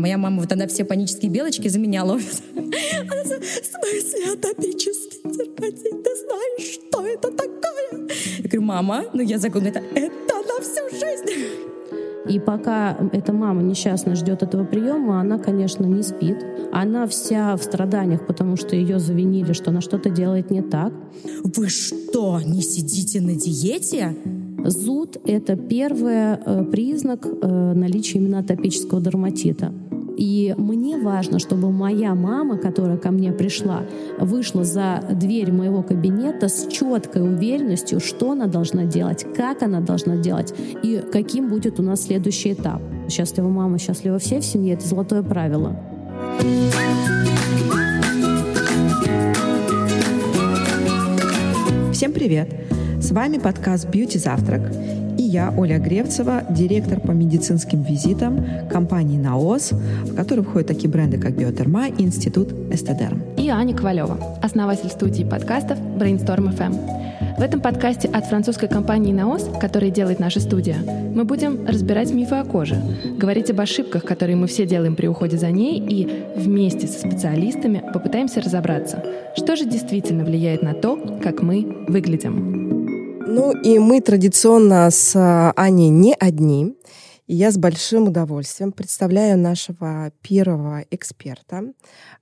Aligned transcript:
Моя 0.00 0.16
мама 0.16 0.40
вот 0.40 0.50
она 0.50 0.66
все 0.66 0.84
панические 0.84 1.30
белочки 1.30 1.68
за 1.68 1.78
меня 1.78 2.04
ловит. 2.04 2.42
Она 2.54 3.22
в 3.22 3.26
смысле 3.28 4.32
атопический 4.32 5.20
дерматит? 5.24 6.02
Ты 6.02 6.10
знаешь, 6.24 6.74
что 6.74 7.06
это 7.06 7.30
такое? 7.30 8.08
Я 8.38 8.44
говорю, 8.44 8.62
мама, 8.62 9.04
ну 9.12 9.20
я 9.20 9.36
законно 9.36 9.68
это, 9.68 9.80
это 9.94 10.34
на 10.36 10.62
всю 10.62 10.88
жизнь. 10.90 11.48
И 12.30 12.38
пока 12.38 12.96
эта 13.12 13.34
мама 13.34 13.62
несчастно 13.62 14.14
ждет 14.14 14.42
этого 14.42 14.64
приема, 14.64 15.20
она, 15.20 15.38
конечно, 15.38 15.84
не 15.84 16.02
спит. 16.02 16.46
Она 16.72 17.06
вся 17.06 17.54
в 17.56 17.62
страданиях, 17.62 18.26
потому 18.26 18.56
что 18.56 18.76
ее 18.76 18.98
завинили, 18.98 19.52
что 19.52 19.70
она 19.70 19.82
что-то 19.82 20.08
делает 20.08 20.50
не 20.50 20.62
так. 20.62 20.94
Вы 21.44 21.68
что, 21.68 22.40
не 22.40 22.62
сидите 22.62 23.20
на 23.20 23.34
диете? 23.34 24.16
Зуд— 24.64 25.18
это 25.26 25.56
первый 25.56 26.14
э, 26.14 26.64
признак 26.70 27.26
э, 27.26 27.72
наличия 27.74 28.18
именно 28.18 28.38
атопического 28.38 29.00
дерматита. 29.00 29.74
И 30.20 30.54
мне 30.58 30.98
важно, 30.98 31.38
чтобы 31.38 31.72
моя 31.72 32.14
мама, 32.14 32.58
которая 32.58 32.98
ко 32.98 33.10
мне 33.10 33.32
пришла, 33.32 33.84
вышла 34.18 34.64
за 34.64 35.02
дверь 35.10 35.50
моего 35.50 35.82
кабинета 35.82 36.50
с 36.50 36.66
четкой 36.66 37.22
уверенностью, 37.22 38.00
что 38.00 38.32
она 38.32 38.46
должна 38.46 38.84
делать, 38.84 39.24
как 39.34 39.62
она 39.62 39.80
должна 39.80 40.18
делать 40.18 40.52
и 40.82 41.02
каким 41.10 41.48
будет 41.48 41.80
у 41.80 41.82
нас 41.82 42.02
следующий 42.02 42.52
этап. 42.52 42.82
Счастлива 43.08 43.48
мама, 43.48 43.78
счастлива 43.78 44.18
все 44.18 44.40
в 44.40 44.44
семье— 44.44 44.74
это 44.74 44.86
золотое 44.86 45.22
правило. 45.22 45.74
Всем 51.94 52.12
привет! 52.12 52.52
С 53.00 53.10
вами 53.10 53.38
подкаст 53.38 53.88
«Бьюти 53.88 54.18
Завтрак» 54.18 54.70
я, 55.30 55.54
Оля 55.56 55.78
Гревцева, 55.78 56.42
директор 56.50 56.98
по 56.98 57.12
медицинским 57.12 57.82
визитам 57.82 58.44
компании 58.68 59.16
«Наос», 59.16 59.70
в 59.70 60.14
которой 60.16 60.40
входят 60.40 60.66
такие 60.66 60.90
бренды, 60.90 61.18
как 61.18 61.36
«Биотерма» 61.36 61.86
и 61.86 62.02
Институт 62.02 62.48
«Эстедерм». 62.72 63.22
И 63.36 63.48
Аня 63.48 63.74
Ковалева, 63.74 64.18
основатель 64.42 64.90
студии 64.90 65.22
подкастов 65.22 65.78
Brainstorm 65.78 66.52
FM. 66.56 67.38
В 67.38 67.42
этом 67.42 67.60
подкасте 67.60 68.08
от 68.08 68.26
французской 68.26 68.68
компании 68.68 69.12
«Наос», 69.12 69.48
которая 69.60 69.90
делает 69.90 70.18
наша 70.18 70.40
студия, 70.40 70.76
мы 71.14 71.24
будем 71.24 71.64
разбирать 71.64 72.12
мифы 72.12 72.34
о 72.34 72.44
коже, 72.44 72.82
говорить 73.16 73.50
об 73.50 73.60
ошибках, 73.60 74.02
которые 74.02 74.34
мы 74.34 74.48
все 74.48 74.66
делаем 74.66 74.96
при 74.96 75.06
уходе 75.06 75.38
за 75.38 75.50
ней, 75.50 75.78
и 75.78 76.24
вместе 76.34 76.88
со 76.88 76.98
специалистами 76.98 77.84
попытаемся 77.94 78.40
разобраться, 78.40 79.04
что 79.36 79.54
же 79.54 79.64
действительно 79.64 80.24
влияет 80.24 80.62
на 80.62 80.74
то, 80.74 81.20
как 81.22 81.40
мы 81.40 81.84
выглядим. 81.86 82.69
Ну 83.32 83.52
и 83.52 83.78
мы 83.78 84.00
традиционно 84.00 84.90
с 84.90 85.14
а, 85.14 85.52
Аней 85.54 85.88
не 85.88 86.14
одни. 86.14 86.76
И 87.28 87.36
я 87.36 87.52
с 87.52 87.58
большим 87.58 88.08
удовольствием 88.08 88.72
представляю 88.72 89.38
нашего 89.38 90.10
первого 90.20 90.84
эксперта, 90.90 91.72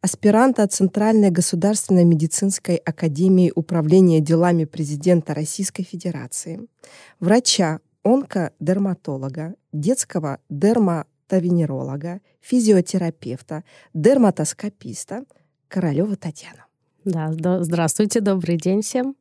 аспиранта 0.03 0.67
Центральной 0.67 1.31
государственной 1.31 2.05
медицинской 2.05 2.77
академии 2.77 3.51
управления 3.55 4.21
делами 4.21 4.67
президента 4.67 5.33
Российской 5.33 5.83
Федерации, 5.83 6.61
врача, 7.21 7.81
онкодерматолога, 8.05 9.55
детского 9.73 10.41
дерматовенеролога, 10.51 12.21
физиотерапевта, 12.43 13.65
дерматоскописта 13.95 15.25
Королева 15.69 16.17
Татьяна. 16.17 16.67
Да, 17.07 17.33
здравствуйте, 17.63 18.21
добрый 18.21 18.59
день 18.59 18.83
всем. 18.83 19.18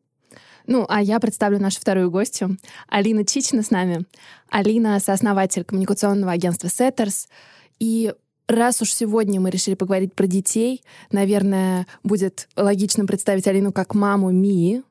Ну, 0.67 0.85
а 0.89 1.01
я 1.01 1.19
представлю 1.19 1.59
нашу 1.59 1.79
вторую 1.79 2.11
гостью. 2.11 2.57
Алина 2.89 3.25
Чичина 3.25 3.63
с 3.63 3.71
нами. 3.71 4.05
Алина— 4.49 4.99
сооснователь 5.03 5.63
коммуникационного 5.63 6.33
агентства 6.33 6.67
Setters. 6.67 7.27
И 7.79 8.13
раз 8.47 8.81
уж 8.81 8.91
сегодня 8.91 9.39
мы 9.39 9.49
решили 9.49 9.75
поговорить 9.75 10.13
про 10.13 10.27
детей, 10.27 10.83
наверное, 11.09 11.87
будет 12.03 12.49
логично 12.57 13.05
представить 13.05 13.47
Алину 13.47 13.71
как 13.71 13.95
маму 13.95 14.31
Мии, 14.31 14.83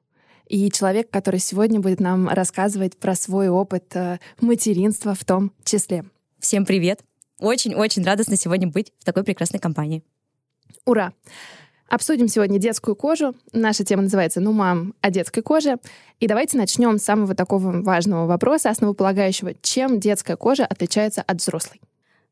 и 0.48 0.70
человек, 0.70 1.10
который 1.10 1.40
сегодня 1.40 1.80
будет 1.80 2.00
нам 2.00 2.28
рассказывать 2.28 2.96
про 2.96 3.14
свой 3.14 3.48
опыт 3.48 3.94
э, 3.96 4.18
материнства 4.40 5.14
в 5.14 5.24
том 5.24 5.52
числе. 5.64 6.04
Всем 6.38 6.64
привет! 6.64 7.00
Очень-очень 7.38 8.04
радостно 8.04 8.36
сегодня 8.36 8.68
быть 8.68 8.92
в 9.00 9.04
такой 9.04 9.24
прекрасной 9.24 9.58
компании. 9.58 10.02
Ура! 10.84 11.12
Обсудим 11.88 12.26
сегодня 12.26 12.58
детскую 12.58 12.96
кожу. 12.96 13.34
Наша 13.52 13.84
тема 13.84 14.02
называется 14.02 14.40
«Ну, 14.40 14.52
мам, 14.52 14.94
о 15.02 15.10
детской 15.10 15.40
коже». 15.40 15.76
И 16.18 16.26
давайте 16.26 16.56
начнем 16.56 16.98
с 16.98 17.04
самого 17.04 17.34
такого 17.36 17.80
важного 17.82 18.26
вопроса, 18.26 18.70
основополагающего. 18.70 19.54
Чем 19.62 20.00
детская 20.00 20.36
кожа 20.36 20.66
отличается 20.66 21.22
от 21.22 21.40
взрослой? 21.40 21.80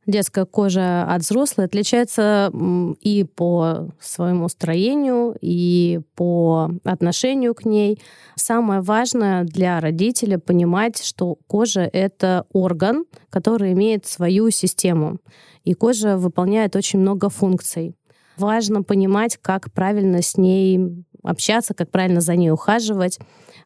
Детская 0.06 0.44
кожа 0.44 1.04
от 1.04 1.22
взрослой 1.22 1.64
отличается 1.64 2.52
и 3.00 3.24
по 3.24 3.88
своему 4.00 4.48
строению, 4.48 5.36
и 5.40 6.00
по 6.14 6.70
отношению 6.82 7.54
к 7.54 7.64
ней. 7.64 8.02
Самое 8.34 8.80
важное 8.80 9.44
для 9.44 9.80
родителя 9.80 10.38
понимать, 10.38 11.02
что 11.02 11.36
кожа— 11.46 11.88
это 11.92 12.44
орган, 12.52 13.04
который 13.30 13.72
имеет 13.72 14.04
свою 14.04 14.50
систему. 14.50 15.18
И 15.62 15.74
кожа 15.74 16.18
выполняет 16.18 16.76
очень 16.76 16.98
много 16.98 17.30
функций. 17.30 17.94
Важно 18.36 18.82
понимать, 18.82 19.38
как 19.40 19.72
правильно 19.72 20.22
с 20.22 20.36
ней 20.36 21.04
общаться, 21.22 21.74
как 21.74 21.90
правильно 21.90 22.20
за 22.20 22.36
ней 22.36 22.50
ухаживать. 22.50 23.18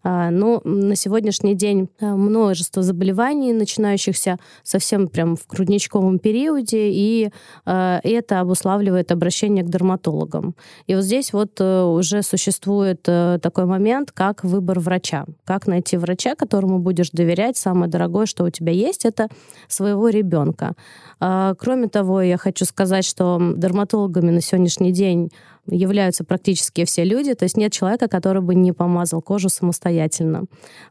А, 0.02 0.30
но 0.30 0.60
на 0.64 0.96
сегодняшний 0.96 1.54
день 1.54 1.88
а, 2.00 2.16
множество 2.16 2.82
заболеваний, 2.82 3.52
начинающихся 3.52 4.38
совсем 4.62 5.08
прям 5.08 5.36
в 5.36 5.46
грудничковом 5.46 6.18
периоде, 6.18 6.90
и 6.90 7.30
а, 7.64 8.00
это 8.02 8.40
обуславливает 8.40 9.12
обращение 9.12 9.64
к 9.64 9.68
дерматологам. 9.68 10.54
И 10.86 10.94
вот 10.94 11.04
здесь 11.04 11.32
вот 11.32 11.60
э, 11.60 11.82
уже 11.82 12.22
существует 12.22 13.00
э, 13.06 13.38
такой 13.42 13.64
момент, 13.64 14.12
как 14.12 14.44
выбор 14.44 14.80
врача. 14.80 15.26
Как 15.44 15.66
найти 15.66 15.96
врача, 15.96 16.34
которому 16.34 16.78
будешь 16.78 17.10
доверять. 17.10 17.56
Самое 17.56 17.90
дорогое, 17.90 18.26
что 18.26 18.44
у 18.44 18.50
тебя 18.50 18.72
есть, 18.72 19.04
это 19.04 19.28
своего 19.68 20.08
ребенка. 20.08 20.74
Кроме 21.18 21.88
того, 21.88 22.22
я 22.22 22.36
хочу 22.36 22.64
сказать, 22.64 23.04
что 23.04 23.40
дерматологами 23.56 24.30
на 24.30 24.40
сегодняшний 24.40 24.92
день 24.92 25.30
являются 25.70 26.24
практически 26.24 26.84
все 26.84 27.04
люди, 27.04 27.34
то 27.34 27.44
есть 27.44 27.56
нет 27.56 27.72
человека, 27.72 28.08
который 28.08 28.42
бы 28.42 28.54
не 28.54 28.72
помазал 28.72 29.22
кожу 29.22 29.48
самостоятельно. 29.48 30.44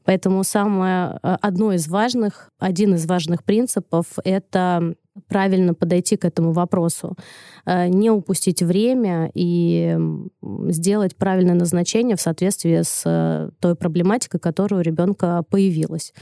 Поэтому 0.06 0.44
самое, 0.44 1.20
э, 1.24 1.38
одно 1.42 1.74
из 1.74 1.88
важных, 1.88 2.50
один 2.60 2.96
из 2.96 3.06
важных 3.06 3.44
принципов— 3.44 4.06
это 4.24 4.96
правильно 5.28 5.74
подойти 5.74 6.16
к 6.16 6.26
этому 6.26 6.52
вопросу, 6.52 7.16
э, 7.66 7.88
не 7.88 8.12
упустить 8.12 8.62
время 8.62 9.32
и 9.34 9.98
сделать 10.70 11.16
правильное 11.16 11.56
назначение 11.56 12.16
в 12.16 12.22
соответствии 12.22 12.82
с 12.84 13.02
э, 13.06 13.50
той 13.60 13.76
проблематикой, 13.76 14.40
которая 14.40 14.82
у 14.82 14.84
ребенка 14.84 15.44
появилась. 15.50 16.14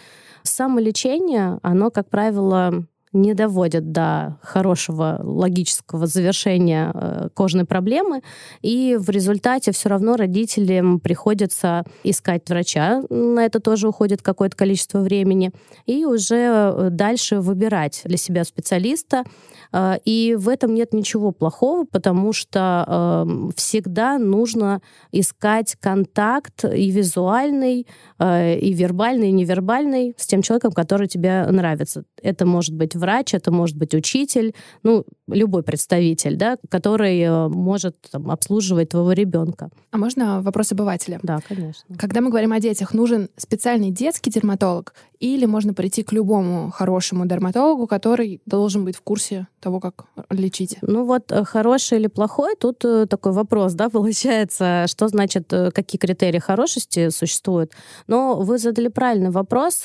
Самолечение, 0.44 1.60
оно, 1.62 1.90
как 1.92 2.10
правило, 2.10 2.86
не 3.16 3.34
доводят 3.34 3.92
до 3.92 4.38
хорошего 4.42 5.20
логического 5.24 6.06
завершения 6.06 6.92
э, 6.94 7.30
кожной 7.34 7.66
проблемы, 7.66 8.22
и 8.62 8.98
в 9.00 9.10
результате 9.10 9.72
все 9.72 9.90
равно 9.90 10.18
родителям 10.18 11.00
приходится 11.00 11.84
искать 12.04 12.48
врача, 12.50 13.04
на 13.10 13.46
это 13.46 13.60
тоже 13.60 13.88
уходит 13.88 14.22
какое-то 14.22 14.56
количество 14.56 15.00
времени, 15.00 15.52
и 15.86 16.06
уже 16.06 16.36
э, 16.36 16.90
дальше 16.92 17.40
выбирать 17.40 18.02
для 18.04 18.18
себя 18.18 18.44
специалиста, 18.44 19.24
э, 19.72 19.98
и 20.04 20.36
в 20.38 20.50
этом 20.50 20.76
нет 20.76 20.94
ничего 20.94 21.32
плохого, 21.32 21.86
потому 21.86 22.34
что 22.34 23.26
всегда 23.56 24.18
нужно 24.18 24.82
искать 25.12 25.76
контакт 25.80 26.66
и 26.66 26.92
визуальный, 26.92 27.88
и 28.20 28.74
вербальный, 28.74 29.30
и 29.30 29.32
невербальный 29.32 30.14
с 30.18 30.26
тем 30.26 30.42
человеком, 30.42 30.72
который 30.72 31.08
тебе 31.08 31.46
нравится. 31.46 32.04
Это 32.22 32.46
может 32.46 32.74
быть 32.74 32.96
врач, 32.96 33.34
это 33.34 33.52
может 33.52 33.78
быть 33.78 33.94
учитель, 33.94 34.54
ну, 34.84 35.06
любой 35.28 35.64
представитель, 35.64 36.36
да, 36.36 36.58
который 36.70 37.20
э, 37.20 37.48
может 37.48 37.96
там, 38.12 38.30
обслуживать 38.30 38.90
твоего 38.90 39.12
ребенка. 39.12 39.70
А 39.92 39.98
можно 39.98 40.42
вопрос 40.42 40.72
обывателя? 40.72 41.20
Да, 41.24 41.40
конечно. 41.48 41.96
Когда 41.98 42.22
мы 42.22 42.30
говорим 42.30 42.52
о 42.52 42.60
детях, 42.60 42.94
нужен 42.94 43.30
специальный 43.38 43.92
детский 43.92 44.30
дерматолог 44.30 44.94
или 45.20 45.46
можно 45.46 45.74
прийти 45.74 46.04
к 46.04 46.12
любому 46.12 46.72
хорошему 46.72 47.26
дерматологу, 47.26 47.88
который 47.88 48.42
должен 48.46 48.86
быть 48.86 48.96
в 48.96 49.02
курсе 49.02 49.48
того, 49.60 49.80
как 49.80 50.06
лечить? 50.30 50.78
Ну 50.82 51.06
вот 51.06 51.32
э, 51.32 51.44
хороший 51.44 51.98
или 52.00 52.08
плохой, 52.08 52.56
тут 52.56 52.86
э, 52.86 53.08
такой 53.08 53.32
вопрос, 53.32 53.74
да, 53.74 53.90
получается, 53.96 54.86
что 54.88 55.08
значит, 55.08 55.52
какие 55.74 56.00
критерии 56.00 56.40
хорошести 56.40 57.10
существуют. 57.10 57.72
Но 58.08 58.40
вы 58.40 58.58
задали 58.58 58.88
правильный 58.88 59.32
вопрос. 59.32 59.84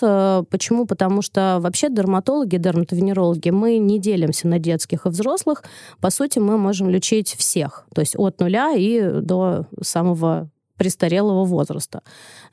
Почему? 0.50 0.86
Потому 0.86 1.22
что 1.22 1.58
вообще 1.60 1.88
дерматологи, 1.88 2.56
дерматовенерологи, 2.56 3.50
мы 3.50 3.78
не 3.78 3.98
делимся 3.98 4.48
на 4.48 4.58
детских 4.58 5.06
и 5.06 5.08
взрослых, 5.08 5.40
взрослых, 5.40 5.62
по 6.00 6.10
сути, 6.10 6.38
мы 6.38 6.58
можем 6.58 6.88
лечить 6.90 7.34
всех, 7.34 7.86
то 7.94 8.00
есть 8.00 8.16
от 8.16 8.40
нуля 8.40 8.74
и 8.76 9.20
до 9.20 9.66
самого 9.82 10.50
престарелого 10.80 11.44
возраста. 11.44 12.00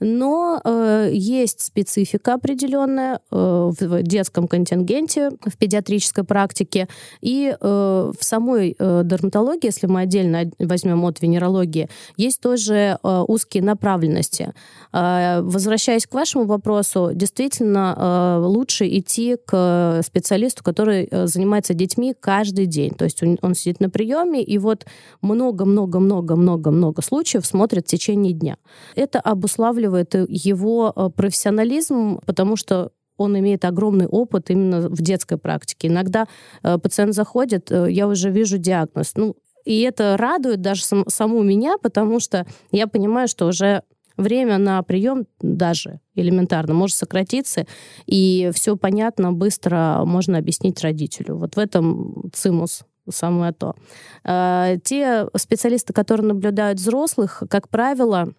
Но 0.01 0.59
э, 0.61 1.11
есть 1.13 1.61
специфика 1.61 2.33
определенная 2.33 3.21
э, 3.31 3.71
в 3.79 4.03
детском 4.03 4.49
контингенте, 4.49 5.29
в 5.45 5.57
педиатрической 5.57 6.25
практике. 6.25 6.89
И 7.21 7.55
э, 7.57 8.11
в 8.19 8.23
самой 8.23 8.75
э, 8.77 9.01
дерматологии, 9.05 9.67
если 9.67 9.87
мы 9.87 10.01
отдельно 10.01 10.51
возьмем 10.59 11.05
от 11.05 11.21
венерологии, 11.21 11.87
есть 12.17 12.41
тоже 12.41 12.97
э, 13.01 13.23
узкие 13.27 13.63
направленности. 13.63 14.53
Э, 14.91 15.39
возвращаясь 15.41 16.05
к 16.05 16.13
вашему 16.13 16.43
вопросу, 16.45 17.11
действительно 17.13 17.95
э, 17.97 18.45
лучше 18.45 18.89
идти 18.89 19.37
к 19.45 20.01
специалисту, 20.05 20.65
который 20.65 21.07
э, 21.09 21.27
занимается 21.27 21.73
детьми 21.73 22.13
каждый 22.19 22.65
день. 22.65 22.91
То 22.91 23.05
есть 23.05 23.23
он, 23.23 23.37
он 23.41 23.55
сидит 23.55 23.79
на 23.79 23.89
приеме, 23.89 24.43
и 24.43 24.57
вот 24.57 24.85
много-много-много-много-много 25.21 27.01
случаев 27.01 27.45
смотрит 27.45 27.85
в 27.85 27.89
течение 27.89 28.16
дня. 28.25 28.57
Это 28.95 29.19
обуславливает 29.19 30.15
его 30.27 30.93
э, 30.95 31.09
профессионализм, 31.15 32.19
потому 32.25 32.55
что 32.55 32.91
он 33.17 33.37
имеет 33.37 33.65
огромный 33.65 34.07
опыт 34.07 34.49
именно 34.49 34.89
в 34.89 35.01
детской 35.01 35.37
практике. 35.37 35.87
Иногда 35.87 36.27
э, 36.63 36.77
пациент 36.77 37.13
заходит, 37.13 37.71
э, 37.71 37.87
я 37.89 38.07
уже 38.07 38.29
вижу 38.29 38.57
диагноз. 38.57 39.13
Ну, 39.15 39.35
и 39.65 39.81
это 39.81 40.15
радует 40.17 40.61
даже 40.61 40.83
сам, 40.85 41.03
саму 41.07 41.43
меня, 41.43 41.77
потому 41.77 42.19
что 42.19 42.45
я 42.71 42.87
понимаю, 42.87 43.27
что 43.27 43.47
уже 43.47 43.83
время 44.15 44.57
на 44.57 44.81
прием 44.83 45.25
даже 45.41 45.99
элементарно 46.15 46.73
может 46.73 46.95
сократиться, 46.95 47.65
и 48.05 48.51
все 48.53 48.75
понятно, 48.75 49.31
быстро 49.33 50.03
можно 50.05 50.37
объяснить 50.37 50.81
родителю. 50.81 51.37
Вот 51.37 51.55
в 51.55 51.59
этом 51.59 52.31
цимус 52.33 52.83
самое 53.09 53.53
то. 53.53 53.75
Э, 54.23 54.77
те 54.83 55.27
специалисты, 55.35 55.93
которые 55.93 56.27
наблюдают 56.27 56.79
взрослых, 56.79 57.43
как 57.49 57.69
правило, 57.69 58.33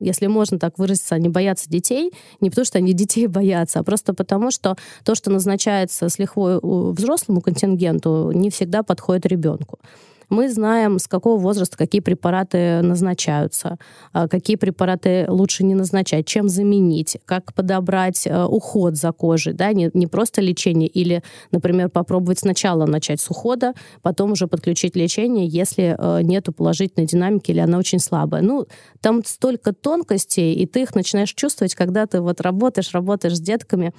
если 0.00 0.26
можно 0.26 0.58
так 0.58 0.78
выразиться, 0.78 1.14
они 1.14 1.28
боятся 1.28 1.68
детей, 1.68 2.12
не 2.40 2.50
потому 2.50 2.64
что 2.64 2.78
они 2.78 2.92
детей 2.92 3.26
боятся, 3.28 3.80
а 3.80 3.84
просто 3.84 4.14
потому, 4.14 4.50
что 4.50 4.76
то, 5.04 5.14
что 5.14 5.30
назначается 5.30 6.08
с 6.08 6.18
лихвой 6.18 6.58
взрослому 6.62 7.40
контингенту, 7.40 8.32
не 8.32 8.50
всегда 8.50 8.82
подходит 8.82 9.26
ребенку. 9.26 9.78
Мы 10.30 10.48
знаем, 10.48 11.00
с 11.00 11.08
какого 11.08 11.40
возраста 11.40 11.76
какие 11.76 12.00
препараты 12.00 12.82
назначаются, 12.82 13.78
а, 14.12 14.28
какие 14.28 14.56
препараты 14.56 15.26
лучше 15.28 15.64
не 15.64 15.74
назначать, 15.74 16.26
чем 16.26 16.48
заменить, 16.48 17.18
как 17.24 17.52
подобрать 17.52 18.28
а, 18.28 18.46
уход 18.46 18.96
за 18.96 19.10
кожей, 19.10 19.52
да, 19.52 19.72
не, 19.72 19.90
не 19.92 20.06
просто 20.06 20.40
лечение, 20.40 20.88
или, 20.88 21.24
например, 21.50 21.88
попробовать 21.88 22.38
сначала 22.38 22.86
начать 22.86 23.20
с 23.20 23.28
ухода, 23.28 23.74
потом 24.02 24.32
уже 24.32 24.46
подключить 24.46 24.94
лечение, 24.94 25.46
если 25.46 25.96
а, 25.98 26.20
нету 26.20 26.52
положительной 26.52 27.06
динамики 27.06 27.50
или 27.50 27.58
она 27.58 27.78
очень 27.78 27.98
слабая. 27.98 28.40
Ну, 28.40 28.66
там 29.00 29.24
столько 29.24 29.72
тонкостей, 29.72 30.54
и 30.54 30.64
ты 30.64 30.82
их 30.82 30.94
начинаешь 30.94 31.34
чувствовать, 31.34 31.74
когда 31.74 32.06
ты 32.06 32.20
вот 32.20 32.40
работаешь, 32.40 32.92
работаешь 32.92 33.36
с 33.36 33.40
детками. 33.40 33.92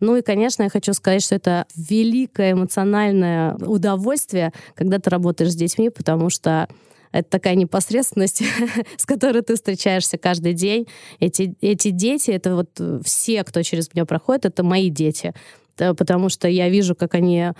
Ну 0.00 0.16
и, 0.16 0.22
конечно, 0.22 0.62
я 0.62 0.68
хочу 0.68 0.92
сказать, 0.92 1.22
что 1.22 1.34
это 1.34 1.66
великое 1.74 2.52
эмоциональное 2.52 3.54
удовольствие, 3.56 4.52
когда 4.74 4.98
ты 4.98 5.10
работаешь 5.10 5.52
с 5.52 5.56
детьми, 5.56 5.90
потому 5.90 6.30
что 6.30 6.68
это 7.12 7.30
такая 7.30 7.54
непосредственность, 7.54 8.42
с 8.96 9.06
которой 9.06 9.42
ты 9.42 9.54
встречаешься 9.54 10.18
каждый 10.18 10.52
день. 10.54 10.86
Эти, 11.20 11.54
эти 11.60 11.90
дети, 11.90 12.30
это 12.30 12.54
вот 12.54 12.80
все, 13.04 13.44
кто 13.44 13.62
через 13.62 13.92
меня 13.92 14.04
проходит, 14.04 14.46
это 14.46 14.62
мои 14.62 14.90
дети. 14.90 15.32
Потому 15.76 16.30
что 16.30 16.48
я 16.48 16.70
вижу, 16.70 16.94
как 16.94 17.14
они 17.14 17.50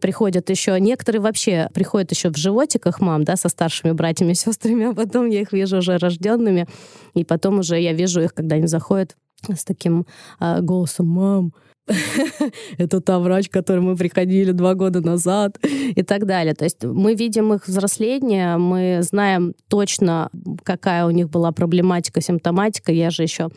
приходят 0.00 0.48
еще, 0.48 0.80
некоторые 0.80 1.20
вообще 1.20 1.68
приходят 1.74 2.10
еще 2.10 2.30
в 2.30 2.36
животиках 2.36 3.00
мам, 3.00 3.24
да, 3.24 3.36
со 3.36 3.50
старшими 3.50 3.92
братьями 3.92 4.32
и 4.32 4.34
сестрами, 4.34 4.90
а 4.90 4.94
потом 4.94 5.28
я 5.28 5.42
их 5.42 5.52
вижу 5.52 5.78
уже 5.78 5.98
рожденными, 5.98 6.66
и 7.14 7.24
потом 7.24 7.58
уже 7.58 7.78
я 7.78 7.92
вижу 7.92 8.22
их, 8.22 8.32
когда 8.32 8.56
они 8.56 8.66
заходят 8.66 9.16
с 9.54 9.64
таким 9.64 10.06
э, 10.40 10.60
голосом 10.60 11.08
«мам», 11.08 11.52
это 12.78 13.00
та 13.00 13.18
врач, 13.18 13.48
к 13.48 13.52
которой 13.52 13.80
мы 13.80 13.96
приходили 13.96 14.52
два 14.52 14.74
года 14.74 15.00
назад 15.00 15.58
и 15.62 16.02
так 16.02 16.26
далее. 16.26 16.54
То 16.54 16.64
есть 16.64 16.84
мы 16.84 17.14
видим 17.14 17.52
их 17.52 17.66
взросление, 17.66 18.56
мы 18.56 19.00
знаем 19.02 19.54
точно, 19.68 20.30
какая 20.64 21.06
у 21.06 21.10
них 21.10 21.30
была 21.30 21.52
проблематика, 21.52 22.20
симптоматика. 22.20 22.92
Я 22.92 23.10
же 23.10 23.22
еще 23.22 23.48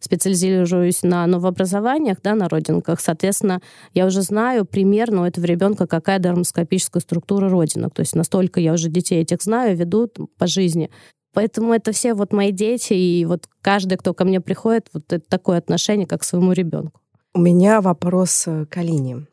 специализируюсь 0.00 1.02
на 1.02 1.26
новообразованиях, 1.26 2.18
да, 2.22 2.34
на 2.34 2.48
родинках. 2.48 3.00
Соответственно, 3.00 3.60
я 3.94 4.06
уже 4.06 4.22
знаю 4.22 4.64
примерно 4.64 5.22
у 5.22 5.24
этого 5.24 5.44
ребенка, 5.44 5.86
какая 5.86 6.18
дермоскопическая 6.18 7.00
структура 7.00 7.48
родинок. 7.48 7.94
То 7.94 8.00
есть 8.00 8.14
настолько 8.14 8.60
я 8.60 8.74
уже 8.74 8.88
детей 8.88 9.22
этих 9.22 9.42
знаю, 9.42 9.76
веду 9.76 10.08
по 10.36 10.46
жизни. 10.46 10.90
Поэтому 11.34 11.72
это 11.72 11.92
все 11.92 12.14
вот 12.14 12.32
мои 12.32 12.52
дети, 12.52 12.94
и 12.94 13.24
вот 13.24 13.48
каждый, 13.60 13.96
кто 13.96 14.14
ко 14.14 14.24
мне 14.24 14.40
приходит, 14.40 14.88
вот 14.92 15.12
это 15.12 15.24
такое 15.28 15.58
отношение, 15.58 16.06
как 16.06 16.22
к 16.22 16.24
своему 16.24 16.52
ребенку. 16.52 17.00
У 17.38 17.40
меня 17.40 17.80
вопрос 17.80 18.48
э, 18.48 18.66
к 18.66 18.78
Алине. 18.78 19.28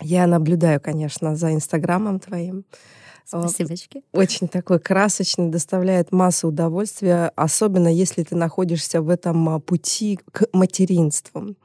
Я 0.00 0.28
наблюдаю, 0.28 0.80
конечно, 0.80 1.34
за 1.34 1.52
Инстаграмом 1.52 2.20
твоим. 2.20 2.64
Спасибочки. 3.24 4.04
Очень 4.12 4.46
такой 4.46 4.78
красочный, 4.78 5.48
доставляет 5.48 6.12
массу 6.12 6.46
удовольствия, 6.46 7.32
особенно 7.34 7.88
если 7.88 8.22
ты 8.22 8.36
находишься 8.36 9.02
в 9.02 9.08
этом 9.08 9.48
а, 9.48 9.58
пути 9.58 10.20
к 10.30 10.46
материнству. 10.52 11.56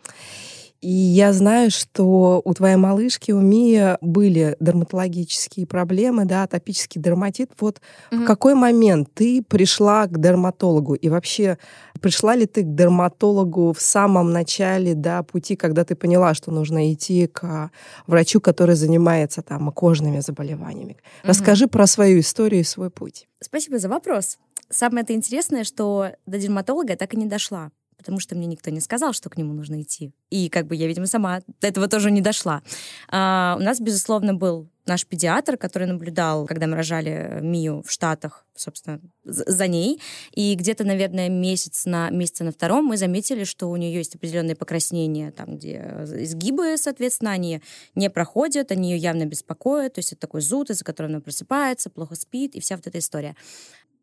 И 0.81 0.89
я 0.89 1.31
знаю, 1.31 1.69
что 1.69 2.41
у 2.43 2.53
твоей 2.55 2.75
малышки, 2.75 3.31
у 3.31 3.39
Мии 3.39 3.97
были 4.01 4.57
дерматологические 4.59 5.67
проблемы, 5.67 6.25
да, 6.25 6.43
атопический 6.43 6.99
дерматит. 6.99 7.51
Вот 7.59 7.79
mm-hmm. 8.09 8.23
в 8.23 8.25
какой 8.25 8.55
момент 8.55 9.09
ты 9.13 9.43
пришла 9.43 10.07
к 10.07 10.19
дерматологу? 10.19 10.95
И 10.95 11.07
вообще, 11.07 11.59
пришла 12.01 12.35
ли 12.35 12.47
ты 12.47 12.63
к 12.63 12.75
дерматологу 12.75 13.73
в 13.73 13.81
самом 13.81 14.31
начале, 14.31 14.95
да, 14.95 15.21
пути, 15.21 15.55
когда 15.55 15.85
ты 15.85 15.95
поняла, 15.95 16.33
что 16.33 16.49
нужно 16.51 16.91
идти 16.91 17.27
к 17.27 17.69
врачу, 18.07 18.41
который 18.41 18.73
занимается 18.73 19.43
там 19.43 19.71
кожными 19.71 20.19
заболеваниями? 20.19 20.93
Mm-hmm. 20.93 21.27
Расскажи 21.27 21.67
про 21.67 21.85
свою 21.85 22.21
историю 22.21 22.61
и 22.61 22.65
свой 22.65 22.89
путь. 22.89 23.27
Спасибо 23.39 23.77
за 23.77 23.87
вопрос. 23.87 24.39
Самое 24.71 25.03
это 25.03 25.13
интересное, 25.13 25.63
что 25.63 26.07
до 26.25 26.39
дерматолога 26.39 26.93
я 26.93 26.97
так 26.97 27.13
и 27.13 27.17
не 27.17 27.27
дошла 27.27 27.69
потому 28.01 28.19
что 28.19 28.35
мне 28.35 28.47
никто 28.47 28.71
не 28.71 28.79
сказал, 28.79 29.13
что 29.13 29.29
к 29.29 29.37
нему 29.37 29.53
нужно 29.53 29.81
идти. 29.81 30.11
И 30.31 30.49
как 30.49 30.65
бы 30.65 30.75
я, 30.75 30.87
видимо, 30.87 31.05
сама 31.05 31.41
до 31.61 31.67
этого 31.67 31.87
тоже 31.87 32.09
не 32.09 32.21
дошла. 32.21 32.63
А, 33.09 33.55
у 33.59 33.63
нас, 33.63 33.79
безусловно, 33.79 34.33
был 34.33 34.67
наш 34.87 35.05
педиатр, 35.05 35.57
который 35.57 35.87
наблюдал, 35.87 36.47
когда 36.47 36.65
мы 36.65 36.75
рожали 36.75 37.39
Мию 37.41 37.83
в 37.85 37.91
Штатах, 37.91 38.45
собственно, 38.55 38.99
за 39.23 39.67
ней. 39.67 40.01
И 40.33 40.55
где-то, 40.55 40.83
наверное, 40.83 41.29
месяц 41.29 41.85
на, 41.85 42.09
месяца 42.09 42.43
на 42.43 42.51
втором 42.51 42.85
мы 42.85 42.97
заметили, 42.97 43.43
что 43.43 43.69
у 43.69 43.75
нее 43.75 43.93
есть 43.93 44.15
определенные 44.15 44.55
покраснения, 44.55 45.31
там, 45.31 45.57
где 45.57 45.95
изгибы, 46.23 46.77
соответственно, 46.77 47.31
они 47.31 47.61
не 47.95 48.09
проходят, 48.09 48.71
они 48.71 48.91
ее 48.91 48.97
явно 48.97 49.25
беспокоят. 49.25 49.93
То 49.93 49.99
есть 49.99 50.13
это 50.13 50.21
такой 50.21 50.41
зуд, 50.41 50.71
из-за 50.71 50.83
которого 50.83 51.13
она 51.13 51.21
просыпается, 51.21 51.89
плохо 51.89 52.15
спит, 52.15 52.55
и 52.55 52.59
вся 52.59 52.75
вот 52.75 52.87
эта 52.87 52.97
история 52.97 53.35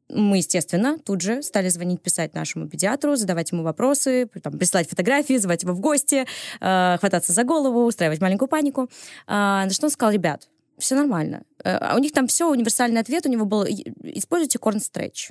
мы, 0.09 0.39
естественно, 0.39 0.99
тут 0.99 1.21
же 1.21 1.43
стали 1.43 1.69
звонить, 1.69 2.01
писать 2.01 2.35
нашему 2.35 2.69
педиатру, 2.69 3.17
задавать 3.17 3.53
ему 3.53 3.63
вопросы, 3.63 4.29
там, 4.43 4.59
присылать 4.59 4.89
фотографии, 4.89 5.37
звать 5.37 5.63
его 5.63 5.75
в 5.75 5.81
гости, 5.81 6.27
э, 6.61 6.97
хвататься 6.99 7.33
за 7.33 7.45
голову, 7.45 7.85
устраивать 7.85 8.21
маленькую 8.21 8.49
панику. 8.49 8.89
Э, 9.27 9.65
на 9.65 9.71
что 9.71 9.87
он 9.87 9.91
сказал, 9.91 10.13
ребят, 10.13 10.49
все 10.79 10.95
нормально. 10.95 11.43
Э, 11.63 11.77
а 11.77 11.97
у 11.97 11.99
них 11.99 12.13
там 12.13 12.27
все, 12.27 12.51
универсальный 12.51 13.01
ответ 13.01 13.27
у 13.27 13.29
него 13.29 13.45
был, 13.45 13.65
используйте 13.65 14.59
корн 14.59 14.81
стретч. 14.81 15.31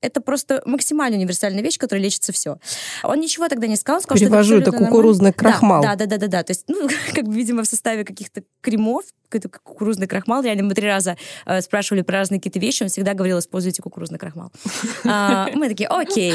Это 0.00 0.20
просто 0.20 0.62
максимально 0.64 1.18
универсальная 1.18 1.62
вещь, 1.62 1.78
которая 1.78 2.02
лечится 2.02 2.32
все. 2.32 2.58
Он 3.02 3.20
ничего 3.20 3.48
тогда 3.48 3.66
не 3.66 3.76
сказал, 3.76 4.00
сказал, 4.00 4.18
Перевожу, 4.18 4.54
что 4.54 4.62
это, 4.62 4.70
это 4.70 4.78
кукурузный 4.78 5.34
нормально. 5.36 5.58
крахмал. 5.58 5.82
Да, 5.82 5.96
да, 5.96 6.06
да, 6.06 6.16
да, 6.16 6.26
да. 6.26 6.42
То 6.42 6.52
есть, 6.52 6.64
ну, 6.68 6.88
как 7.14 7.24
бы, 7.24 7.34
видимо, 7.34 7.62
в 7.62 7.66
составе 7.66 8.04
каких-то 8.04 8.42
кремов, 8.62 9.04
какой-то 9.28 9.48
кукурузный 9.48 10.06
крахмал. 10.06 10.42
Реально, 10.42 10.64
мы 10.64 10.74
три 10.74 10.86
раза 10.86 11.16
э, 11.46 11.60
спрашивали 11.60 12.02
про 12.02 12.18
разные 12.18 12.40
какие-то 12.40 12.58
вещи, 12.58 12.82
он 12.82 12.88
всегда 12.88 13.14
говорил, 13.14 13.38
используйте 13.38 13.82
кукурузный 13.82 14.18
крахмал. 14.18 14.50
А, 15.04 15.48
мы 15.54 15.68
такие, 15.68 15.88
окей. 15.88 16.34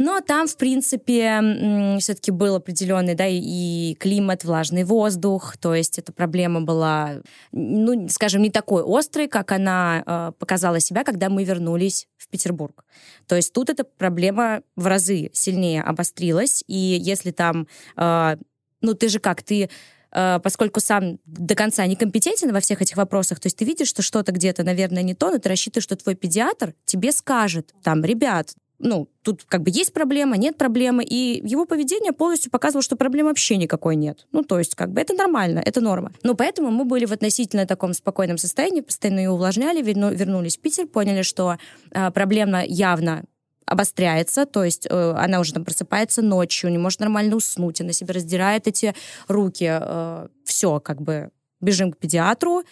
Но 0.00 0.22
там, 0.22 0.48
в 0.48 0.56
принципе, 0.56 1.98
все-таки 2.00 2.30
был 2.30 2.54
определенный, 2.54 3.14
да, 3.14 3.26
и 3.28 3.94
климат, 4.00 4.44
влажный 4.44 4.82
воздух, 4.82 5.58
то 5.58 5.74
есть 5.74 5.98
эта 5.98 6.10
проблема 6.10 6.62
была, 6.62 7.16
ну, 7.52 8.08
скажем, 8.08 8.40
не 8.40 8.48
такой 8.48 8.82
острой, 8.82 9.28
как 9.28 9.52
она 9.52 10.02
э, 10.06 10.32
показала 10.38 10.80
себя, 10.80 11.04
когда 11.04 11.28
мы 11.28 11.44
вернулись 11.44 12.08
в 12.16 12.30
Петербург. 12.30 12.86
То 13.26 13.36
есть 13.36 13.52
тут 13.52 13.68
эта 13.68 13.84
проблема 13.84 14.62
в 14.74 14.86
разы 14.86 15.28
сильнее 15.34 15.82
обострилась, 15.82 16.64
и 16.66 16.78
если 16.98 17.30
там, 17.30 17.68
э, 17.98 18.36
ну, 18.80 18.94
ты 18.94 19.10
же 19.10 19.18
как, 19.18 19.42
ты 19.42 19.68
э, 20.12 20.40
поскольку 20.42 20.80
сам 20.80 21.18
до 21.26 21.54
конца 21.54 21.84
некомпетентен 21.84 22.54
во 22.54 22.60
всех 22.60 22.80
этих 22.80 22.96
вопросах, 22.96 23.38
то 23.38 23.48
есть 23.48 23.58
ты 23.58 23.66
видишь, 23.66 23.88
что 23.88 24.00
что-то 24.00 24.32
где-то, 24.32 24.64
наверное, 24.64 25.02
не 25.02 25.14
то, 25.14 25.30
но 25.30 25.36
ты 25.36 25.50
рассчитываешь, 25.50 25.84
что 25.84 25.96
твой 25.96 26.14
педиатр 26.14 26.72
тебе 26.86 27.12
скажет, 27.12 27.74
там, 27.82 28.02
ребят, 28.02 28.54
ну, 28.80 29.08
тут 29.22 29.44
как 29.44 29.62
бы 29.62 29.70
есть 29.70 29.92
проблема, 29.92 30.36
нет 30.36 30.56
проблемы, 30.56 31.04
и 31.04 31.40
его 31.46 31.66
поведение 31.66 32.12
полностью 32.12 32.50
показывало, 32.50 32.82
что 32.82 32.96
проблем 32.96 33.26
вообще 33.26 33.56
никакой 33.56 33.94
нет. 33.94 34.26
Ну, 34.32 34.42
то 34.42 34.58
есть, 34.58 34.74
как 34.74 34.90
бы 34.90 35.00
это 35.00 35.14
нормально, 35.14 35.62
это 35.64 35.80
норма. 35.80 36.12
Но 36.22 36.34
поэтому 36.34 36.70
мы 36.70 36.84
были 36.84 37.04
в 37.04 37.12
относительно 37.12 37.66
таком 37.66 37.92
спокойном 37.92 38.38
состоянии, 38.38 38.80
постоянно 38.80 39.20
ее 39.20 39.30
увлажняли, 39.30 39.82
вернулись 39.82 40.56
в 40.56 40.60
Питер, 40.60 40.86
поняли, 40.86 41.22
что 41.22 41.58
а, 41.92 42.10
проблема 42.10 42.64
явно 42.64 43.24
обостряется, 43.66 44.46
то 44.46 44.64
есть 44.64 44.88
э, 44.90 45.14
она 45.16 45.38
уже 45.38 45.52
там 45.52 45.64
просыпается 45.64 46.22
ночью, 46.22 46.72
не 46.72 46.78
может 46.78 46.98
нормально 46.98 47.36
уснуть, 47.36 47.80
она 47.80 47.92
себе 47.92 48.14
раздирает 48.14 48.66
эти 48.66 48.96
руки. 49.28 49.68
Э, 49.70 50.26
все, 50.44 50.80
как 50.80 51.00
бы 51.00 51.30
бежим 51.60 51.92
к 51.92 51.96
педиатру. 51.96 52.64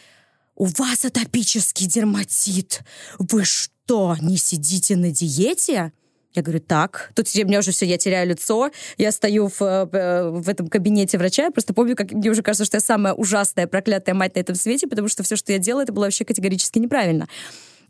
У 0.57 0.65
вас 0.65 1.05
атопический 1.05 1.87
дерматит. 1.87 2.83
Вы 3.21 3.45
что, 3.45 3.73
не 4.21 4.37
сидите 4.37 4.97
на 4.97 5.11
диете? 5.11 5.93
Я 6.35 6.43
говорю, 6.43 6.61
так. 6.61 7.11
Тут 7.15 7.27
у 7.35 7.47
меня 7.47 7.61
уже 7.61 7.73
все, 7.73 7.87
я 7.87 7.97
теряю 7.97 8.29
лицо. 8.29 8.71
Я 8.97 9.13
стою 9.13 9.49
в, 9.49 9.61
э, 9.61 10.31
в 10.31 10.49
этом 10.49 10.69
кабинете 10.69 11.19
врача. 11.19 11.45
Я 11.45 11.51
просто 11.51 11.75
помню, 11.75 11.97
как 11.97 12.13
мне 12.13 12.31
уже 12.31 12.43
кажется, 12.43 12.65
что 12.65 12.77
я 12.77 12.81
самая 12.81 13.15
ужасная, 13.15 13.67
проклятая 13.67 14.15
мать 14.15 14.35
на 14.35 14.41
этом 14.41 14.55
свете, 14.55 14.87
потому 14.87 15.09
что 15.09 15.23
все, 15.23 15.37
что 15.37 15.53
я 15.53 15.59
делала, 15.59 15.83
это 15.83 15.93
было 15.93 16.05
вообще 16.05 16.25
категорически 16.25 16.79
неправильно. 16.79 17.27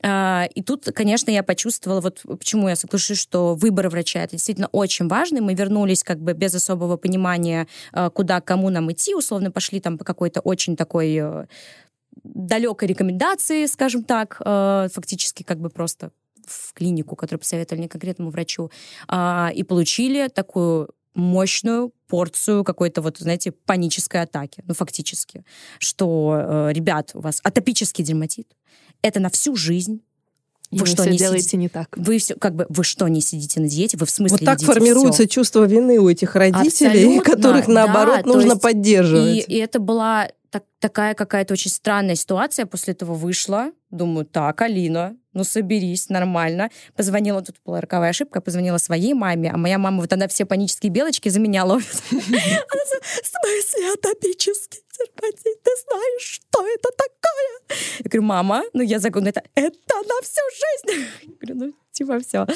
А, 0.01 0.49
и 0.55 0.63
тут, 0.63 0.87
конечно, 0.95 1.31
я 1.31 1.43
почувствовала, 1.43 2.01
вот 2.01 2.23
почему 2.25 2.69
я 2.69 2.77
соглашусь, 2.77 3.19
что 3.19 3.55
выбор 3.55 3.89
врача 3.89 4.21
это 4.23 4.37
действительно 4.37 4.69
очень 4.69 5.09
важный. 5.09 5.41
Мы 5.41 5.55
вернулись 5.55 6.05
как 6.05 6.21
бы 6.21 6.33
без 6.33 6.55
особого 6.55 6.97
понимания, 6.97 7.67
а, 7.93 8.11
куда, 8.11 8.41
кому 8.41 8.71
нам 8.71 8.91
идти, 8.93 9.15
условно 9.15 9.51
пошли 9.51 9.81
там 9.81 9.99
по 9.99 10.05
какой-то 10.05 10.41
очень 10.41 10.77
такой 10.77 11.17
э, 11.21 11.47
далекой 12.25 12.89
рекомендации, 12.89 13.67
скажем 13.67 14.05
так, 14.05 14.37
фактически 14.39 15.43
как 15.43 15.61
бы 15.61 15.71
просто 15.71 16.13
в 16.49 16.73
клинику, 16.73 17.17
которую 17.17 17.41
посоветовали 17.41 17.83
не 17.83 17.89
конкретному 17.89 18.31
врачу, 18.31 18.71
а, 19.07 19.51
и 19.55 19.63
получили 19.63 20.29
такую 20.29 20.89
мощную 21.15 21.93
порцию 22.07 22.65
какой-то 22.65 23.03
вот, 23.03 23.19
знаете, 23.19 23.51
панической 23.51 24.23
атаки, 24.23 24.63
ну, 24.67 24.75
фактически, 24.75 25.45
что, 25.79 26.69
э, 26.69 26.73
ребят, 26.73 27.11
у 27.15 27.21
вас 27.21 27.41
атопический 27.43 28.05
дерматит, 28.05 28.47
это 29.03 29.19
на 29.19 29.29
всю 29.29 29.57
жизнь, 29.57 30.01
вы, 30.71 30.81
вы 30.81 30.87
что 30.87 31.03
все 31.03 31.11
не 31.11 31.19
делаете 31.19 31.43
сидите? 31.43 31.57
не 31.57 31.69
так. 31.71 31.97
Вы 31.97 32.19
все, 32.19 32.35
как 32.35 32.55
бы, 32.55 32.67
вы 32.69 32.85
что 32.85 33.09
не 33.09 33.23
сидите 33.23 33.59
на 33.59 33.69
диете? 33.69 33.97
Вы 33.97 34.05
в 34.05 34.11
смысле 34.11 34.37
Вот 34.37 34.45
так 34.45 34.61
формируется 34.61 35.23
все? 35.23 35.29
чувство 35.29 35.65
вины 35.65 35.99
у 35.99 36.09
этих 36.11 36.37
родителей, 36.37 37.19
Абсолютно, 37.19 37.35
которых 37.35 37.69
наоборот 37.69 38.21
да, 38.25 38.29
нужно 38.31 38.51
есть, 38.51 38.61
поддерживать. 38.61 39.37
И, 39.37 39.41
и 39.41 39.57
это 39.57 39.79
была 39.79 40.29
так, 40.51 40.65
такая 40.79 41.15
какая-то 41.15 41.55
очень 41.55 41.71
странная 41.71 42.15
ситуация. 42.15 42.67
После 42.67 42.95
этого 42.95 43.15
вышла, 43.15 43.73
думаю, 43.91 44.27
так, 44.27 44.61
Алина, 44.63 45.17
ну 45.33 45.45
соберись, 45.45 46.09
нормально. 46.09 46.71
Позвонила, 46.97 47.43
тут 47.43 47.57
была 47.65 47.81
роковая 47.81 48.11
ошибка, 48.11 48.41
позвонила 48.41 48.79
своей 48.79 49.15
маме, 49.15 49.51
а 49.53 49.57
моя 49.57 49.79
мама, 49.79 50.01
вот 50.01 50.13
она 50.13 50.29
все 50.29 50.45
панические 50.45 50.91
белочки 50.91 51.29
за 51.31 51.41
меня 51.41 51.65
ловит. 51.65 52.03
Она 52.11 52.23
в 52.23 53.27
смысле 53.27 53.93
атопический? 53.95 54.81
Ты 54.99 55.71
знаешь, 55.87 56.23
что 56.23 56.67
это 56.67 56.89
такое? 56.97 57.79
Я 58.01 58.05
говорю, 58.05 58.23
мама, 58.23 58.65
ну 58.73 58.83
я 58.83 58.99
загону, 58.99 59.29
это, 59.29 59.43
это 59.55 59.95
на 59.95 60.23
всю 60.23 60.41
жизнь. 60.51 61.07
Я 61.23 61.33
говорю, 61.41 61.55
ну 61.67 61.75
типа 61.93 62.19
все. 62.21 62.47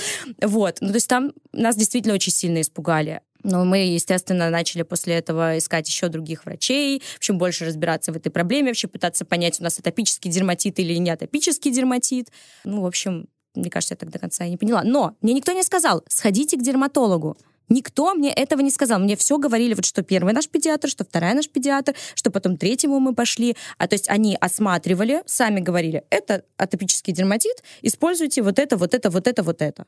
Вот, 0.41 0.79
ну 0.81 0.89
то 0.89 0.95
есть 0.95 1.09
там 1.09 1.33
нас 1.53 1.77
действительно 1.77 2.15
очень 2.15 2.33
сильно 2.33 2.61
испугали. 2.61 3.21
Но 3.45 3.65
мы, 3.65 3.79
естественно, 3.79 4.51
начали 4.51 4.83
после 4.83 5.15
этого 5.15 5.59
искать 5.59 5.89
еще 5.89 6.09
других 6.09 6.45
врачей, 6.45 7.01
в 7.01 7.17
общем, 7.17 7.39
больше 7.39 7.65
разбираться 7.65 8.13
в 8.13 8.17
этой 8.17 8.31
проблеме, 8.31 8.69
вообще 8.69 8.89
пытаться 8.89 9.25
понять, 9.25 9.61
у 9.61 9.65
нас 9.65 9.79
атопический 9.79 10.31
дерматит 10.31 10.79
или 10.79 10.95
не 10.95 11.11
атопический 11.11 11.71
дерматит. 11.71 12.29
Ну, 12.65 12.83
в 12.83 12.87
общем, 12.87 13.27
мне 13.55 13.71
кажется, 13.71 13.95
я 13.95 13.99
так 13.99 14.11
до 14.11 14.19
конца 14.19 14.45
и 14.45 14.51
не 14.51 14.57
поняла. 14.57 14.83
Но 14.85 15.17
мне 15.21 15.35
никто 15.35 15.53
не 15.53 15.63
сказал, 15.63 16.05
сходите 16.09 16.57
к 16.57 16.63
дерматологу. 16.63 17.37
Никто 17.69 18.15
мне 18.15 18.31
этого 18.33 18.61
не 18.61 18.71
сказал. 18.71 18.99
Мне 18.99 19.17
все 19.17 19.39
говорили, 19.39 19.75
вот 19.75 19.87
что 19.87 20.03
первый 20.03 20.35
наш 20.35 20.49
педиатр, 20.49 20.89
что 20.89 21.05
вторая 21.05 21.35
наш 21.35 21.49
педиатр, 21.49 21.95
что 22.15 22.31
потом 22.31 22.57
третьему 22.57 23.01
мы 23.01 23.15
пошли. 23.15 23.57
А 23.79 23.89
то 23.89 23.95
есть 23.95 24.11
они 24.11 24.37
осматривали, 24.39 25.23
сами 25.27 25.61
говорили, 25.61 26.05
это 26.11 26.45
атопический 26.57 27.13
дерматит, 27.13 27.63
используйте 27.81 28.43
вот 28.43 28.59
это, 28.59 28.77
вот 28.77 28.95
это, 28.95 29.11
вот 29.11 29.27
это, 29.27 29.43
вот 29.43 29.63
это. 29.63 29.87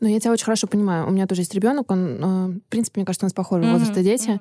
Ну, 0.00 0.08
я 0.08 0.20
тебя 0.20 0.32
очень 0.32 0.44
хорошо 0.44 0.66
понимаю. 0.66 1.06
У 1.06 1.10
меня 1.10 1.26
тоже 1.26 1.42
есть 1.42 1.54
ребенок, 1.54 1.90
он, 1.90 2.06
э, 2.06 2.46
в 2.58 2.68
принципе, 2.68 3.00
мне 3.00 3.06
кажется, 3.06 3.24
у 3.24 3.28
нас 3.28 3.32
похожего 3.32 3.68
mm-hmm. 3.68 3.72
возраста 3.72 4.02
дети. 4.02 4.28
Mm-hmm. 4.28 4.40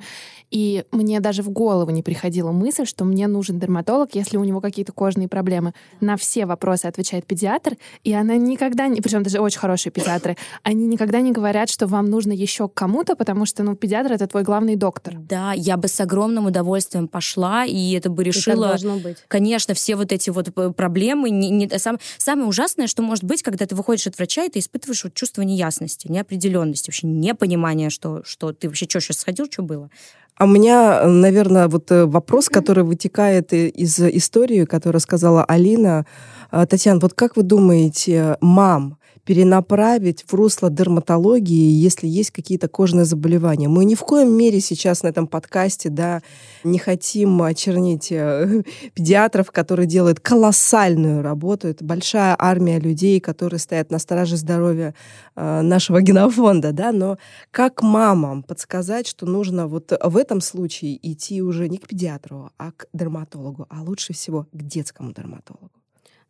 И 0.51 0.83
мне 0.91 1.19
даже 1.19 1.43
в 1.43 1.49
голову 1.49 1.91
не 1.91 2.03
приходила 2.03 2.51
мысль, 2.51 2.85
что 2.85 3.03
мне 3.05 3.27
нужен 3.27 3.59
дерматолог, 3.59 4.13
если 4.13 4.37
у 4.37 4.43
него 4.43 4.61
какие-то 4.61 4.91
кожные 4.91 5.27
проблемы. 5.27 5.73
На 6.01 6.17
все 6.17 6.45
вопросы 6.45 6.85
отвечает 6.85 7.25
педиатр, 7.25 7.77
и 8.03 8.13
она 8.13 8.35
никогда 8.35 8.87
не... 8.87 9.01
Причем 9.01 9.23
даже 9.23 9.39
очень 9.39 9.59
хорошие 9.59 9.91
педиатры. 9.91 10.37
Они 10.63 10.85
никогда 10.87 11.21
не 11.21 11.31
говорят, 11.31 11.69
что 11.69 11.87
вам 11.87 12.09
нужно 12.09 12.31
еще 12.31 12.67
кому-то, 12.67 13.15
потому 13.15 13.45
что, 13.45 13.63
ну, 13.63 13.75
педиатр— 13.75 14.11
это 14.13 14.27
твой 14.27 14.43
главный 14.43 14.75
доктор. 14.75 15.15
Да, 15.17 15.53
я 15.53 15.77
бы 15.77 15.87
с 15.87 15.99
огромным 15.99 16.45
удовольствием 16.45 17.07
пошла, 17.07 17.65
и 17.65 17.93
это 17.93 18.09
бы 18.09 18.23
решила... 18.23 18.65
И 18.65 18.69
должно 18.69 18.97
быть. 18.97 19.17
Конечно, 19.27 19.73
все 19.73 19.95
вот 19.95 20.11
эти 20.11 20.29
вот 20.29 20.51
э, 20.55 20.71
проблемы. 20.71 21.29
Не, 21.29 21.49
не, 21.49 21.69
сам, 21.79 21.97
самое 22.17 22.47
ужасное, 22.47 22.87
что 22.87 23.01
может 23.01 23.23
быть, 23.23 23.41
когда 23.41 23.65
ты 23.65 23.75
выходишь 23.75 24.07
от 24.07 24.17
врача, 24.17 24.43
и 24.43 24.49
ты 24.49 24.59
испытываешь 24.59 25.03
вот 25.03 25.13
чувство 25.13 25.35
неясности, 25.44 26.08
неопределенности, 26.08 26.89
вообще 26.89 27.08
непонимания, 27.08 27.89
что, 27.89 28.22
что 28.24 28.54
ты 28.54 28.68
вообще 28.68 28.88
что 28.89 29.00
сейчас 29.00 29.18
сходил, 29.18 29.48
что 29.50 29.63
было. 29.63 29.89
А 30.38 30.46
у 30.46 30.48
меня, 30.48 31.04
наверное, 31.06 31.68
вот 31.68 31.92
э, 31.92 32.06
вопрос, 32.06 32.50
который 32.50 32.84
вытекает 32.84 33.54
из 33.54 34.00
истории, 34.00 34.65
которую 34.65 35.00
сказала 35.00 35.46
Алина. 35.46 36.06
А, 36.51 36.65
Татьяна, 36.65 37.00
вот 37.00 37.13
как 37.13 37.38
вы 37.38 37.44
думаете, 37.44 38.38
мам, 38.42 38.98
перенаправить 39.25 40.24
в 40.27 40.34
русло 40.34 40.70
дерматологии, 40.70 41.72
если 41.72 42.08
есть 42.08 42.32
какие-то 42.32 42.67
кожные 42.67 43.05
заболевания. 43.05 43.67
Мы 43.67 43.84
ни 43.86 43.96
в 43.96 44.01
коем 44.01 44.32
мере 44.32 44.62
сейчас 44.62 45.01
на 45.01 45.08
этом 45.08 45.27
подкасте 45.27 45.89
да, 45.89 46.22
не 46.63 46.77
хотим 46.77 47.41
очернить 47.41 48.12
э, 48.12 48.62
педиатров, 48.94 49.51
которые 49.51 49.88
делают 49.88 50.20
колоссальную 50.20 51.24
работу. 51.24 51.67
Это 51.67 51.84
большая 51.84 52.36
армия 52.38 52.79
людей, 52.79 53.20
которые 53.20 53.60
стоят 53.60 53.89
на 53.89 53.98
страже 53.98 54.38
здоровья 54.38 54.94
э, 55.36 55.62
нашего 55.62 56.01
генофонда. 56.03 56.72
Да? 56.72 56.91
Но 56.91 57.17
как 57.50 57.82
мамам 57.82 58.44
подсказать, 58.44 59.08
что 59.08 59.25
нужно 59.25 59.67
вот 59.67 59.91
в 60.03 60.17
этом 60.17 60.39
случае 60.39 61.00
идти 61.01 61.41
уже 61.41 61.67
не 61.67 61.79
к 61.79 61.88
педиатру, 61.88 62.51
а 62.60 62.72
к 62.72 62.86
дерматологу, 62.94 63.65
а 63.70 63.82
лучше 63.82 64.13
всего 64.13 64.48
к 64.51 64.62
детскому 64.62 65.13
дерматологу? 65.13 65.72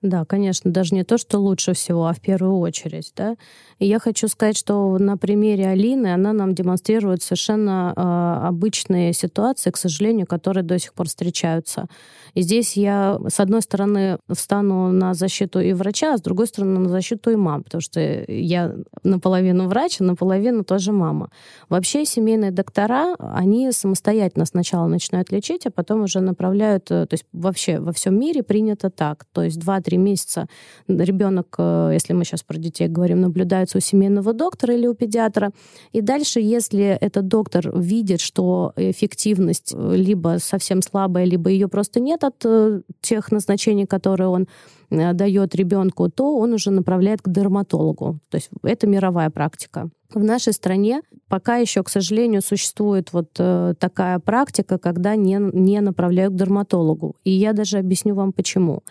Да, 0.06 0.24
конечно, 0.24 0.70
даже 0.72 0.94
не 0.94 1.04
то, 1.04 1.18
что 1.18 1.40
лучше 1.40 1.74
всего, 1.74 2.06
а 2.06 2.14
в 2.14 2.22
первую 2.22 2.60
очередь, 2.60 3.12
да. 3.16 3.38
И 3.80 3.88
я 3.88 3.98
хочу 3.98 4.28
сказать, 4.28 4.56
что 4.56 5.00
на 5.00 5.18
примере 5.18 5.68
Алины 5.68 6.14
она 6.14 6.32
нам 6.32 6.54
демонстрирует 6.54 7.24
совершенно 7.24 7.92
э, 7.96 8.48
обычные 8.48 9.14
ситуации, 9.14 9.72
к 9.72 9.78
сожалению, 9.78 10.28
которые 10.28 10.64
до 10.64 10.78
сих 10.78 10.94
пор 10.94 11.08
встречаются. 11.08 11.88
И 12.36 12.42
здесь 12.42 12.78
я, 12.78 13.18
с 13.28 13.40
одной 13.40 13.64
стороны, 13.64 14.20
встану 14.32 14.92
на 14.92 15.16
защиту 15.16 15.60
и 15.60 15.74
врача, 15.74 16.14
а 16.14 16.18
с 16.18 16.22
другой 16.22 16.46
стороны, 16.48 16.80
на 16.80 16.90
защиту 16.90 17.32
и 17.32 17.36
мам, 17.36 17.64
потому 17.64 17.82
что 17.82 18.00
я 18.00 18.76
наполовину 19.04 19.68
врач, 19.68 20.02
а 20.02 20.04
наполовину 20.04 20.64
тоже 20.64 20.92
мама. 20.92 21.32
Вообще 21.68 22.06
семейные 22.06 22.52
доктора, 22.52 23.16
они 23.18 23.72
самостоятельно 23.72 24.46
сначала 24.46 24.86
начинают 24.88 25.32
лечить, 25.32 25.66
а 25.66 25.72
потом 25.72 26.04
уже 26.04 26.20
направляют, 26.20 26.92
э, 26.92 27.08
то 27.08 27.14
есть 27.14 27.26
вообще 27.34 27.80
во 27.80 27.92
всем 27.92 28.20
мире 28.20 28.44
принято 28.44 28.92
так, 28.92 29.26
то 29.34 29.42
есть 29.42 29.58
2-3 29.58 29.95
месяца 29.98 30.48
ребенок, 30.88 31.56
э, 31.58 31.92
если 31.94 32.14
мы 32.14 32.26
сейчас 32.26 32.44
про 32.44 32.58
детей 32.58 32.88
говорим, 32.88 33.22
наблюдается 33.22 33.78
у 33.78 33.82
семейного 33.82 34.34
доктора 34.34 34.74
или 34.74 34.88
у 34.88 34.94
педиатра, 34.94 35.52
и 35.92 36.02
дальше, 36.02 36.40
если 36.40 36.84
этот 36.84 37.28
доктор 37.28 37.78
видит, 37.78 38.22
что 38.22 38.74
эффективность 38.76 39.74
э, 39.74 39.96
либо 39.96 40.38
совсем 40.40 40.82
слабая, 40.82 41.26
либо 41.26 41.50
ее 41.50 41.68
просто 41.68 42.00
нет, 42.00 42.24
от 42.24 42.46
э, 42.46 42.82
тех 43.02 43.32
назначений, 43.32 43.86
которые 43.86 44.30
он 44.30 44.48
дает 44.92 45.56
ребенку, 45.56 46.10
то 46.10 46.38
он 46.38 46.54
уже 46.54 46.70
направляет 46.70 47.22
к 47.22 47.30
дерматологу. 47.30 48.20
То 48.30 48.38
есть 48.38 48.50
это 48.62 48.86
мировая 48.86 49.32
практика. 49.32 49.90
В 50.14 50.24
нашей 50.24 50.54
стране 50.54 51.02
пока 51.28 51.58
еще, 51.58 51.82
к 51.82 51.90
сожалению, 51.90 52.44
существует 52.44 53.12
вот 53.12 53.34
такая 53.34 54.20
практика, 54.20 54.78
когда 54.78 55.16
не, 55.16 55.40
не 55.40 55.82
направляют 55.82 56.36
к 56.36 56.38
дерматологу. 56.38 57.16
И 57.24 57.32
я 57.32 57.54
даже 57.54 57.80
объясню 57.80 58.14
вам 58.14 58.32
почему. 58.32 58.84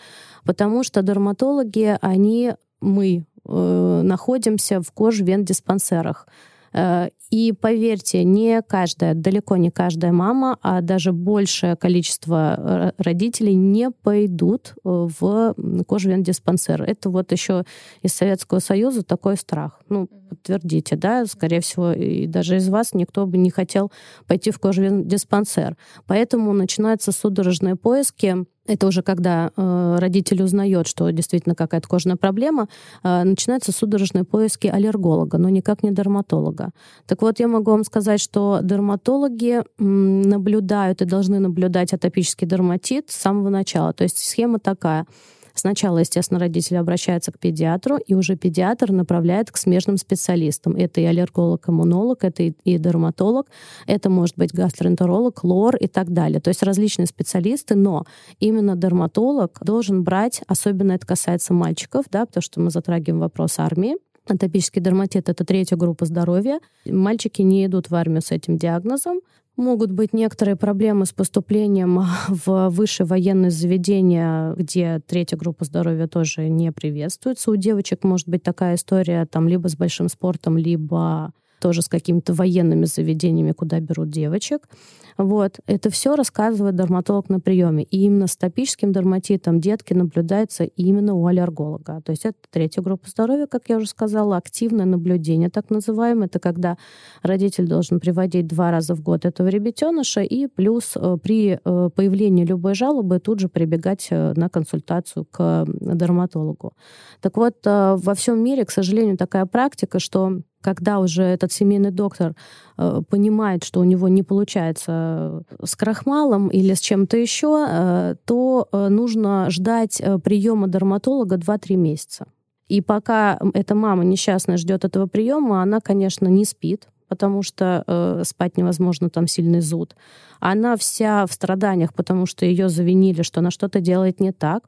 Потому 0.45 0.85
что 0.85 1.03
дерматологи, 1.03 1.97
они, 2.01 2.55
мы, 2.81 3.27
э, 3.47 4.01
находимся 4.03 4.81
в 4.81 4.93
кожвен-диспансерах. 4.93 6.27
Э, 6.75 7.09
и 7.31 7.53
поверьте, 7.53 8.25
не 8.25 8.63
каждая, 8.63 9.15
далеко 9.15 9.57
не 9.57 9.71
каждая 9.71 10.13
мама, 10.13 10.59
а 10.63 10.81
даже 10.81 11.13
большее 11.13 11.77
количество 11.77 12.55
э, 12.57 13.03
родителей 13.03 13.55
не 13.55 13.91
пойдут 13.91 14.75
э, 14.77 15.09
в 15.19 15.55
кожвен-диспансер. 15.87 16.83
Это 16.83 17.11
вот 17.11 17.33
еще 17.33 17.65
из 18.03 18.13
Советского 18.13 18.59
Союза 18.59 19.03
такой 19.03 19.37
страх. 19.37 19.81
Ну, 19.89 20.09
подтвердите, 20.29 20.97
да, 20.97 21.27
скорее 21.27 21.61
всего, 21.61 21.93
и 21.93 22.27
даже 22.27 22.57
из 22.57 22.69
вас 22.69 22.93
никто 22.93 23.27
бы 23.27 23.39
не 23.39 23.51
хотел 23.51 23.91
пойти 24.27 24.51
в 24.51 24.59
кожвен-диспансер. 24.59 25.77
Поэтому 26.07 26.53
начинаются 26.53 27.13
судорожные 27.13 27.77
поиски 27.77 28.45
это 28.67 28.87
уже 28.87 29.03
когда 29.03 29.51
э, 29.57 29.97
родитель 29.99 30.43
узнает, 30.43 30.87
что 30.87 31.11
действительно 31.11 31.55
какая-то 31.55 31.87
кожная 31.87 32.17
проблема, 32.17 32.69
э, 33.03 33.23
начинаются 33.25 33.73
судорожные 33.73 34.25
поиски 34.25 34.67
аллерголога, 34.67 35.39
но 35.39 35.49
никак 35.49 35.83
не 35.83 35.91
дерматолога. 35.91 36.71
Так 37.07 37.23
вот, 37.23 37.41
я 37.41 37.49
могу 37.49 37.71
вам 37.73 37.85
сказать, 37.85 38.21
что 38.21 38.61
дерматологи 38.63 39.63
м, 39.79 40.23
наблюдают 40.23 41.03
и 41.03 41.05
должны 41.05 41.41
наблюдать 41.41 41.93
атопический 41.93 42.47
дерматит 42.47 43.11
с 43.11 43.17
самого 43.17 43.51
начала. 43.51 43.93
То 43.93 44.05
есть 44.05 44.19
схема 44.19 44.59
такая. 44.59 45.07
Сначала, 45.55 45.99
естественно, 45.99 46.41
родители 46.41 46.77
обращаются 46.77 47.33
к 47.33 47.39
педиатру, 47.39 47.97
и 47.97 48.15
уже 48.15 48.37
педиатр 48.37 48.91
направляет 48.91 49.51
к 49.51 49.57
смежным 49.57 49.97
специалистам. 49.97 50.75
Это 50.77 51.01
и 51.01 51.05
аллерголог, 51.05 51.69
иммунолог, 51.69 52.25
это 52.25 52.43
и, 52.43 52.79
дерматолог, 52.79 53.47
это 53.87 54.11
может 54.11 54.37
быть 54.37 54.53
гастроэнтеролог, 54.53 55.45
лор 55.45 55.77
и 55.77 55.87
так 55.87 56.13
далее. 56.13 56.41
То 56.41 56.49
есть 56.49 56.63
различные 56.63 57.07
специалисты, 57.07 57.75
но 57.77 58.05
именно 58.41 58.77
дерматолог 58.77 59.59
должен 59.63 60.03
брать, 60.03 60.43
особенно 60.47 60.93
это 60.93 61.07
касается 61.07 61.55
мальчиков, 61.55 62.07
да, 62.11 62.27
потому 62.27 62.43
что 62.43 62.61
мы 62.61 62.71
затрагиваем 62.71 63.21
вопрос 63.21 63.59
армии, 63.59 63.97
Атопический 64.27 64.81
дерматит— 64.81 65.29
это 65.29 65.45
третья 65.45 65.77
группа 65.77 66.07
здоровья. 66.07 66.59
Мальчики 66.87 67.43
не 67.43 67.67
идут 67.67 67.91
в 67.91 67.95
армию 67.95 68.23
с 68.23 68.31
этим 68.31 68.57
диагнозом. 68.57 69.21
Могут 69.57 69.93
быть 69.93 70.13
некоторые 70.13 70.57
проблемы 70.57 71.07
с 71.07 71.13
поступлением 71.13 72.03
в 72.29 72.71
высшее 72.71 73.07
военное 73.07 73.51
заведение, 73.51 74.53
где 74.57 75.01
третья 75.07 75.37
группа 75.37 75.65
здоровья 75.65 76.09
тоже 76.09 76.49
не 76.49 76.73
приветствуется. 76.73 77.53
У 77.53 77.57
девочек 77.57 78.03
может 78.03 78.29
быть 78.29 78.43
такая 78.43 78.75
история 78.75 79.27
там 79.27 79.47
либо 79.47 79.69
с 79.69 79.77
большим 79.77 80.09
спортом, 80.09 80.59
либо 80.59 81.33
тоже 81.61 81.83
с 81.83 81.89
какими-то 81.89 82.35
военными 82.35 82.85
заведениями, 82.85 83.53
куда 83.53 83.81
берут 83.81 84.11
девочек. 84.11 84.69
Вот. 85.17 85.61
Это 85.67 85.91
все 85.91 86.17
рассказывает 86.17 86.77
дерматолог 86.77 87.29
на 87.29 87.41
приеме. 87.41 87.85
И 87.85 88.03
именно 88.05 88.27
с 88.27 88.37
топическим 88.37 88.93
дерматитом 88.93 89.61
детки 89.61 89.93
наблюдаются 89.93 90.65
именно 90.65 91.15
у 91.15 91.27
аллерголога. 91.27 92.03
То 92.05 92.11
есть 92.11 92.25
это 92.25 92.39
третья 92.51 92.83
группа 92.83 93.09
здоровья, 93.09 93.47
как 93.47 93.69
я 93.69 93.77
уже 93.77 93.87
сказала, 93.87 94.37
активное 94.37 94.87
наблюдение, 94.87 95.51
так 95.51 95.71
называемое. 95.71 96.27
Это 96.27 96.41
когда 96.41 96.77
родитель 97.23 97.69
должен 97.69 98.01
приводить 98.01 98.47
два 98.47 98.71
раза 98.71 98.95
в 98.95 99.03
год 99.03 99.25
этого 99.25 99.49
ребятеныша 99.49 100.23
и 100.23 100.47
плюс 100.49 100.95
э, 100.97 101.17
при 101.23 101.61
э, 101.65 101.91
появлении 101.95 102.45
любой 102.45 102.75
жалобы 102.75 103.21
тут 103.21 103.39
же 103.39 103.49
прибегать 103.49 104.09
э, 104.11 104.33
на 104.35 104.49
консультацию 104.49 105.27
к 105.31 105.65
дерматологу. 105.69 106.73
Так 107.21 107.37
вот, 107.37 107.55
во 107.65 108.15
всем 108.15 108.43
мире, 108.43 108.65
к 108.65 108.71
сожалению, 108.71 109.17
такая 109.17 109.47
практика, 109.47 109.99
что 109.99 110.41
когда 110.65 110.99
уже 110.99 111.23
этот 111.23 111.53
семейный 111.53 111.91
доктор 111.91 112.35
э, 112.79 113.03
понимает, 113.11 113.65
что 113.65 113.81
у 113.81 113.85
него 113.85 114.09
не 114.09 114.23
получается 114.23 115.43
с 115.63 115.77
крахмалом 115.77 116.49
или 116.49 116.73
с 116.73 116.81
чем-то 116.81 117.19
еще, 117.19 117.67
э, 117.69 118.15
то 118.25 118.67
э, 118.73 118.89
нужно 118.89 119.51
ждать 119.51 120.01
э, 120.01 120.19
приема 120.19 120.67
дерматолога 120.67 121.37
2-3 121.37 121.77
месяца. 121.77 122.27
И 122.69 122.81
пока 122.81 123.39
эта 123.53 123.75
мама 123.75 124.05
несчастная 124.05 124.57
ждет 124.57 124.87
этого 124.87 125.07
приема, 125.07 125.63
она, 125.63 125.81
конечно, 125.81 126.29
не 126.29 126.47
спит, 126.47 126.89
потому 127.09 127.43
что 127.43 127.85
э, 127.87 128.23
спать 128.25 128.57
невозможно, 128.57 129.11
там 129.11 129.27
сильный 129.27 129.61
зуд. 129.61 129.95
Она 130.41 130.77
вся 130.77 131.27
в 131.27 131.33
страданиях, 131.33 131.93
потому 131.93 132.25
что 132.25 132.47
ее 132.47 132.71
завинили, 132.71 133.23
что 133.23 133.41
она 133.41 133.51
что-то 133.51 133.81
делает 133.81 134.19
не 134.19 134.33
так. 134.33 134.65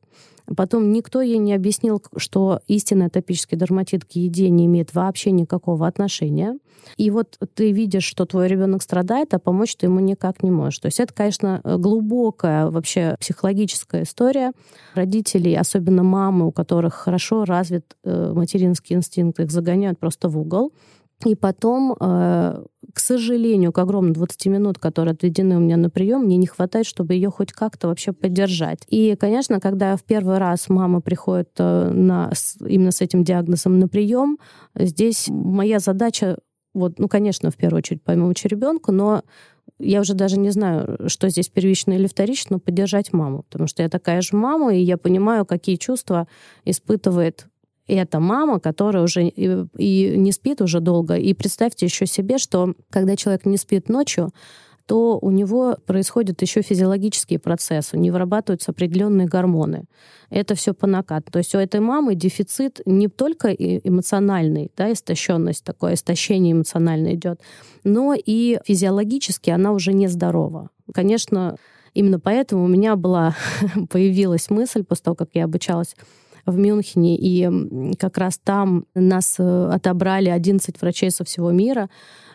Потом 0.54 0.92
никто 0.92 1.20
ей 1.20 1.38
не 1.38 1.54
объяснил, 1.54 2.02
что 2.16 2.60
истинный 2.66 3.06
атопический 3.06 3.56
дерматит 3.56 4.04
к 4.04 4.12
еде 4.12 4.48
не 4.48 4.66
имеет 4.66 4.94
вообще 4.94 5.30
никакого 5.30 5.86
отношения. 5.86 6.58
И 6.96 7.10
вот 7.10 7.38
ты 7.54 7.72
видишь, 7.72 8.04
что 8.04 8.26
твой 8.26 8.48
ребенок 8.48 8.82
страдает, 8.82 9.34
а 9.34 9.38
помочь 9.38 9.76
ты 9.76 9.86
ему 9.86 10.00
никак 10.00 10.42
не 10.42 10.50
можешь. 10.50 10.78
То 10.78 10.86
есть 10.86 11.00
это, 11.00 11.12
конечно, 11.12 11.60
глубокая 11.64 12.70
вообще 12.70 13.16
психологическая 13.18 14.04
история 14.04 14.52
родителей, 14.94 15.56
особенно 15.56 16.02
мамы, 16.02 16.46
у 16.46 16.52
которых 16.52 16.94
хорошо 16.94 17.44
развит 17.44 17.96
э, 18.04 18.32
материнский 18.32 18.94
инстинкт, 18.94 19.40
их 19.40 19.50
загоняют 19.50 19.98
просто 19.98 20.28
в 20.28 20.38
угол. 20.38 20.72
И 21.24 21.34
потом, 21.34 21.96
э, 21.98 22.62
к 22.96 23.00
сожалению, 23.00 23.72
к 23.72 23.78
огромным 23.78 24.14
20 24.14 24.46
минут, 24.46 24.78
которые 24.78 25.12
отведены 25.12 25.58
у 25.58 25.60
меня 25.60 25.76
на 25.76 25.90
прием, 25.90 26.22
мне 26.22 26.38
не 26.38 26.46
хватает, 26.46 26.86
чтобы 26.86 27.12
ее 27.12 27.30
хоть 27.30 27.52
как-то 27.52 27.88
вообще 27.88 28.12
поддержать. 28.12 28.86
И, 28.88 29.14
конечно, 29.16 29.60
когда 29.60 29.98
в 29.98 30.02
первый 30.02 30.38
раз 30.38 30.70
мама 30.70 31.02
приходит 31.02 31.50
э, 31.58 31.90
на, 31.90 32.32
именно 32.66 32.92
с 32.92 33.02
этим 33.02 33.22
диагнозом 33.22 33.78
на 33.78 33.86
прием, 33.86 34.38
здесь 34.74 35.26
моя 35.28 35.78
задача, 35.78 36.38
вот, 36.72 36.98
ну, 36.98 37.06
конечно, 37.06 37.50
в 37.50 37.56
первую 37.56 37.80
очередь 37.80 38.02
помочь 38.02 38.46
ребенку, 38.46 38.92
но 38.92 39.24
я 39.78 40.00
уже 40.00 40.14
даже 40.14 40.38
не 40.38 40.48
знаю, 40.48 40.98
что 41.08 41.28
здесь 41.28 41.50
первично 41.50 41.92
или 41.92 42.06
вторично, 42.06 42.56
но 42.56 42.60
поддержать 42.60 43.12
маму. 43.12 43.42
Потому 43.42 43.68
что 43.68 43.82
я 43.82 43.90
такая 43.90 44.22
же 44.22 44.34
мама, 44.34 44.74
и 44.74 44.80
я 44.80 44.96
понимаю, 44.96 45.44
какие 45.44 45.76
чувства 45.76 46.28
испытывает 46.64 47.46
это 47.94 48.20
мама, 48.20 48.60
которая 48.60 49.04
уже 49.04 49.26
и, 49.28 49.66
и 49.76 50.16
не 50.16 50.32
спит 50.32 50.60
уже 50.60 50.80
долго. 50.80 51.16
И 51.16 51.34
представьте 51.34 51.86
еще 51.86 52.06
себе, 52.06 52.38
что 52.38 52.74
когда 52.90 53.16
человек 53.16 53.46
не 53.46 53.56
спит 53.56 53.88
ночью, 53.88 54.30
то 54.86 55.18
у 55.20 55.30
него 55.30 55.76
происходят 55.84 56.40
еще 56.42 56.62
физиологические 56.62 57.38
процессы, 57.38 57.98
не 57.98 58.10
вырабатываются 58.10 58.70
определенные 58.70 59.26
гормоны. 59.26 59.84
Это 60.30 60.54
все 60.54 60.74
по 60.74 60.86
накату. 60.86 61.32
То 61.32 61.38
есть 61.38 61.54
у 61.54 61.58
этой 61.58 61.80
мамы 61.80 62.14
дефицит 62.14 62.80
не 62.86 63.08
только 63.08 63.52
эмоциональный, 63.52 64.70
да, 64.76 64.92
истощенность, 64.92 65.64
такое 65.64 65.94
истощение 65.94 66.52
эмоциональное 66.52 67.14
идет, 67.14 67.40
но 67.82 68.14
и 68.14 68.58
физиологически 68.64 69.50
она 69.50 69.72
уже 69.72 69.92
нездорова. 69.92 70.70
Конечно, 70.94 71.56
именно 71.92 72.20
поэтому 72.20 72.64
у 72.64 72.68
меня 72.68 72.94
была 72.94 73.34
появилась 73.90 74.50
мысль 74.50 74.84
после 74.84 75.02
того, 75.02 75.16
как 75.16 75.30
я 75.34 75.44
обучалась 75.44 75.96
в 76.46 76.56
Мюнхене, 76.56 77.16
и 77.16 77.94
как 77.96 78.18
раз 78.18 78.38
там 78.42 78.86
нас 78.94 79.36
э, 79.38 79.70
отобрали 79.72 80.28
11 80.28 80.80
врачей 80.80 81.10
со 81.10 81.24
всего 81.24 81.50
мира, 81.50 81.90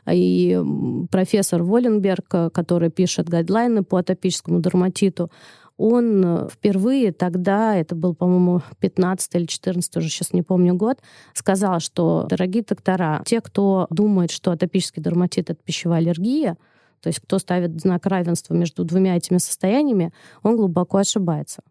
и 0.09 0.61
профессор 1.09 1.63
Воленберг, 1.63 2.25
э, 2.33 2.49
который 2.49 2.89
пишет 2.89 3.29
гайдлайны 3.29 3.83
по 3.83 3.97
атопическому 3.97 4.59
дерматиту, 4.59 5.31
он 5.77 6.23
э, 6.23 6.47
впервые 6.49 7.11
тогда, 7.11 7.75
это 7.75 7.95
был, 7.95 8.13
по-моему, 8.13 8.61
15 8.79 9.35
или 9.35 9.45
14, 9.45 9.97
уже 9.97 10.09
сейчас 10.09 10.33
не 10.33 10.43
помню 10.43 10.75
год, 10.75 10.99
сказал, 11.33 11.79
что, 11.79 12.27
дорогие 12.29 12.63
доктора, 12.63 13.23
те, 13.25 13.41
кто 13.41 13.87
думает, 13.89 14.29
что 14.31 14.51
атопический 14.51 15.01
дерматит— 15.01 15.49
это 15.49 15.59
пищевая 15.63 15.99
аллергия, 15.99 16.57
то 17.01 17.07
есть 17.07 17.19
кто 17.19 17.39
ставит 17.39 17.81
знак 17.81 18.05
равенства 18.05 18.53
между 18.53 18.83
двумя 18.83 19.17
этими 19.17 19.39
состояниями, 19.39 20.13
он 20.43 20.55
глубоко 20.55 20.97
ошибается. 20.97 21.63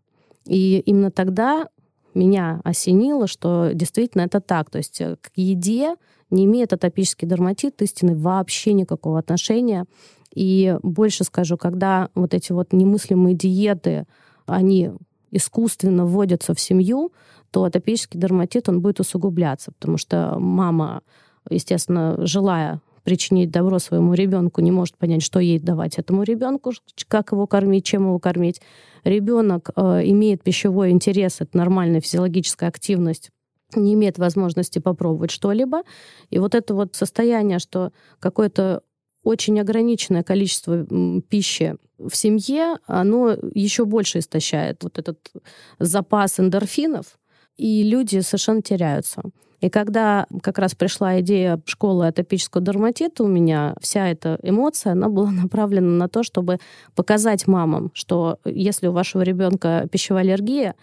И 0.47 0.81
именно 0.81 1.11
тогда 1.13 1.69
меня 2.15 2.61
осенило, 2.65 3.27
что 3.27 3.71
действительно 3.73 4.23
это 4.23 4.41
так. 4.41 4.71
То 4.71 4.79
есть 4.79 5.01
э, 5.01 5.17
к 5.21 5.31
еде 5.37 5.97
не 6.31 6.45
имеет 6.45 6.73
атопический 6.73 7.27
дерматит 7.27 7.83
истины 7.83 8.17
вообще 8.17 8.73
никакого 8.73 9.19
отношения. 9.19 9.87
И 10.35 10.77
больше 10.83 11.25
скажу, 11.25 11.57
когда 11.57 12.09
вот 12.15 12.35
эти 12.35 12.53
вот 12.53 12.73
немыслимые 12.73 13.35
диеты, 13.35 14.07
они 14.47 14.93
искусственно 15.31 16.07
вводятся 16.07 16.55
в 16.55 16.61
семью, 16.61 17.13
то 17.51 17.65
атопический 17.65 18.19
дерматит, 18.19 18.69
он 18.69 18.81
будет 18.81 19.01
усугубляться, 19.01 19.73
потому 19.73 19.97
что 19.97 20.37
мама, 20.39 21.03
естественно, 21.49 22.17
желая 22.27 22.81
причинить 23.03 23.51
добро 23.51 23.79
своему 23.79 24.15
ребенку, 24.15 24.61
не 24.61 24.71
может 24.71 24.97
понять, 24.97 25.23
что 25.23 25.41
ей 25.41 25.59
давать 25.59 25.99
этому 25.99 26.23
ребенку, 26.23 26.73
как 27.09 27.33
его 27.33 27.47
кормить, 27.47 27.85
чем 27.85 28.05
его 28.05 28.19
кормить. 28.19 28.61
Ребенок 29.05 29.71
э, 29.75 29.81
имеет 30.05 30.43
пищевой 30.43 30.91
интерес, 30.91 31.41
это 31.41 31.57
нормальная 31.57 32.01
физиологическая 32.01 32.69
активность, 32.69 33.31
не 33.75 33.95
имеет 33.95 34.19
возможности 34.19 34.79
попробовать 34.79 35.31
что-либо. 35.31 35.83
И 36.31 36.39
вот 36.39 36.55
это 36.55 36.75
вот 36.75 36.95
состояние, 36.97 37.59
что 37.59 37.93
какое-то 38.19 38.83
очень 39.23 39.61
ограниченное 39.61 40.23
количество 40.23 40.87
пищи 41.29 41.77
в 41.99 42.17
семье, 42.17 42.79
оно 42.87 43.37
еще 43.55 43.85
больше 43.85 44.19
истощает 44.19 44.83
вот 44.83 44.99
этот 44.99 45.31
запас 45.79 46.41
эндорфинов, 46.41 47.19
и 47.57 47.83
люди 47.83 48.21
совершенно 48.21 48.63
теряются. 48.63 49.23
И 49.61 49.69
когда 49.69 50.27
как 50.43 50.59
раз 50.59 50.75
пришла 50.75 51.21
идея 51.21 51.61
школы 51.67 52.07
атопического 52.07 52.63
дерматита, 52.63 53.25
у 53.25 53.29
меня 53.29 53.75
вся 53.81 54.09
эта 54.09 54.39
эмоция, 54.43 54.93
она 54.93 55.09
была 55.09 55.31
направлена 55.31 55.91
на 55.91 56.09
то, 56.09 56.23
чтобы 56.23 56.59
показать 56.95 57.47
мамам, 57.47 57.91
что 57.95 58.39
если 58.45 58.87
у 58.87 58.93
вашего 58.93 59.23
ребенка 59.23 59.87
пищевая 59.91 60.25
аллергия, 60.25 60.75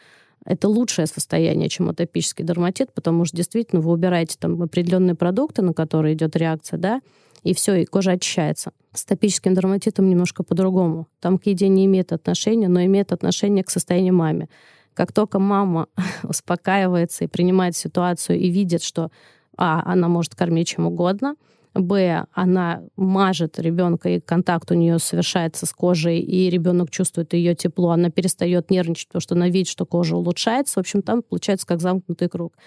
это 0.46 0.70
лучшее 0.70 1.08
состояние, 1.08 1.68
чем 1.68 1.90
атопический 1.90 2.46
дерматит, 2.46 2.94
потому 2.94 3.26
что 3.26 3.36
действительно 3.36 3.82
вы 3.82 3.92
убираете 3.92 4.38
там 4.40 4.62
определенные 4.62 5.16
продукты, 5.16 5.62
на 5.62 5.74
которые 5.74 6.14
идет 6.14 6.36
реакция, 6.38 6.78
да, 6.80 7.02
и 7.44 7.54
все, 7.54 7.76
и 7.76 7.86
кожа 7.86 8.12
очищается. 8.12 8.72
С 8.94 9.04
атопическим 9.04 9.54
дерматитом 9.54 10.10
немножко 10.10 10.44
по-другому. 10.44 11.08
Там 11.20 11.38
к 11.38 11.46
еде 11.46 11.68
не 11.68 11.86
имеет 11.86 12.14
отношения, 12.14 12.68
но 12.68 12.84
имеет 12.84 13.12
отношение 13.12 13.64
к 13.64 13.70
состоянию 13.70 14.14
мамы. 14.14 14.48
Как 14.98 15.12
только 15.14 15.38
мама 15.38 15.90
успокаивается 16.24 17.24
и 17.24 17.28
принимает 17.28 17.76
ситуацию 17.76 18.40
и 18.40 18.50
видит, 18.50 18.82
что 18.82 19.12
а, 19.56 19.84
она 19.86 20.08
может 20.08 20.34
кормить 20.34 20.70
чем 20.70 20.88
угодно, 20.88 21.36
Б, 21.76 22.26
она 22.34 22.82
мажет 22.96 23.60
ребенка, 23.60 24.10
и 24.10 24.20
контакт 24.20 24.72
у 24.72 24.74
нее 24.74 24.98
совершается 24.98 25.68
с 25.68 25.74
кожей, 25.74 26.20
и 26.20 26.50
ребенок 26.50 26.90
чувствует 26.90 27.36
ее 27.36 27.54
тепло, 27.54 27.92
она 27.92 28.10
перестает 28.10 28.72
нервничать, 28.72 29.10
потому 29.10 29.22
что 29.22 29.36
она 29.36 29.50
видит, 29.50 29.68
что 29.68 29.86
кожа 29.86 30.18
улучшается. 30.18 30.80
В 30.80 30.82
общем, 30.82 31.04
там 31.04 31.22
получается 31.22 31.68
как 31.68 31.80
замкнутый 31.80 32.28
круг. 32.28 32.58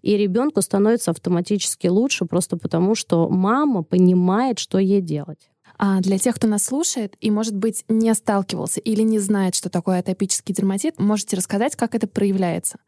И 0.00 0.16
ребенку 0.16 0.62
становится 0.62 1.10
автоматически 1.10 1.88
лучше 1.88 2.24
просто 2.24 2.56
потому, 2.56 2.94
что 2.94 3.28
мама 3.28 3.82
понимает, 3.82 4.58
что 4.58 4.78
ей 4.78 5.02
делать. 5.02 5.50
А 5.78 6.00
для 6.00 6.18
тех, 6.18 6.36
кто 6.36 6.46
нас 6.46 6.64
слушает 6.64 7.16
и, 7.20 7.30
может 7.30 7.54
быть, 7.56 7.84
не 7.88 8.12
сталкивался 8.14 8.80
или 8.80 9.02
не 9.02 9.18
знает, 9.18 9.54
что 9.54 9.70
такое 9.70 9.98
атопический 9.98 10.54
дерматит, 10.54 10.98
можете 10.98 11.36
рассказать, 11.36 11.76
как 11.76 11.94
это 11.94 12.06
проявляется? 12.06 12.78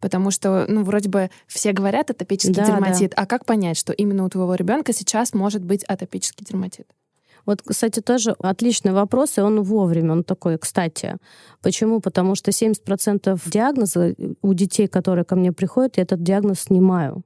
Потому 0.00 0.32
что, 0.32 0.66
ну, 0.68 0.82
вроде 0.82 1.08
бы 1.08 1.30
все 1.46 1.72
говорят 1.72 2.10
атопический 2.10 2.54
Да, 2.54 2.66
дерматит, 2.66 3.12
да. 3.16 3.22
а 3.22 3.26
как 3.26 3.44
понять, 3.44 3.76
что 3.76 3.92
именно 3.92 4.24
у 4.24 4.28
твоего 4.28 4.54
ребенка 4.56 4.92
сейчас 4.92 5.32
может 5.32 5.62
быть 5.62 5.84
атопический 5.84 6.44
дерматит? 6.44 6.88
Вот, 7.46 7.62
кстати, 7.62 8.00
тоже 8.00 8.34
отличный 8.38 8.92
вопрос, 8.92 9.38
и 9.38 9.40
он 9.40 9.62
вовремя, 9.62 10.12
он 10.12 10.24
такой, 10.24 10.58
кстати. 10.58 11.16
Почему? 11.60 12.00
Потому 12.00 12.34
что 12.34 12.50
70% 12.50 13.40
диагноза 13.46 14.14
у 14.42 14.54
детей, 14.54 14.86
которые 14.86 15.24
ко 15.24 15.36
мне 15.36 15.52
приходят, 15.52 15.96
я 15.96 16.04
этот 16.04 16.22
диагноз 16.22 16.60
снимаю. 16.60 17.22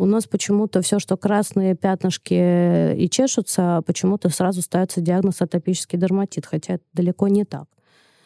У 0.00 0.06
нас 0.06 0.26
почему-то 0.26 0.80
все, 0.80 0.98
что 0.98 1.18
красные 1.18 1.74
пятнышки 1.74 2.94
и 2.94 3.06
чешутся, 3.10 3.82
почему-то 3.86 4.30
сразу 4.30 4.62
ставится 4.62 5.02
диагноз 5.02 5.42
атопический 5.42 5.98
дерматит, 5.98 6.46
хотя 6.46 6.76
это 6.76 6.84
далеко 6.94 7.28
не 7.28 7.44
так. 7.44 7.66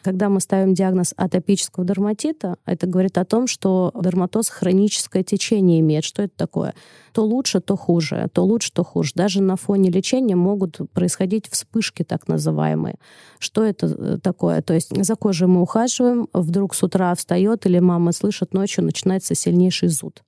Когда 0.01 0.29
мы 0.29 0.39
ставим 0.39 0.73
диагноз 0.73 1.13
атопического 1.17 1.83
дерматита, 1.83 2.55
это 2.65 2.87
говорит 2.87 3.17
о 3.17 3.25
том, 3.25 3.45
что 3.47 3.91
дерматоз 3.93 4.47
хроническое 4.47 5.21
течение 5.23 5.81
имеет. 5.81 6.05
Что 6.05 6.21
это 6.21 6.33
такое? 6.37 6.75
То 7.11 7.25
лучше, 7.25 7.59
то 7.59 7.75
хуже, 7.75 8.29
то 8.31 8.45
лучше, 8.45 8.71
то 8.71 8.85
хуже. 8.85 9.11
Даже 9.13 9.41
на 9.41 9.57
фоне 9.57 9.89
лечения 9.89 10.37
могут 10.37 10.79
происходить 10.93 11.49
вспышки 11.49 12.03
так 12.03 12.29
называемые. 12.29 12.95
Что 13.37 13.65
это 13.65 13.87
э, 13.87 14.17
такое? 14.23 14.61
То 14.61 14.73
есть 14.73 14.95
за 14.95 15.15
кожей 15.15 15.49
мы 15.49 15.61
ухаживаем, 15.61 16.29
вдруг 16.31 16.73
с 16.73 16.83
утра 16.83 17.13
встает 17.15 17.65
или 17.65 17.79
мама 17.79 18.13
слышит 18.13 18.53
ночью, 18.53 18.85
начинается 18.85 19.35
сильнейший 19.35 19.89
зуд. 19.89 20.23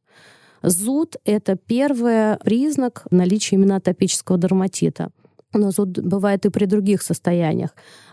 Зуд— 0.63 1.15
это 1.25 1.55
первый 1.55 2.37
признак 2.37 3.05
наличия 3.11 3.55
именно 3.55 3.77
атопического 3.77 4.37
дерматита. 4.37 5.11
Но 5.53 5.71
зуд 5.71 5.99
бывает 5.99 6.45
и 6.45 6.49
при 6.49 6.65
других 6.65 7.01
состояниях. 7.01 7.71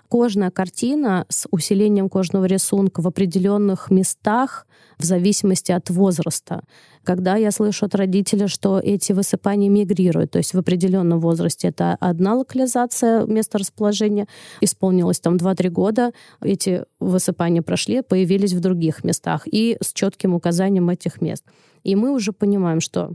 Кожная 0.08 0.50
картина 0.50 1.26
с 1.28 1.48
усилением 1.50 2.08
кожного 2.08 2.44
рисунка 2.44 3.00
в 3.00 3.08
определенных 3.08 3.90
местах 3.90 4.66
в 4.98 5.04
зависимости 5.04 5.72
от 5.72 5.90
возраста. 5.90 6.62
Когда 7.02 7.36
я 7.36 7.50
слышу 7.50 7.86
от 7.86 7.94
родителей, 7.96 8.46
что 8.46 8.78
эти 8.78 9.12
высыпания 9.12 9.68
мигрируют, 9.68 10.30
то 10.30 10.38
есть 10.38 10.54
в 10.54 10.58
определенном 10.58 11.18
возрасте 11.18 11.68
это 11.68 11.96
одна 11.98 12.34
локализация 12.34 13.26
места 13.26 13.58
расположения, 13.58 14.28
исполнилось 14.60 15.18
там 15.18 15.36
2-3 15.36 15.68
года, 15.70 16.12
эти 16.40 16.84
высыпания 17.00 17.62
прошли, 17.62 18.02
появились 18.02 18.52
в 18.52 18.60
других 18.60 19.02
местах 19.02 19.42
и 19.46 19.76
с 19.82 19.92
четким 19.92 20.34
указанием 20.34 20.88
этих 20.90 21.20
мест. 21.20 21.44
И 21.84 21.94
мы 21.94 22.10
уже 22.12 22.32
понимаем, 22.32 22.80
что 22.80 23.12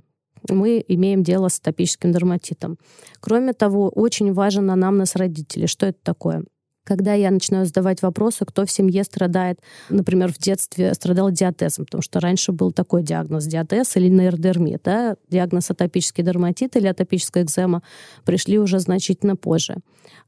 мы 0.48 0.84
имеем 0.88 1.24
дело 1.24 1.50
с 1.50 1.60
атопическим 1.60 2.12
дерматитом. 2.12 2.78
Кроме 3.20 3.54
того, 3.54 3.90
очень 3.90 4.32
важен 4.32 4.72
анамнез 4.72 5.16
родителей. 5.16 5.68
Что 5.68 5.88
это 5.88 6.00
такое? 6.02 6.44
Когда 6.86 7.14
я 7.14 7.30
начинаю 7.30 7.68
задавать 7.68 8.02
вопросы, 8.02 8.46
кто 8.46 8.66
в 8.66 8.72
семье 8.72 9.04
страдает, 9.04 9.60
например, 9.90 10.34
в 10.34 10.40
детстве 10.40 10.94
страдал 10.96 11.30
диатезом, 11.30 11.86
потому 11.86 12.02
что 12.02 12.20
раньше 12.20 12.52
был 12.52 12.72
такой 12.72 13.04
диагноз 13.04 13.46
диатез 13.46 13.96
или 13.96 14.08
нейродермит, 14.08 14.82
да? 14.86 15.16
диагноз 15.30 15.70
атопический 15.70 16.24
дерматит 16.24 16.76
или 16.76 16.88
атопическая 16.88 17.44
экзема 17.44 17.84
пришли 18.26 18.58
уже 18.58 18.80
значительно 18.80 19.36
позже. 19.36 19.78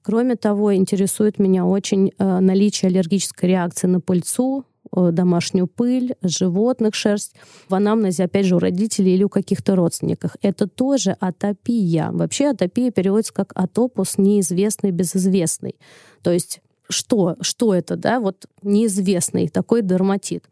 Кроме 0.03 0.35
того, 0.35 0.75
интересует 0.75 1.39
меня 1.39 1.65
очень 1.65 2.11
э, 2.17 2.39
наличие 2.39 2.89
аллергической 2.89 3.49
реакции 3.49 3.87
на 3.87 3.99
пыльцу, 3.99 4.65
домашнюю 4.93 5.67
пыль, 5.67 6.15
животных 6.21 6.95
шерсть 6.95 7.35
в 7.69 7.75
анамнезе, 7.75 8.25
опять 8.25 8.45
же, 8.45 8.55
у 8.55 8.59
родителей 8.59 9.15
или 9.15 9.23
у 9.23 9.29
каких-то 9.29 9.75
родственников. 9.75 10.35
Это 10.41 10.67
тоже 10.67 11.15
атопия. 11.19 12.09
Вообще 12.11 12.49
атопия 12.49 12.91
переводится 12.91 13.33
как 13.33 13.51
атопус 13.55 14.17
неизвестный, 14.17 14.91
безызвестный. 14.91 15.75
То 16.21 16.31
есть 16.31 16.61
что, 16.89 17.37
что 17.41 17.73
это, 17.73 17.95
да, 17.95 18.19
вот 18.19 18.45
неизвестный 18.61 19.47
такой 19.47 19.81
дерматит. 19.81 20.45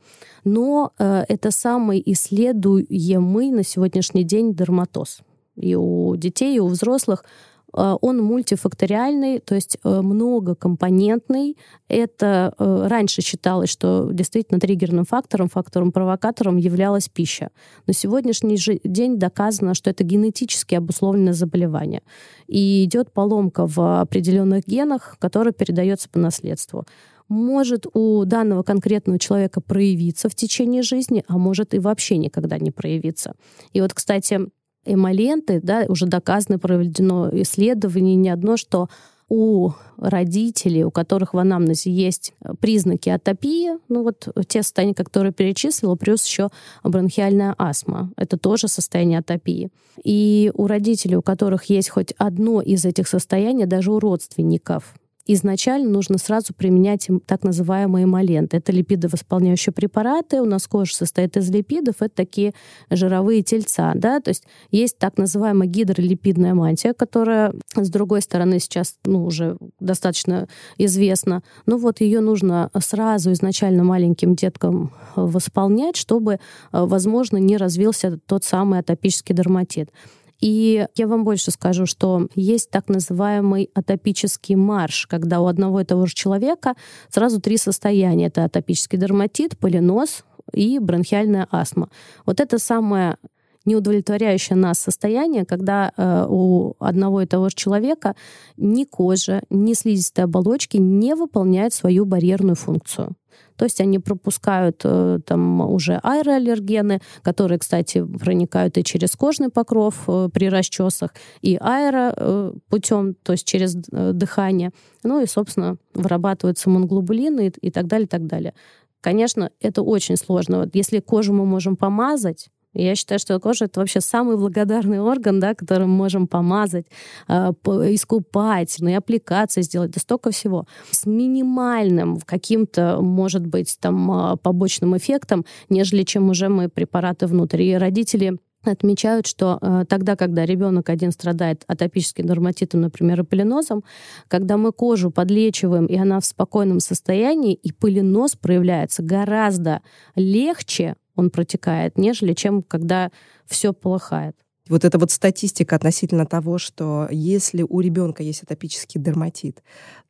Но 0.44 0.94
э, 0.98 1.26
это 1.28 1.52
самый 1.52 2.02
исследуемый 2.06 3.52
на 3.52 3.64
сегодняшний 3.64 4.24
день 4.24 4.54
дерматоз. 4.54 5.20
И 5.56 5.76
у 5.76 6.16
детей, 6.16 6.56
и 6.56 6.60
у 6.60 6.68
взрослых 6.68 7.24
э, 7.26 7.49
он 7.74 8.22
мультифакториальный, 8.24 9.40
то 9.40 9.56
есть 9.56 9.78
э, 9.84 10.02
многокомпонентный. 10.02 11.58
Это 11.88 12.54
э, 12.58 12.88
раньше 12.88 13.22
считалось, 13.22 13.70
что 13.70 14.10
действительно 14.12 14.60
триггерным 14.60 15.06
фактором, 15.06 15.50
фактором-провокатором 15.50 16.58
являлась 16.58 17.10
пища. 17.10 17.50
На 17.88 17.94
сегодняшний 17.94 18.58
же 18.58 18.80
день 18.84 19.18
доказано, 19.18 19.74
что 19.74 19.90
это 19.90 20.04
генетически 20.04 20.76
обусловленное 20.76 21.34
заболевание. 21.34 22.02
И 22.48 22.84
идет 22.86 23.12
поломка 23.12 23.68
в 23.68 24.02
определенных 24.02 24.66
генах, 24.66 25.18
которая 25.20 25.54
передается 25.54 26.10
по 26.10 26.20
наследству 26.20 26.86
может 27.30 27.86
у 27.94 28.26
данного 28.26 28.64
конкретного 28.64 29.20
человека 29.20 29.62
проявиться 29.62 30.30
в 30.30 30.36
течение 30.36 30.82
жизни, 30.82 31.24
а 31.28 31.38
может 31.38 31.74
и 31.74 31.80
вообще 31.80 32.18
никогда 32.18 32.58
не 32.58 32.72
проявиться. 32.72 33.36
И 33.72 33.82
вот, 33.82 33.94
кстати, 33.94 34.50
эмоленты, 34.86 35.60
да, 35.62 35.86
уже 35.88 36.06
доказано, 36.06 36.60
проведено 36.60 37.30
исследование 37.32 38.16
не 38.16 38.30
одно, 38.30 38.58
что 38.58 38.90
у 39.30 39.72
родителей, 39.98 40.84
у 40.84 40.92
которых 40.92 41.34
в 41.34 41.38
анамнезе 41.38 41.92
есть 41.92 42.34
признаки 42.60 43.10
атопии, 43.10 43.78
ну 43.88 44.04
вот 44.04 44.28
те 44.48 44.64
состояния, 44.64 44.96
которые 44.96 45.32
перечислила, 45.32 45.96
плюс 45.96 46.26
еще 46.26 46.50
бронхиальная 46.84 47.54
астма. 47.58 48.12
Это 48.18 48.38
тоже 48.38 48.68
состояние 48.68 49.20
атопии. 49.20 49.70
И 50.04 50.52
у 50.56 50.66
родителей, 50.66 51.16
у 51.16 51.22
которых 51.22 51.66
есть 51.66 51.90
хоть 51.90 52.14
одно 52.18 52.62
из 52.62 52.86
этих 52.86 53.08
состояний, 53.08 53.66
даже 53.66 53.92
у 53.92 54.00
родственников, 54.00 54.96
изначально 55.34 55.90
нужно 55.92 56.18
сразу 56.18 56.54
применять 56.56 57.08
им 57.08 57.20
так 57.20 57.44
называемые 57.44 58.06
эмоленты. 58.06 58.58
Это 58.58 58.72
липидовосполняющие 58.72 59.72
препараты. 59.72 60.42
У 60.42 60.46
нас 60.46 60.68
кожа 60.68 60.96
состоит 60.96 61.38
из 61.38 61.50
липидов. 61.52 61.98
Это 62.00 62.16
такие 62.16 62.54
жировые 62.90 63.44
тельца. 63.44 63.94
Да? 63.94 64.20
То 64.22 64.30
есть 64.30 64.46
есть 64.72 64.98
так 64.98 65.20
называемая 65.20 65.68
гидролипидная 65.68 66.56
мантия, 66.56 66.94
которая, 66.94 67.54
с 67.76 67.90
другой 67.92 68.24
стороны, 68.24 68.60
сейчас 68.60 68.98
ну, 69.06 69.24
уже 69.26 69.58
достаточно 69.80 70.48
известна. 70.80 71.44
Но 71.68 71.78
вот 71.78 72.02
ее 72.02 72.22
нужно 72.22 72.72
сразу 72.80 73.32
изначально 73.32 73.84
маленьким 73.84 74.34
деткам 74.34 74.92
восполнять, 75.16 75.96
чтобы, 75.96 76.40
возможно, 76.72 77.38
не 77.38 77.58
развился 77.58 78.18
тот 78.26 78.44
самый 78.44 78.80
атопический 78.80 79.36
дерматит. 79.36 79.92
И 80.40 80.88
я 80.96 81.08
вам 81.08 81.24
больше 81.24 81.52
скажу, 81.52 81.86
что 81.86 82.28
есть 82.36 82.70
так 82.70 82.88
называемый 82.88 83.70
атопический 83.74 84.56
марш, 84.56 85.06
когда 85.08 85.42
у 85.42 85.48
одного 85.48 85.82
и 85.82 85.86
того 85.86 86.06
же 86.06 86.14
человека 86.14 86.76
сразу 87.10 87.42
три 87.42 87.58
состояния. 87.58 88.28
Это 88.28 88.46
атопический 88.46 88.98
дерматит, 88.98 89.58
полинос 89.58 90.24
и 90.54 90.80
бронхиальная 90.80 91.48
астма. 91.52 91.90
Вот 92.26 92.40
это 92.40 92.58
самое 92.58 93.18
неудовлетворяющее 93.66 94.56
нас 94.56 94.80
состояние, 94.80 95.46
когда 95.46 95.92
э, 95.96 96.26
у 96.28 96.76
одного 96.80 97.22
и 97.22 97.26
того 97.26 97.50
же 97.50 97.56
человека 97.56 98.16
ни 98.58 98.86
кожа, 98.86 99.42
ни 99.50 99.74
слизистые 99.74 100.24
оболочки 100.24 100.78
не 100.78 101.14
выполняют 101.16 101.74
свою 101.74 102.06
барьерную 102.06 102.56
функцию. 102.56 103.16
То 103.60 103.66
есть 103.66 103.82
они 103.82 104.00
пропускают 104.00 104.82
э, 104.86 105.20
там 105.26 105.60
уже 105.60 106.00
аэроаллергены, 106.02 107.02
которые, 107.24 107.60
кстати, 107.60 108.06
проникают 108.06 108.78
и 108.78 108.86
через 108.86 109.18
кожный 109.18 109.50
покров 109.50 109.96
э, 110.08 110.30
при 110.34 110.50
расчесах, 110.50 111.14
и 111.42 111.58
аэро 111.58 112.14
э, 112.16 112.54
путем, 112.70 113.16
то 113.16 113.34
есть 113.34 113.46
через 113.46 113.76
дыхание. 113.76 114.72
Ну 115.04 115.22
и, 115.22 115.26
собственно, 115.26 115.76
вырабатываются 115.94 116.70
монглобулины 116.70 117.48
и, 117.48 117.68
и 117.68 117.70
так 117.70 117.88
далее, 117.88 118.06
и 118.06 118.10
так 118.10 118.28
далее. 118.28 118.54
Конечно, 119.02 119.52
это 119.60 119.82
очень 119.82 120.16
сложно. 120.16 120.60
Вот 120.60 120.70
если 120.74 121.02
кожу 121.02 121.34
мы 121.34 121.46
можем 121.46 121.76
помазать, 121.76 122.48
я 122.84 122.96
считаю, 122.96 123.20
что 123.20 123.40
кожа 123.40 123.66
это 123.66 123.80
вообще 123.80 124.02
самый 124.02 124.38
благодарный 124.38 125.00
орган, 125.00 125.40
да, 125.40 125.54
которым 125.54 125.90
можем 125.90 126.28
помазать, 126.28 126.86
э, 127.28 127.52
искупать, 127.92 128.76
ну 128.80 128.90
и 128.90 128.94
аппликации 128.94 129.62
сделать, 129.62 129.92
да 129.92 130.00
столько 130.00 130.32
всего. 130.32 130.66
С 130.92 131.06
минимальным 131.06 132.20
каким-то, 132.26 133.00
может 133.02 133.46
быть, 133.46 133.78
там 133.80 134.38
побочным 134.42 134.98
эффектом, 134.98 135.46
нежели 135.70 136.04
чем 136.04 136.30
уже 136.30 136.50
мы 136.50 136.70
препараты 136.70 137.28
внутрь. 137.28 137.64
И 137.64 137.78
родители 137.78 138.38
отмечают, 138.64 139.28
что 139.28 139.58
э, 139.62 139.86
тогда, 139.88 140.16
когда 140.16 140.46
ребенок 140.46 140.90
один 140.90 141.12
страдает 141.12 141.64
атопическим 141.68 142.28
дерматитом, 142.28 142.82
например, 142.82 143.22
и 143.22 143.24
полинозом, 143.24 143.84
когда 144.28 144.58
мы 144.58 144.72
кожу 144.72 145.12
подлечиваем, 145.12 145.86
и 145.86 145.98
она 145.98 146.20
в 146.20 146.26
спокойном 146.26 146.80
состоянии, 146.80 147.54
и 147.54 147.72
полинос 147.72 148.36
проявляется 148.36 149.02
гораздо 149.02 149.82
легче, 150.16 150.96
он 151.20 151.30
протекает, 151.30 151.98
нежели 151.98 152.34
чем 152.34 152.64
когда 152.64 153.12
все 153.46 153.74
полыхает. 153.74 154.36
Вот 154.68 154.86
эта 154.86 154.98
вот 155.00 155.12
статистика 155.12 155.76
относительно 155.76 156.26
того, 156.26 156.60
что 156.60 157.08
если 157.12 157.66
у 157.68 157.80
ребенка 157.82 158.24
есть 158.24 158.44
атопический 158.44 159.02
дерматит, 159.02 159.64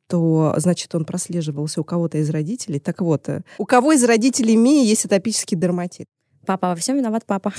то, 0.06 0.54
значит, 0.58 0.94
он 0.94 1.04
прослеживался 1.04 1.80
у 1.80 1.84
кого-то 1.84 2.18
из 2.18 2.28
родителей. 2.30 2.78
Так 2.78 3.00
вот, 3.00 3.28
э, 3.28 3.42
у 3.58 3.64
кого 3.64 3.92
из 3.92 4.04
родителей 4.04 4.56
Мии 4.56 4.86
есть 4.86 5.04
атопический 5.04 5.56
дерматит? 5.56 6.06
Папа, 6.46 6.68
во 6.68 6.76
всем 6.76 6.96
виноват 6.96 7.24
папа. 7.26 7.52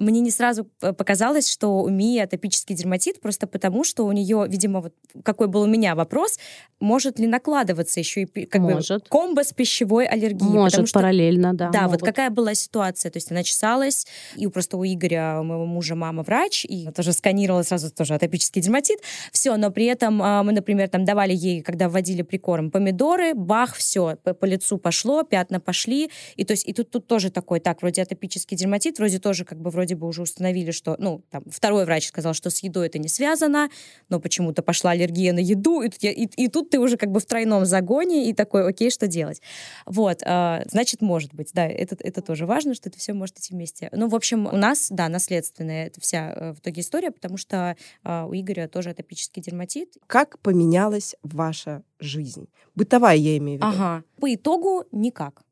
Мне 0.00 0.20
не 0.20 0.30
сразу 0.30 0.64
показалось, 0.80 1.48
что 1.48 1.82
у 1.82 1.88
Мии 1.88 2.18
атопический 2.18 2.74
дерматит, 2.74 3.20
просто 3.20 3.46
потому, 3.46 3.84
что 3.84 4.06
у 4.06 4.12
нее, 4.12 4.46
видимо, 4.48 4.80
вот 4.80 4.94
какой 5.22 5.46
был 5.46 5.62
у 5.62 5.66
меня 5.66 5.94
вопрос, 5.94 6.38
может 6.80 7.18
ли 7.18 7.26
накладываться 7.26 8.00
еще 8.00 8.22
и 8.22 8.46
как 8.46 8.62
может. 8.62 9.02
бы 9.02 9.08
комбо 9.08 9.44
с 9.44 9.52
пищевой 9.52 10.06
аллергией? 10.06 10.50
Может, 10.50 10.88
что, 10.88 10.98
параллельно, 10.98 11.52
да. 11.54 11.70
Да, 11.70 11.82
могут. 11.82 12.00
вот 12.00 12.08
какая 12.08 12.30
была 12.30 12.54
ситуация? 12.54 13.10
То 13.10 13.18
есть 13.18 13.30
она 13.30 13.42
чесалась, 13.42 14.06
и 14.36 14.46
просто 14.46 14.78
у 14.78 14.84
Игоря, 14.84 15.38
у 15.40 15.44
моего 15.44 15.66
мужа, 15.66 15.94
мама 15.94 16.22
врач, 16.22 16.64
и 16.64 16.88
тоже 16.90 17.12
сканировала 17.12 17.62
сразу 17.62 17.90
тоже 17.90 18.14
атопический 18.14 18.62
дерматит. 18.62 19.00
Все, 19.32 19.56
но 19.56 19.70
при 19.70 19.84
этом 19.84 20.22
а, 20.22 20.42
мы, 20.42 20.52
например, 20.52 20.88
там 20.88 21.04
давали 21.04 21.34
ей, 21.34 21.60
когда 21.60 21.88
вводили 21.88 22.22
прикорм, 22.22 22.70
помидоры, 22.70 23.34
бах, 23.34 23.74
все, 23.74 24.16
по, 24.22 24.32
по 24.32 24.46
лицу 24.46 24.78
пошло, 24.78 25.22
пятна 25.22 25.60
пошли, 25.60 26.10
и 26.36 26.44
то 26.44 26.52
есть 26.52 26.66
и 26.66 26.72
тут, 26.72 26.90
тут 26.90 27.06
тоже 27.06 27.30
такой, 27.30 27.60
так, 27.60 27.82
вроде 27.82 28.02
атопический 28.02 28.56
дерматит, 28.56 28.98
вроде 28.98 29.18
тоже 29.18 29.44
как 29.44 29.60
бы 29.60 29.70
вроде 29.70 29.89
бы 29.94 30.06
уже 30.06 30.22
установили, 30.22 30.70
что, 30.70 30.96
ну, 30.98 31.22
там, 31.30 31.44
второй 31.50 31.84
врач 31.84 32.08
сказал, 32.08 32.34
что 32.34 32.50
с 32.50 32.62
едой 32.62 32.86
это 32.86 32.98
не 32.98 33.08
связано, 33.08 33.68
но 34.08 34.20
почему-то 34.20 34.62
пошла 34.62 34.92
аллергия 34.92 35.32
на 35.32 35.38
еду, 35.38 35.82
и, 35.82 35.88
и, 35.88 36.44
и 36.44 36.48
тут 36.48 36.70
ты 36.70 36.78
уже 36.78 36.96
как 36.96 37.10
бы 37.10 37.20
в 37.20 37.26
тройном 37.26 37.64
загоне, 37.64 38.28
и 38.28 38.32
такой, 38.32 38.68
окей, 38.68 38.90
что 38.90 39.06
делать? 39.06 39.40
Вот, 39.86 40.22
э, 40.24 40.62
значит, 40.70 41.00
может 41.00 41.34
быть, 41.34 41.50
да, 41.52 41.66
это, 41.66 41.96
это 42.00 42.22
тоже 42.22 42.46
важно, 42.46 42.74
что 42.74 42.88
это 42.88 42.98
все 42.98 43.12
может 43.12 43.38
идти 43.38 43.54
вместе. 43.54 43.88
Ну, 43.92 44.08
в 44.08 44.14
общем, 44.14 44.46
у 44.46 44.56
нас, 44.56 44.88
да, 44.90 45.08
наследственная 45.08 45.86
это 45.86 46.00
вся 46.00 46.32
э, 46.34 46.52
в 46.52 46.60
итоге 46.60 46.80
история, 46.82 47.10
потому 47.10 47.36
что 47.36 47.76
э, 48.04 48.24
у 48.24 48.34
Игоря 48.34 48.68
тоже 48.68 48.90
атопический 48.90 49.42
дерматит. 49.42 49.96
Как 50.06 50.38
поменялась 50.40 51.14
ваша 51.22 51.82
жизнь? 51.98 52.48
Бытовая, 52.74 53.16
я 53.16 53.36
имею 53.38 53.60
в 53.60 53.62
виду. 53.62 53.72
Ага. 53.72 54.04
По 54.20 54.34
итогу 54.34 54.84
никак. 54.92 55.42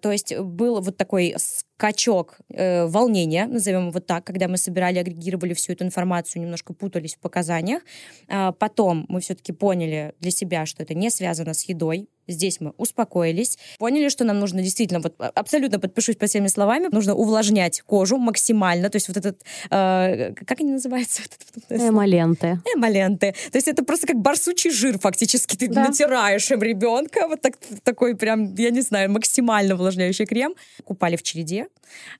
То 0.00 0.10
есть 0.10 0.36
был 0.36 0.80
вот 0.80 0.96
такой 0.96 1.34
скачок 1.80 2.38
э, 2.50 2.86
волнения, 2.86 3.46
назовем 3.46 3.90
вот 3.90 4.06
так, 4.06 4.24
когда 4.24 4.48
мы 4.48 4.58
собирали, 4.58 4.98
агрегировали 4.98 5.54
всю 5.54 5.72
эту 5.72 5.84
информацию, 5.84 6.42
немножко 6.42 6.74
путались 6.74 7.14
в 7.14 7.18
показаниях. 7.18 7.82
А 8.28 8.52
потом 8.52 9.06
мы 9.08 9.20
все-таки 9.20 9.52
поняли 9.52 10.12
для 10.20 10.30
себя, 10.30 10.66
что 10.66 10.82
это 10.82 10.94
не 10.94 11.10
связано 11.10 11.54
с 11.54 11.68
едой, 11.70 12.08
Здесь 12.28 12.60
мы 12.60 12.72
успокоились, 12.76 13.58
поняли, 13.78 14.08
что 14.08 14.24
нам 14.24 14.38
нужно 14.38 14.62
действительно, 14.62 15.00
вот 15.00 15.14
абсолютно 15.18 15.80
подпишусь 15.80 16.16
по 16.16 16.26
всеми 16.26 16.46
словами, 16.48 16.88
нужно 16.92 17.14
увлажнять 17.14 17.80
кожу 17.82 18.18
максимально, 18.18 18.90
то 18.90 18.96
есть 18.96 19.08
вот 19.08 19.16
этот, 19.16 19.42
э, 19.70 20.34
как 20.34 20.60
они 20.60 20.72
называются? 20.72 21.22
Эмоленты. 21.70 22.60
Эмоленты. 22.76 23.34
То 23.50 23.58
есть 23.58 23.68
это 23.68 23.84
просто 23.84 24.06
как 24.06 24.16
барсучий 24.16 24.70
жир 24.70 24.98
фактически, 24.98 25.56
ты 25.56 25.68
да. 25.68 25.88
натираешь 25.88 26.50
им 26.50 26.62
ребенка, 26.62 27.26
вот 27.26 27.40
так, 27.40 27.54
такой 27.82 28.14
прям, 28.14 28.54
я 28.54 28.70
не 28.70 28.82
знаю, 28.82 29.10
максимально 29.10 29.74
увлажняющий 29.74 30.26
крем. 30.26 30.54
Купали 30.84 31.16
в 31.16 31.22
череде. 31.22 31.66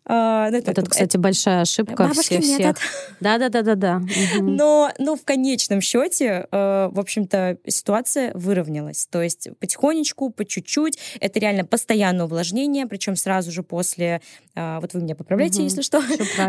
Э, 0.06 0.48
это, 0.50 0.70
это, 0.72 0.82
кстати, 0.82 1.16
большая 1.16 1.62
ошибка 1.62 2.12
всех. 2.14 2.42
всех. 2.42 2.76
Да-да-да-да-да. 3.20 4.02
Но, 4.40 4.90
но 4.98 5.16
в 5.16 5.24
конечном 5.24 5.80
счете, 5.80 6.46
э, 6.50 6.88
в 6.90 6.98
общем-то, 6.98 7.58
ситуация 7.66 8.32
выровнялась. 8.34 9.06
То 9.10 9.22
есть 9.22 9.48
потихоньку 9.60 9.89
потихонечку, 9.90 10.30
по 10.30 10.44
чуть-чуть. 10.44 10.98
Это 11.20 11.38
реально 11.38 11.64
постоянное 11.64 12.26
увлажнение, 12.26 12.86
причем 12.86 13.16
сразу 13.16 13.50
же 13.50 13.62
после, 13.62 14.20
а, 14.54 14.80
вот 14.80 14.94
вы 14.94 15.00
меня 15.00 15.14
поправляете, 15.14 15.58
угу, 15.58 15.64
если 15.64 15.82
что, 15.82 16.02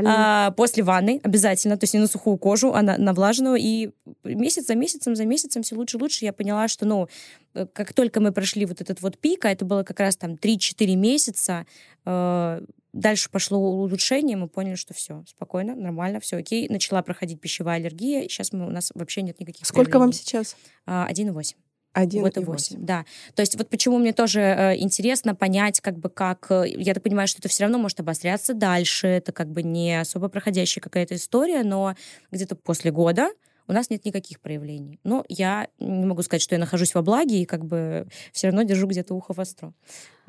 а, 0.06 0.52
после 0.52 0.84
ванны 0.84 1.20
обязательно, 1.24 1.78
то 1.78 1.84
есть 1.84 1.94
не 1.94 2.00
на 2.00 2.08
сухую 2.08 2.38
кожу, 2.38 2.74
а 2.74 2.82
на, 2.82 2.98
на 2.98 3.14
влажную. 3.14 3.58
И 3.60 3.90
месяц 4.24 4.68
за 4.68 4.76
месяцем, 4.76 5.16
за 5.16 5.26
месяцем 5.26 5.64
все 5.64 5.76
лучше 5.76 5.98
и 5.98 6.02
лучше 6.02 6.26
я 6.26 6.34
поняла, 6.34 6.68
что, 6.68 6.86
ну, 6.86 7.08
э, 7.54 7.66
как 7.74 7.94
только 7.94 8.20
мы 8.20 8.32
прошли 8.32 8.66
вот 8.66 8.82
этот 8.82 9.02
вот 9.02 9.18
пик, 9.18 9.46
а 9.46 9.52
это 9.52 9.66
было 9.66 9.84
как 9.84 10.00
раз 10.00 10.16
там 10.16 10.36
3-4 10.36 10.96
месяца, 10.96 11.66
э, 12.06 12.62
дальше 12.94 13.30
пошло 13.30 13.58
улучшение, 13.58 14.38
мы 14.38 14.48
поняли, 14.48 14.76
что 14.76 14.94
все, 14.94 15.24
спокойно, 15.28 15.76
нормально, 15.76 16.20
все 16.20 16.38
окей. 16.38 16.68
Начала 16.70 17.02
проходить 17.02 17.40
пищевая 17.40 17.78
аллергия, 17.78 18.24
сейчас 18.24 18.52
мы, 18.54 18.68
у 18.68 18.70
нас 18.70 18.92
вообще 18.94 19.22
нет 19.22 19.40
никаких 19.40 19.66
Сколько 19.66 19.92
проявлений. 19.92 20.06
вам 20.06 20.14
сейчас? 20.14 20.56
1,8. 20.88 21.56
Один 21.94 22.24
вот 22.24 22.38
и 22.38 22.40
восемь, 22.40 22.86
да. 22.86 23.06
То 23.36 23.42
есть 23.42 23.58
вот 23.58 23.70
почему 23.70 23.98
мне 23.98 24.14
тоже 24.14 24.40
э, 24.40 24.78
интересно 24.78 25.36
понять, 25.36 25.82
как 25.82 25.98
бы 25.98 26.10
как, 26.10 26.48
э, 26.50 26.64
я 26.68 26.94
так 26.94 27.04
понимаю, 27.04 27.28
что 27.28 27.40
это 27.40 27.50
все 27.50 27.64
равно 27.64 27.78
может 27.78 28.00
обостряться 28.00 28.54
дальше, 28.54 29.08
это 29.08 29.34
как 29.34 29.50
бы 29.50 29.62
не 29.62 30.00
особо 30.00 30.30
проходящая 30.30 30.82
какая-то 30.82 31.16
история, 31.16 31.64
но 31.64 31.96
где-то 32.32 32.56
после 32.56 32.92
года 32.92 33.30
у 33.68 33.74
нас 33.74 33.90
нет 33.90 34.06
никаких 34.06 34.40
проявлений. 34.40 35.00
Но 35.04 35.24
я 35.30 35.68
не 35.80 36.06
могу 36.06 36.24
сказать, 36.24 36.42
что 36.42 36.56
я 36.56 36.60
нахожусь 36.60 36.94
во 36.94 37.02
благе 37.02 37.42
и 37.42 37.46
как 37.46 37.66
бы 37.66 38.08
все 38.32 38.48
равно 38.48 38.64
держу 38.64 38.88
где-то 38.88 39.14
ухо 39.14 39.34
востро. 39.34 39.74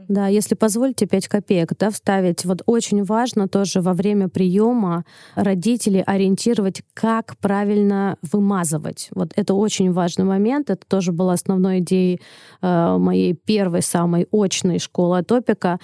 Да, 0.09 0.27
если 0.27 0.55
позволите, 0.55 1.07
5 1.07 1.29
копеек 1.29 1.73
да, 1.79 1.91
вставить. 1.91 2.45
Вот 2.45 2.63
очень 2.67 3.05
важно 3.05 3.49
тоже 3.49 3.81
во 3.81 3.93
время 3.93 4.29
приема 4.29 5.05
родителей 5.35 6.03
ориентировать, 6.03 6.83
как 6.95 7.37
правильно 7.39 8.17
вымазывать. 8.23 9.09
Вот 9.15 9.33
это 9.37 9.55
очень 9.55 9.93
важный 9.93 10.25
момент. 10.25 10.71
Это 10.71 10.87
тоже 10.87 11.13
была 11.13 11.35
основной 11.35 11.79
идеей 11.79 12.21
э, 12.63 12.97
моей 12.99 13.35
первой 13.35 13.83
самой 13.83 14.27
очной 14.33 14.79
школы 14.79 15.19
атопика, 15.19 15.79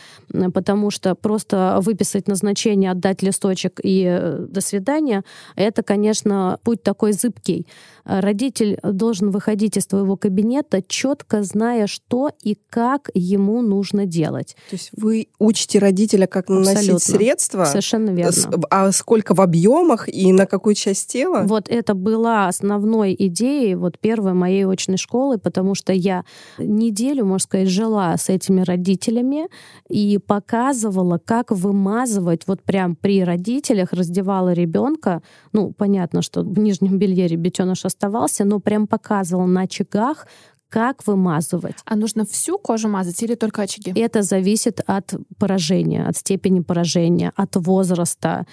потому 0.52 0.90
что 0.90 1.14
просто 1.14 1.78
выписать 1.82 2.28
назначение, 2.28 2.90
отдать 2.90 3.22
листочек 3.22 3.80
и 3.82 4.04
э, 4.08 4.46
до 4.48 4.60
свидания, 4.60 5.22
это, 5.54 5.82
конечно, 5.82 6.58
путь 6.64 6.82
такой 6.82 7.12
зыбкий. 7.12 7.66
Родитель 8.04 8.78
должен 8.82 9.30
выходить 9.30 9.76
из 9.76 9.86
твоего 9.86 10.16
кабинета, 10.16 10.82
четко 10.82 11.42
зная, 11.42 11.86
что 11.86 12.30
и 12.42 12.56
как 12.70 13.10
ему 13.14 13.60
нужно 13.60 14.06
делать. 14.08 14.56
То 14.70 14.74
есть 14.76 14.90
вы 14.96 15.28
учите 15.38 15.78
родителя, 15.78 16.26
как 16.26 16.48
наносить 16.48 17.02
средства? 17.02 17.64
Совершенно 17.64 18.10
верно. 18.10 18.32
А 18.70 18.90
сколько 18.92 19.34
в 19.34 19.40
объемах 19.40 20.08
и 20.08 20.32
на 20.32 20.46
какую 20.46 20.74
часть 20.74 21.12
тела? 21.12 21.42
Вот 21.46 21.68
это 21.68 21.94
была 21.94 22.48
основной 22.48 23.14
идеей 23.18 23.74
вот 23.74 23.98
первой 23.98 24.32
моей 24.32 24.66
очной 24.66 24.96
школы, 24.96 25.38
потому 25.38 25.74
что 25.74 25.92
я 25.92 26.24
неделю, 26.58 27.24
можно 27.24 27.44
сказать, 27.44 27.68
жила 27.68 28.16
с 28.16 28.28
этими 28.28 28.62
родителями 28.62 29.48
и 29.88 30.18
показывала, 30.18 31.18
как 31.18 31.50
вымазывать 31.50 32.42
вот 32.46 32.62
прям 32.62 32.96
при 32.96 33.22
родителях, 33.24 33.92
раздевала 33.92 34.52
ребенка. 34.52 35.22
Ну, 35.52 35.72
понятно, 35.72 36.22
что 36.22 36.42
в 36.42 36.58
нижнем 36.58 36.98
белье 36.98 37.26
ребятеныш 37.26 37.84
оставался, 37.84 38.44
но 38.44 38.60
прям 38.60 38.86
показывал 38.86 39.46
на 39.46 39.62
очагах, 39.62 40.26
как 40.68 41.06
вымазывать. 41.06 41.76
А 41.84 41.96
нужно 41.96 42.24
всю 42.24 42.58
кожу 42.58 42.88
мазать 42.88 43.22
или 43.22 43.34
только 43.34 43.62
очаги? 43.62 43.92
Это 43.98 44.22
зависит 44.22 44.80
от 44.86 45.14
поражения, 45.38 46.06
от 46.06 46.16
степени 46.16 46.60
поражения, 46.60 47.32
от 47.36 47.56
возраста, 47.56 48.46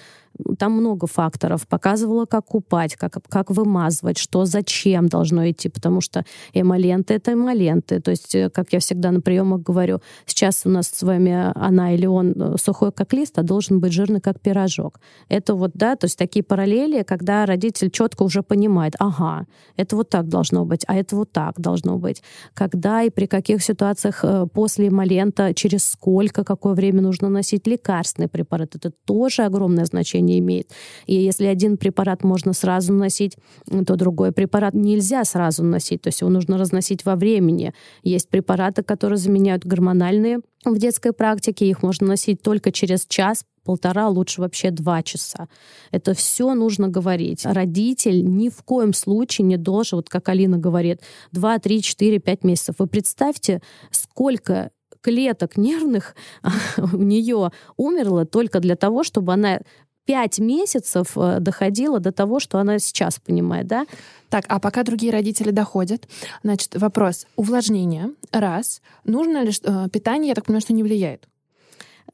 там 0.58 0.72
много 0.72 1.06
факторов. 1.06 1.66
Показывала, 1.66 2.26
как 2.26 2.46
купать, 2.46 2.96
как, 2.96 3.18
как 3.28 3.50
вымазывать, 3.50 4.18
что 4.18 4.44
зачем 4.44 5.08
должно 5.08 5.50
идти, 5.50 5.68
потому 5.68 6.00
что 6.00 6.24
эмоленты— 6.52 7.14
это 7.16 7.32
эмоленты. 7.32 8.00
То 8.00 8.10
есть, 8.10 8.34
э, 8.34 8.50
как 8.50 8.72
я 8.72 8.80
всегда 8.80 9.10
на 9.10 9.20
приемах 9.20 9.62
говорю, 9.62 10.00
сейчас 10.26 10.62
у 10.64 10.70
нас 10.70 10.88
с 10.88 11.02
вами 11.02 11.52
она 11.54 11.94
или 11.94 12.06
он 12.06 12.32
э, 12.32 12.56
сухой 12.62 12.92
как 12.92 13.12
лист, 13.12 13.38
а 13.38 13.42
должен 13.42 13.80
быть 13.80 13.92
жирный 13.92 14.20
как 14.20 14.40
пирожок. 14.40 15.00
Это 15.28 15.54
вот, 15.54 15.72
да, 15.74 15.96
то 15.96 16.06
есть 16.06 16.18
такие 16.18 16.42
параллели, 16.42 17.02
когда 17.02 17.46
родитель 17.46 17.90
четко 17.90 18.22
уже 18.22 18.42
понимает, 18.42 18.94
ага, 18.98 19.46
это 19.76 19.96
вот 19.96 20.08
так 20.08 20.28
должно 20.28 20.64
быть, 20.64 20.84
а 20.86 20.94
это 20.94 21.16
вот 21.16 21.32
так 21.32 21.60
должно 21.60 21.98
быть. 21.98 22.22
Когда 22.54 23.02
и 23.02 23.10
при 23.10 23.26
каких 23.26 23.62
ситуациях 23.62 24.20
э, 24.22 24.46
после 24.52 24.88
эмолента, 24.88 25.54
через 25.54 25.84
сколько, 25.84 26.44
какое 26.44 26.74
время 26.74 27.02
нужно 27.02 27.28
носить 27.28 27.66
лекарственный 27.66 28.28
препарат, 28.28 28.74
это 28.74 28.90
тоже 28.90 29.42
огромное 29.42 29.84
значение 29.84 30.25
не 30.26 30.38
имеет. 30.40 30.70
И 31.06 31.14
если 31.14 31.46
один 31.46 31.76
препарат 31.76 32.24
можно 32.24 32.52
сразу 32.52 32.92
носить, 32.92 33.36
то 33.86 33.96
другой 33.96 34.32
препарат 34.32 34.74
нельзя 34.74 35.24
сразу 35.24 35.64
носить, 35.64 36.02
то 36.02 36.08
есть 36.08 36.20
его 36.20 36.30
нужно 36.30 36.58
разносить 36.58 37.04
во 37.04 37.16
времени. 37.16 37.72
Есть 38.02 38.28
препараты, 38.28 38.82
которые 38.82 39.18
заменяют 39.18 39.64
гормональные 39.64 40.40
в 40.64 40.78
детской 40.78 41.12
практике, 41.12 41.68
их 41.68 41.82
можно 41.82 42.08
носить 42.08 42.42
только 42.42 42.72
через 42.72 43.06
час, 43.06 43.44
полтора, 43.64 44.08
лучше 44.08 44.40
вообще 44.40 44.70
два 44.70 45.02
часа. 45.02 45.48
Это 45.90 46.14
все 46.14 46.54
нужно 46.54 46.88
говорить. 46.88 47.44
Родитель 47.44 48.24
ни 48.24 48.48
в 48.48 48.62
коем 48.62 48.92
случае 48.92 49.46
не 49.46 49.56
должен, 49.56 49.96
вот 49.96 50.08
как 50.08 50.28
Алина 50.28 50.58
говорит, 50.58 51.00
2, 51.32 51.58
3, 51.58 51.82
4, 51.82 52.18
5 52.18 52.44
месяцев. 52.44 52.74
Вы 52.78 52.86
представьте, 52.86 53.60
сколько 53.90 54.70
клеток 55.00 55.56
нервных 55.56 56.16
у 56.78 56.96
нее 56.96 57.50
умерло 57.76 58.24
только 58.24 58.60
для 58.60 58.76
того, 58.76 59.04
чтобы 59.04 59.32
она 59.32 59.60
пять 60.06 60.38
месяцев 60.38 61.12
э, 61.16 61.38
доходила 61.40 62.00
до 62.00 62.12
того, 62.12 62.40
что 62.40 62.58
она 62.58 62.78
сейчас 62.78 63.18
понимает, 63.18 63.66
да? 63.66 63.86
Так, 64.30 64.44
а 64.48 64.58
пока 64.58 64.82
другие 64.82 65.12
родители 65.12 65.50
доходят, 65.50 66.08
значит, 66.42 66.74
вопрос 66.76 67.26
увлажнения, 67.36 68.10
раз. 68.32 68.80
Нужно 69.04 69.44
ли 69.44 69.52
э, 69.62 69.88
питание, 69.92 70.28
я 70.28 70.34
так 70.34 70.46
понимаю, 70.46 70.62
что 70.62 70.72
не 70.72 70.82
влияет? 70.82 71.28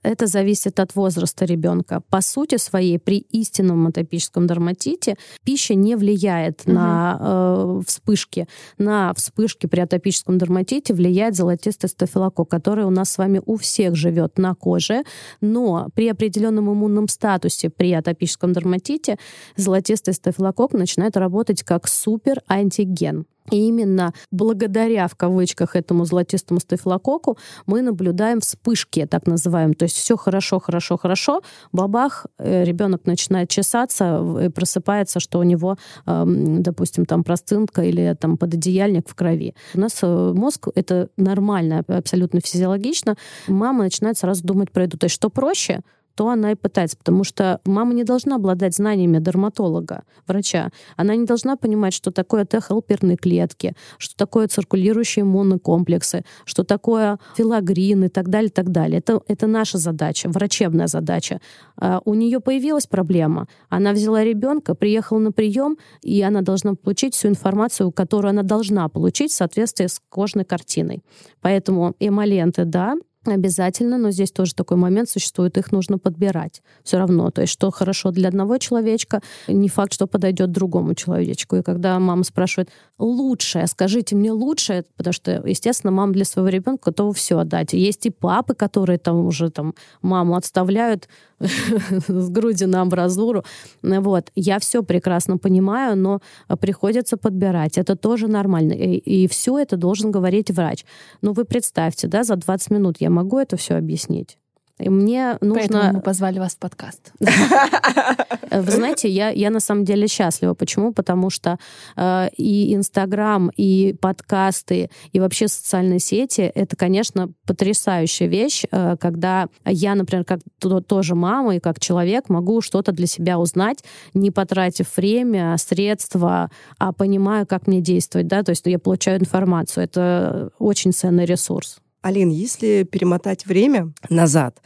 Это 0.03 0.27
зависит 0.27 0.81
от 0.81 0.95
возраста 0.95 1.45
ребенка. 1.45 2.03
По 2.11 2.21
сути 2.21 2.57
своей, 2.57 2.99
при 2.99 3.19
истинном 3.19 3.87
атопическом 3.87 4.47
дерматите 4.47 5.17
пища 5.45 5.75
не 5.75 5.97
влияет 5.97 6.63
угу. 6.65 6.73
на 6.73 7.19
э, 7.21 7.81
вспышки. 7.87 8.49
На 8.79 9.15
вспышки 9.15 9.67
при 9.67 9.81
атопическом 9.81 10.39
дерматите 10.39 10.95
влияет 10.95 11.37
золотистый 11.37 11.89
стафилококк, 11.89 12.51
который 12.51 12.85
у 12.85 12.91
нас 12.91 13.11
с 13.11 13.19
вами 13.19 13.41
у 13.45 13.57
всех 13.57 13.95
живет 13.95 14.39
на 14.39 14.55
коже, 14.55 15.05
но 15.41 15.89
при 15.95 16.09
определенном 16.09 16.73
иммунном 16.73 17.09
статусе 17.09 17.71
при 17.71 17.93
атопическом 17.93 18.53
дерматите 18.53 19.19
золотистый 19.57 20.15
стафилококк 20.15 20.75
начинает 20.75 21.17
работать 21.17 21.63
как 21.63 21.89
супер 21.89 22.43
антиген. 22.49 23.27
И 23.51 23.69
именно 23.69 24.13
благодаря, 24.31 25.09
в 25.09 25.17
кавычках, 25.17 25.77
этому 25.77 26.05
золотистому 26.05 26.61
стафилококку 26.61 27.39
мы 27.67 27.83
наблюдаем 27.83 28.41
вспышки, 28.41 29.07
так 29.07 29.27
называемые. 29.27 29.75
То 29.75 29.85
есть 29.85 29.97
все 29.97 30.17
хорошо, 30.17 30.61
хорошо, 30.61 30.97
хорошо, 30.97 31.43
бабах, 31.73 32.27
э, 32.39 32.65
ребенок 32.65 33.07
начинает 33.07 33.49
чесаться 33.49 34.39
и 34.45 34.49
просыпается, 34.49 35.21
что 35.21 35.39
у 35.39 35.43
него, 35.43 35.77
допустим, 36.07 37.05
там 37.07 37.25
простынка 37.25 37.83
или 37.83 38.17
там 38.19 38.37
пододеяльник 38.37 39.09
в 39.09 39.15
крови. 39.15 39.55
У 39.75 39.81
нас 39.81 39.99
э, 40.03 40.33
мозг, 40.35 40.69
это 40.75 41.09
нормально, 41.17 41.85
абсолютно 41.89 42.41
физиологично. 42.41 43.17
Мама 43.49 43.85
начинает 43.85 44.19
сразу 44.19 44.45
думать 44.45 44.71
про 44.71 44.85
это. 44.85 44.99
То 44.99 45.07
есть 45.07 45.15
что 45.15 45.31
проще? 45.31 45.83
То 46.15 46.29
она 46.29 46.53
и 46.53 46.55
пытается, 46.55 46.97
потому 46.97 47.25
что 47.25 47.61
мама 47.65 47.95
не 47.95 48.05
должна 48.05 48.37
обладать 48.37 48.77
знаниями 48.77 49.19
дерматолога, 49.19 50.03
врача. 50.27 50.71
Она 50.97 51.17
не 51.17 51.25
должна 51.25 51.57
понимать, 51.57 51.95
что 51.95 52.11
такое 52.11 52.45
Т-хелперные 52.45 53.17
клетки, 53.17 53.75
что 53.99 54.17
такое 54.17 54.49
циркулирующие 54.49 55.23
иммунные 55.23 55.59
комплексы, 55.59 56.25
что 56.45 56.65
такое 56.65 57.19
филогрин 57.37 58.05
и 58.05 58.09
так 58.09 58.29
далее, 58.29 58.49
и 58.49 58.53
так 58.53 58.71
далее. 58.71 58.99
Это, 58.99 59.21
это 59.27 59.47
наша 59.47 59.79
задача, 59.79 60.29
врачебная 60.29 60.87
задача. 60.87 61.41
А 61.77 62.01
у 62.05 62.15
нее 62.15 62.41
появилась 62.41 62.87
проблема. 62.87 63.49
Она 63.69 63.93
взяла 63.93 64.25
ребенка, 64.25 64.75
приехала 64.75 65.19
на 65.19 65.33
прием, 65.33 65.79
и 66.03 66.21
она 66.23 66.43
должна 66.43 66.75
получить 66.75 67.15
всю 67.15 67.29
информацию, 67.29 67.93
которую 67.93 68.31
она 68.31 68.43
должна 68.43 68.89
получить 68.89 69.33
в 69.33 69.35
соответствии 69.35 69.87
с 69.87 70.01
кожной 70.09 70.45
картиной. 70.45 71.03
Поэтому 71.41 71.95
эмоленты, 71.99 72.65
да, 72.65 72.97
Обязательно, 73.25 73.99
но 73.99 74.11
здесь 74.11 74.33
тоже 74.33 74.55
такой 74.55 74.77
момент 74.77 75.09
существует, 75.09 75.57
их 75.57 75.71
нужно 75.71 75.99
подбирать 75.99 76.63
все 76.83 76.99
равно. 76.99 77.31
То 77.31 77.43
есть, 77.43 77.53
что 77.53 77.71
хорошо 77.71 78.11
для 78.11 78.29
одного 78.29 78.59
человечка, 78.59 79.21
не 79.47 79.69
факт, 79.69 79.93
что 79.93 80.07
подойдет 80.07 80.51
другому 80.51 80.95
человечку. 80.95 81.57
И 81.57 81.63
когда 81.63 81.99
мама 81.99 82.25
спрашивает, 82.25 82.71
лучшее, 82.99 83.67
скажите 83.67 84.17
мне 84.17 84.33
лучшее, 84.33 84.85
потому 84.97 85.13
что, 85.13 85.43
естественно, 85.47 85.93
мама 85.93 86.13
для 86.13 86.25
своего 86.25 86.49
ребенка 86.49 86.91
готова 86.91 87.13
все 87.13 87.39
отдать. 87.39 87.73
есть 87.73 88.07
и 88.07 88.11
папы, 88.11 88.55
которые 88.55 88.99
там 88.99 89.27
уже 89.27 89.51
там 89.51 89.75
маму 90.03 90.35
отставляют 90.35 91.09
с 92.09 92.29
груди 92.29 92.67
на 92.67 92.83
амбразуру. 92.83 93.45
Вот. 93.83 94.31
Я 94.35 94.59
все 94.59 94.83
прекрасно 94.83 95.39
понимаю, 95.39 95.97
но 95.97 96.21
приходится 96.61 97.17
подбирать. 97.17 97.79
Это 97.79 97.97
тоже 97.97 98.29
нормально. 98.29 98.73
И, 98.73 98.97
и 98.97 99.29
все 99.29 99.59
это 99.59 99.77
должен 99.77 100.11
говорить 100.11 100.51
врач. 100.51 100.85
Но 101.21 101.33
вы 101.33 101.45
представьте, 101.45 102.09
да, 102.09 102.23
за 102.25 102.37
20 102.37 102.71
минут 102.71 102.97
я 103.01 103.11
могу 103.13 103.39
это 103.39 103.57
все 103.57 103.75
объяснить? 103.75 104.39
И 104.83 104.89
мне 104.89 105.39
нужно... 105.41 105.55
Поэтому 105.55 105.93
мы 105.95 106.01
позвали 106.01 106.39
вас 106.39 106.55
в 106.55 106.59
подкаст. 106.59 107.13
Вы 108.51 108.71
знаете, 108.71 109.09
я, 109.09 109.31
я 109.31 109.51
на 109.51 109.61
самом 109.61 109.85
деле 109.85 110.09
счастлива. 110.09 110.55
Почему? 110.55 110.93
Потому 110.93 111.31
что 111.31 111.59
э, 111.97 112.29
и 112.37 112.75
Инстаграм, 112.75 113.51
и 113.57 113.95
подкасты, 114.01 114.91
и 115.13 115.21
вообще 115.21 115.49
социальные 115.49 116.01
сети— 116.01 116.41
это, 116.55 116.77
конечно, 116.77 117.31
потрясающая 117.47 118.27
вещь, 118.27 118.65
э, 118.71 118.97
когда 118.99 119.47
я, 119.65 119.95
например, 119.95 120.25
как 120.25 120.41
то, 120.59 120.81
тоже 120.81 121.15
мама 121.15 121.57
и 121.57 121.61
как 121.61 121.79
человек 121.79 122.29
могу 122.29 122.61
что-то 122.61 122.93
для 122.93 123.07
себя 123.07 123.39
узнать, 123.39 123.85
не 124.15 124.31
потратив 124.31 124.97
время, 124.97 125.57
средства, 125.59 126.51
а 126.79 126.93
понимая, 126.93 127.47
как 127.47 127.67
мне 127.67 127.81
действовать. 127.81 128.27
Да? 128.27 128.43
То 128.43 128.51
есть 128.51 128.67
я 128.67 128.79
получаю 128.79 129.21
информацию. 129.21 129.85
Это 129.85 130.51
очень 130.59 130.93
ценный 130.93 131.25
ресурс. 131.25 131.79
Алин, 132.03 132.31
если 132.31 132.83
перемотать 132.83 133.47
время 133.47 133.93
назад, 134.11 134.61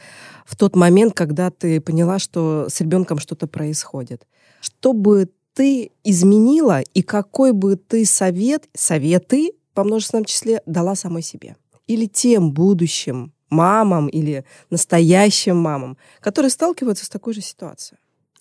в 0.46 0.56
тот 0.56 0.74
момент, 0.74 1.14
когда 1.14 1.50
ты 1.50 1.80
поняла, 1.80 2.18
что 2.18 2.66
с 2.68 2.80
ребенком 2.80 3.18
что-то 3.18 3.46
происходит, 3.46 4.26
что 4.60 4.94
бы 4.94 5.28
ты 5.54 5.90
изменила 6.02 6.80
и 6.80 7.02
какой 7.02 7.52
бы 7.52 7.76
ты 7.76 8.04
совет, 8.06 8.68
советы 8.74 9.52
по 9.74 9.84
множественном 9.84 10.24
числе 10.24 10.62
дала 10.66 10.94
самой 10.94 11.22
себе? 11.22 11.56
Или 11.86 12.06
тем 12.06 12.52
будущим 12.52 13.32
мамам 13.50 14.08
или 14.08 14.44
настоящим 14.70 15.56
мамам, 15.56 15.98
которые 16.20 16.50
сталкиваются 16.50 17.04
с 17.04 17.08
такой 17.08 17.34
же 17.34 17.42
ситуацией? 17.42 17.98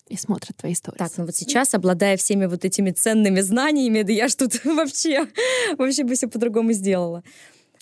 и 0.08 0.18
смотрят 0.18 0.56
твои 0.58 0.74
истории. 0.74 1.00
Так, 1.00 1.12
ну 1.18 1.26
вот 1.26 1.36
сейчас, 1.36 1.74
обладая 1.74 2.16
всеми 2.18 2.46
вот 2.46 2.64
этими 2.64 2.92
ценными 2.92 3.42
знаниями, 3.42 4.04
да 4.04 4.14
я 4.14 4.28
ж 4.28 4.36
тут 4.36 4.64
вообще, 4.66 5.28
вообще 5.80 6.04
бы 6.04 6.14
все 6.14 6.28
по-другому 6.28 6.74
сделала. 6.74 7.24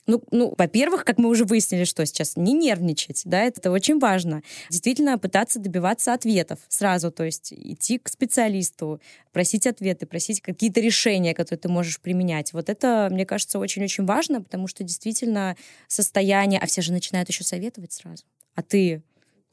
Ну, 0.06 0.22
ну, 0.32 0.54
во-первых, 0.58 1.06
как 1.06 1.18
мы 1.18 1.30
уже 1.30 1.46
выяснили, 1.46 1.86
что 1.86 2.06
сейчас 2.06 2.36
не 2.36 2.54
нервничать, 2.54 3.22
да, 3.26 3.42
это 3.42 3.72
очень 3.72 4.00
важно. 4.00 4.44
Действительно 4.70 5.18
пытаться 5.18 5.60
добиваться 5.60 6.14
ответов 6.14 6.60
сразу, 6.68 7.12
то 7.12 7.24
есть 7.24 7.54
идти 7.54 7.98
к 7.98 8.10
специалисту, 8.10 9.00
просить 9.32 9.66
ответы, 9.66 10.06
просить 10.06 10.42
какие-то 10.42 10.82
решения, 10.82 11.34
которые 11.34 11.60
ты 11.62 11.70
можешь 11.70 12.02
применять. 12.02 12.52
Вот 12.52 12.70
это, 12.70 13.08
мне 13.12 13.26
кажется, 13.26 13.60
очень-очень 13.60 14.06
важно, 14.06 14.42
потому 14.42 14.68
что 14.68 14.84
действительно 14.84 15.56
состояние, 15.88 16.60
а 16.60 16.66
все 16.66 16.82
же 16.82 16.92
начинают 16.92 17.30
еще 17.30 17.44
советовать 17.44 17.94
сразу. 17.94 18.24
А 18.56 18.62
ты 18.62 19.02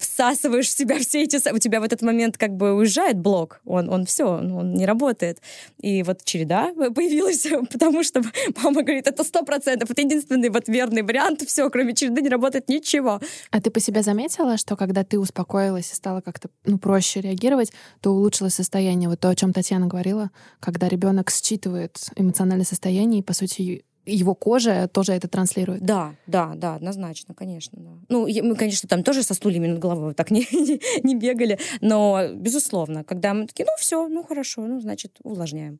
всасываешь 0.01 0.67
в 0.67 0.77
себя 0.77 0.99
все 0.99 1.23
эти... 1.23 1.37
У 1.53 1.59
тебя 1.59 1.81
в 1.81 1.85
этот 1.85 2.03
момент 2.03 2.39
как 2.39 2.57
бы 2.57 2.75
уезжает 2.75 3.19
блок, 3.19 3.61
он, 3.65 3.89
он 3.89 4.07
все, 4.07 4.25
он 4.25 4.75
не 4.75 4.87
работает. 4.87 5.41
И 5.79 6.03
вот 6.03 6.25
череда 6.25 6.73
появилась, 6.95 7.47
потому 7.71 8.03
что 8.03 8.23
мама 8.63 8.83
говорит, 8.83 9.07
это 9.07 9.23
сто 9.25 9.45
процентов, 9.45 9.91
это 9.91 10.01
единственный 10.01 10.49
вот 10.49 10.69
верный 10.69 11.03
вариант, 11.03 11.43
все, 11.47 11.69
кроме 11.71 11.95
череды 11.95 12.23
не 12.23 12.29
работает 12.29 12.69
ничего. 12.69 13.21
А 13.51 13.61
ты 13.61 13.71
по 13.71 13.81
себе 13.81 14.03
заметила, 14.03 14.57
что 14.57 14.77
когда 14.77 15.05
ты 15.05 15.19
успокоилась 15.19 15.93
и 15.93 15.95
стала 15.95 16.21
как-то 16.21 16.49
ну, 16.65 16.79
проще 16.79 17.21
реагировать, 17.21 17.73
то 18.01 18.11
улучшилось 18.11 18.55
состояние? 18.55 19.09
Вот 19.09 19.21
то, 19.21 19.29
о 19.29 19.35
чем 19.35 19.53
Татьяна 19.53 19.87
говорила, 19.87 20.31
когда 20.61 20.89
ребенок 20.89 21.31
считывает 21.31 21.99
эмоциональное 22.17 22.65
состояние 22.65 23.21
и, 23.21 23.25
по 23.25 23.35
сути, 23.35 23.85
его 24.07 24.35
кожа 24.35 24.89
тоже 24.89 25.13
это 25.13 25.29
транслирует. 25.29 25.83
Да, 25.83 26.15
да, 26.27 26.53
да, 26.55 26.77
однозначно, 26.77 27.35
конечно. 27.35 27.79
Да. 27.81 27.91
Ну, 28.09 28.27
мы, 28.27 28.57
конечно, 28.57 28.89
там 28.89 29.03
тоже 29.03 29.23
со 29.23 29.35
стульями 29.35 29.67
над 29.67 29.79
головой 29.79 30.15
так 30.15 30.31
не, 30.31 30.41
не, 30.53 30.81
не 31.03 31.15
бегали, 31.15 31.59
но, 31.81 32.29
безусловно, 32.35 33.05
когда 33.05 33.35
мы 33.35 33.47
такие, 33.47 33.65
ну, 33.67 33.73
все, 33.79 34.09
ну, 34.09 34.23
хорошо, 34.25 34.63
ну, 34.67 34.81
значит, 34.81 35.19
увлажняем. 35.23 35.79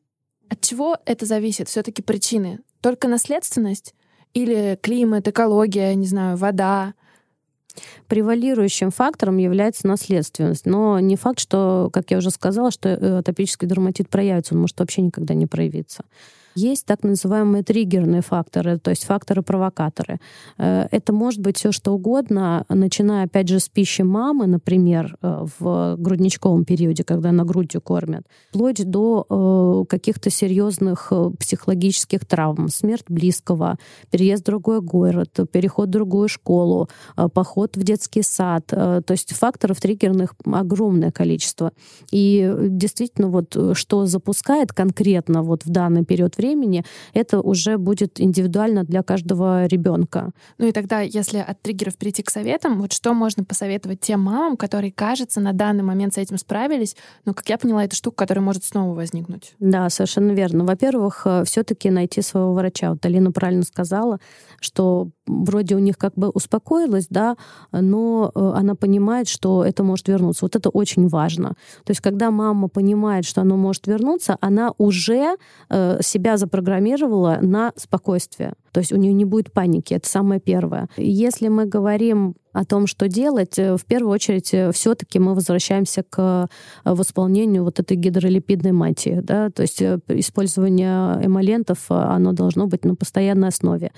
От 0.49 0.61
чего 0.61 0.97
это 1.05 1.25
зависит? 1.25 1.69
Все-таки 1.69 2.01
причины? 2.01 2.59
Только 2.81 3.07
наследственность? 3.07 3.95
Или 4.33 4.77
климат, 4.81 5.27
экология, 5.27 5.93
не 5.95 6.07
знаю, 6.07 6.37
вода? 6.37 6.93
Превалирующим 8.07 8.91
фактором 8.91 9.37
является 9.37 9.87
наследственность. 9.87 10.65
Но 10.65 10.99
не 10.99 11.15
факт, 11.15 11.39
что, 11.39 11.89
как 11.93 12.11
я 12.11 12.17
уже 12.17 12.31
сказала, 12.31 12.69
что 12.69 12.89
э, 12.89 13.19
атопический 13.19 13.67
дерматит 13.67 14.09
проявится. 14.09 14.53
Он 14.53 14.61
может 14.61 14.77
вообще 14.79 15.01
никогда 15.01 15.33
не 15.33 15.47
проявиться. 15.47 16.03
Есть 16.55 16.85
так 16.85 17.03
называемые 17.03 17.63
триггерные 17.63 18.21
факторы, 18.21 18.77
то 18.77 18.89
есть 18.89 19.05
факторы-провокаторы. 19.05 20.19
Э, 20.57 20.87
это 20.91 21.13
может 21.13 21.39
быть 21.39 21.57
все 21.57 21.71
что 21.71 21.93
угодно, 21.93 22.65
начиная, 22.69 23.25
опять 23.25 23.47
же, 23.47 23.59
с 23.59 23.69
пищи 23.69 24.01
мамы, 24.01 24.47
например, 24.47 25.17
э, 25.21 25.45
в 25.59 25.95
грудничковом 25.97 26.65
периоде, 26.65 27.03
когда 27.03 27.29
она 27.29 27.43
грудью 27.45 27.81
кормят, 27.81 28.23
вплоть 28.49 28.83
до 28.83 29.25
э, 29.29 29.85
каких-то 29.89 30.29
серьезных 30.29 31.13
психологических 31.39 32.25
травм, 32.25 32.67
смерть 32.67 33.05
близкого, 33.07 33.77
переезд 34.09 34.43
в 34.43 34.45
другой 34.45 34.81
город, 34.81 35.39
переход 35.51 35.87
в 35.87 35.91
другую 35.91 36.27
школу, 36.27 36.89
поход 37.33 37.77
в 37.77 37.83
детский 37.83 38.23
сад. 38.23 38.65
То 38.67 39.03
есть 39.09 39.33
факторов 39.33 39.79
триггерных 39.79 40.35
огромное 40.45 41.11
количество. 41.11 41.71
И 42.11 42.53
действительно, 42.59 43.27
вот 43.27 43.55
что 43.73 44.05
запускает 44.05 44.73
конкретно 44.73 45.43
вот 45.43 45.65
в 45.65 45.69
данный 45.69 46.05
период 46.05 46.37
времени, 46.41 46.83
это 47.13 47.39
уже 47.39 47.77
будет 47.77 48.19
индивидуально 48.19 48.83
для 48.83 49.03
каждого 49.03 49.65
ребенка. 49.65 50.31
Ну 50.57 50.67
и 50.67 50.71
тогда, 50.71 51.01
если 51.01 51.37
от 51.37 51.61
триггеров 51.61 51.97
перейти 51.97 52.23
к 52.23 52.29
советам, 52.29 52.81
вот 52.81 52.93
что 52.93 53.13
можно 53.13 53.43
посоветовать 53.43 54.01
тем 54.01 54.21
мамам, 54.21 54.57
которые, 54.57 54.91
кажется, 54.91 55.39
на 55.39 55.53
данный 55.53 55.83
момент 55.83 56.13
с 56.15 56.17
этим 56.17 56.37
справились, 56.37 56.95
но, 57.25 57.33
как 57.33 57.47
я 57.49 57.57
поняла, 57.57 57.83
это 57.83 57.95
штука, 57.95 58.17
которая 58.17 58.43
может 58.43 58.63
снова 58.63 58.95
возникнуть. 58.95 59.53
Да, 59.59 59.89
совершенно 59.89 60.31
верно. 60.31 60.65
Во-первых, 60.65 61.21
э, 61.25 61.43
все-таки 61.45 61.89
найти 61.89 62.21
своего 62.21 62.53
врача. 62.53 62.91
Вот 62.91 63.05
Алина 63.05 63.31
правильно 63.31 63.63
сказала, 63.63 64.19
что 64.59 65.09
вроде 65.27 65.75
у 65.75 65.79
них 65.79 65.97
как 65.97 66.13
бы 66.15 66.29
успокоилась, 66.29 67.07
да, 67.09 67.37
но 67.71 68.31
э, 68.33 68.51
она 68.55 68.75
понимает, 68.75 69.27
что 69.27 69.63
это 69.63 69.83
может 69.83 70.07
вернуться. 70.07 70.45
Вот 70.45 70.55
это 70.55 70.69
очень 70.69 71.07
важно. 71.07 71.49
То 71.83 71.91
есть, 71.91 72.01
когда 72.01 72.31
мама 72.31 72.67
понимает, 72.67 73.25
что 73.25 73.41
оно 73.41 73.57
может 73.57 73.87
вернуться, 73.87 74.37
она 74.41 74.73
уже 74.77 75.35
э, 75.69 75.97
себя 76.31 76.37
запрограммировала 76.37 77.39
на 77.41 77.73
спокойствие. 77.75 78.53
То 78.71 78.79
есть 78.79 78.91
у 78.91 78.97
нее 78.97 79.13
не 79.13 79.25
будет 79.25 79.51
паники, 79.51 79.93
это 79.93 80.07
самое 80.07 80.39
первое. 80.39 80.89
Если 80.97 81.47
мы 81.47 81.65
говорим 81.65 82.35
о 82.53 82.65
том, 82.65 82.87
что 82.87 83.07
делать, 83.07 83.57
э, 83.57 83.77
в 83.77 83.85
первую 83.85 84.13
очередь 84.13 84.53
э, 84.53 84.71
все-таки 84.71 85.19
мы 85.19 85.35
возвращаемся 85.35 86.03
к 86.03 86.47
э, 86.85 86.91
восполнению 86.93 87.63
вот 87.63 87.79
этой 87.79 87.95
гидролипидной 87.97 88.71
мантии. 88.71 89.21
Да? 89.23 89.49
То 89.49 89.61
есть 89.61 89.81
использование 89.81 91.25
эмолентов, 91.25 91.85
оно 91.89 92.33
должно 92.33 92.67
быть 92.67 92.85
на 92.85 92.95
постоянной 92.95 93.49
основе. 93.49 93.91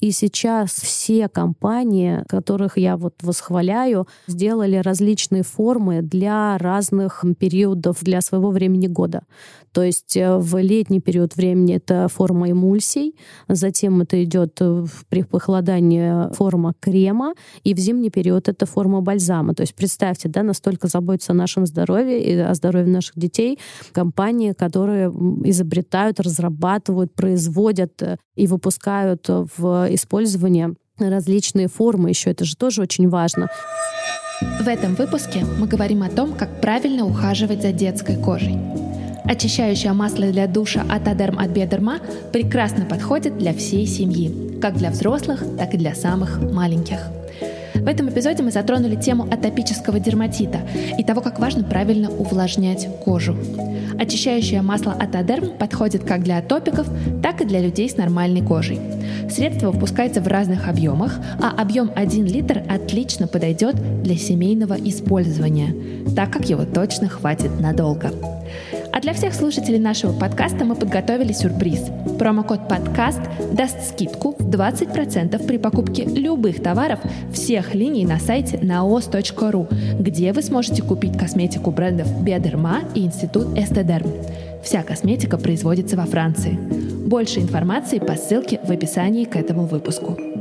И 0.00 0.10
сейчас 0.10 0.70
все 0.72 1.28
компании, 1.28 2.22
которых 2.28 2.76
я 2.76 2.96
вот 2.96 3.14
восхваляю, 3.22 4.06
сделали 4.26 4.76
различные 4.76 5.42
формы 5.42 6.02
для 6.02 6.58
разных 6.58 7.24
периодов, 7.38 8.02
для 8.02 8.20
своего 8.20 8.50
времени 8.50 8.88
года. 8.88 9.22
То 9.72 9.82
есть 9.82 10.16
в 10.16 10.58
летний 10.58 11.00
период 11.00 11.36
времени 11.36 11.76
это 11.76 12.08
форма 12.08 12.50
эмульсий, 12.50 13.14
затем 13.48 14.00
это 14.00 14.15
идет 14.24 14.60
при 15.08 15.22
похолодании 15.22 16.32
форма 16.34 16.74
крема, 16.80 17.34
и 17.64 17.74
в 17.74 17.78
зимний 17.78 18.10
период 18.10 18.48
это 18.48 18.66
форма 18.66 19.00
бальзама. 19.00 19.54
То 19.54 19.62
есть 19.62 19.74
представьте, 19.74 20.28
да, 20.28 20.42
настолько 20.42 20.88
заботятся 20.88 21.32
о 21.32 21.36
нашем 21.36 21.66
здоровье 21.66 22.22
и 22.22 22.36
о 22.38 22.54
здоровье 22.54 22.92
наших 22.92 23.18
детей 23.18 23.58
компании, 23.92 24.52
которые 24.52 25.08
изобретают, 25.44 26.20
разрабатывают, 26.20 27.14
производят 27.14 28.02
э, 28.02 28.16
и 28.34 28.46
выпускают 28.46 29.26
в 29.28 29.88
использование 29.90 30.74
различные 30.98 31.68
формы 31.68 32.10
еще. 32.10 32.30
Это 32.30 32.44
же 32.44 32.56
тоже 32.56 32.82
очень 32.82 33.08
важно. 33.08 33.48
В 34.60 34.68
этом 34.68 34.94
выпуске 34.94 35.44
мы 35.58 35.66
говорим 35.66 36.02
о 36.02 36.10
том, 36.10 36.34
как 36.34 36.60
правильно 36.60 37.06
ухаживать 37.06 37.62
за 37.62 37.72
детской 37.72 38.16
кожей. 38.16 38.58
Очищающее 39.28 39.92
масло 39.92 40.26
для 40.30 40.46
душа 40.46 40.84
от 40.88 41.08
Адерм 41.08 41.38
от 41.38 41.50
Бедерма 41.50 41.98
прекрасно 42.32 42.84
подходит 42.84 43.36
для 43.38 43.52
всей 43.52 43.86
семьи, 43.86 44.58
как 44.60 44.76
для 44.76 44.90
взрослых, 44.90 45.42
так 45.58 45.74
и 45.74 45.78
для 45.78 45.94
самых 45.94 46.40
маленьких. 46.40 46.98
В 47.74 47.88
этом 47.88 48.08
эпизоде 48.08 48.42
мы 48.42 48.50
затронули 48.50 48.96
тему 48.96 49.24
атопического 49.30 50.00
дерматита 50.00 50.60
и 50.98 51.04
того, 51.04 51.20
как 51.20 51.38
важно 51.38 51.64
правильно 51.64 52.10
увлажнять 52.10 52.88
кожу. 53.04 53.36
Очищающее 53.98 54.62
масло 54.62 54.92
от 54.92 55.14
Адерм 55.14 55.56
подходит 55.58 56.04
как 56.04 56.22
для 56.22 56.38
атопиков, 56.38 56.88
так 57.22 57.40
и 57.40 57.44
для 57.44 57.60
людей 57.60 57.88
с 57.88 57.96
нормальной 57.96 58.42
кожей. 58.42 58.80
Средство 59.30 59.70
выпускается 59.70 60.20
в 60.20 60.28
разных 60.28 60.68
объемах, 60.68 61.18
а 61.40 61.50
объем 61.60 61.90
1 61.94 62.26
литр 62.26 62.62
отлично 62.68 63.26
подойдет 63.26 63.76
для 64.02 64.16
семейного 64.16 64.74
использования, 64.74 65.74
так 66.14 66.32
как 66.32 66.48
его 66.48 66.64
точно 66.64 67.08
хватит 67.08 67.60
надолго. 67.60 68.10
А 68.92 69.00
для 69.00 69.12
всех 69.12 69.34
слушателей 69.34 69.78
нашего 69.78 70.12
подкаста 70.12 70.64
мы 70.64 70.74
подготовили 70.74 71.32
сюрприз. 71.32 71.90
Промокод 72.18 72.68
«Подкаст» 72.68 73.20
даст 73.52 73.76
скидку 73.88 74.34
в 74.38 74.48
20% 74.48 75.46
при 75.46 75.58
покупке 75.58 76.04
любых 76.04 76.62
товаров 76.62 77.00
всех 77.32 77.74
линий 77.74 78.06
на 78.06 78.18
сайте 78.18 78.56
naos.ru, 78.56 80.00
где 80.00 80.32
вы 80.32 80.42
сможете 80.42 80.82
купить 80.82 81.18
косметику 81.18 81.70
брендов 81.70 82.22
Биодерма 82.22 82.80
и 82.94 83.04
Институт 83.04 83.56
Эстедерм. 83.56 84.10
Вся 84.62 84.82
косметика 84.82 85.38
производится 85.38 85.96
во 85.96 86.06
Франции. 86.06 86.58
Больше 87.06 87.40
информации 87.40 87.98
по 87.98 88.14
ссылке 88.14 88.60
в 88.64 88.70
описании 88.70 89.24
к 89.24 89.36
этому 89.36 89.66
выпуску. 89.66 90.35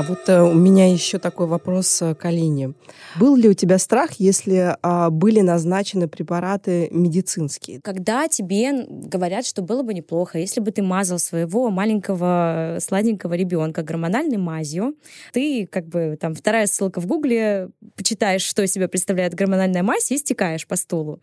А 0.00 0.02
вот 0.02 0.30
э, 0.30 0.40
у 0.40 0.54
меня 0.54 0.90
еще 0.90 1.18
такой 1.18 1.46
вопрос 1.46 2.00
э, 2.00 2.14
к 2.14 2.24
Алине. 2.24 2.72
Был 3.18 3.36
ли 3.36 3.50
у 3.50 3.52
тебя 3.52 3.76
страх, 3.76 4.12
если 4.12 4.74
а, 4.80 5.10
были 5.10 5.40
назначены 5.40 6.08
препараты 6.08 6.88
медицинские? 6.90 7.82
Когда 7.82 8.26
тебе 8.26 8.86
говорят, 8.88 9.44
что 9.44 9.60
было 9.60 9.82
бы 9.82 9.92
неплохо, 9.92 10.38
если 10.38 10.60
бы 10.60 10.70
ты 10.70 10.80
мазал 10.82 11.18
своего 11.18 11.68
маленького 11.68 12.78
сладенького 12.80 13.34
ребенка 13.34 13.82
гормональной 13.82 14.38
мазью, 14.38 14.94
ты 15.34 15.66
как 15.66 15.86
бы 15.86 16.16
там 16.18 16.34
вторая 16.34 16.66
ссылка 16.66 17.02
в 17.02 17.06
гугле, 17.06 17.68
почитаешь, 17.94 18.40
что 18.40 18.62
из 18.62 18.72
себя 18.72 18.88
представляет 18.88 19.34
гормональная 19.34 19.82
мазь 19.82 20.10
и 20.12 20.16
стекаешь 20.16 20.66
по 20.66 20.76
стулу. 20.76 21.20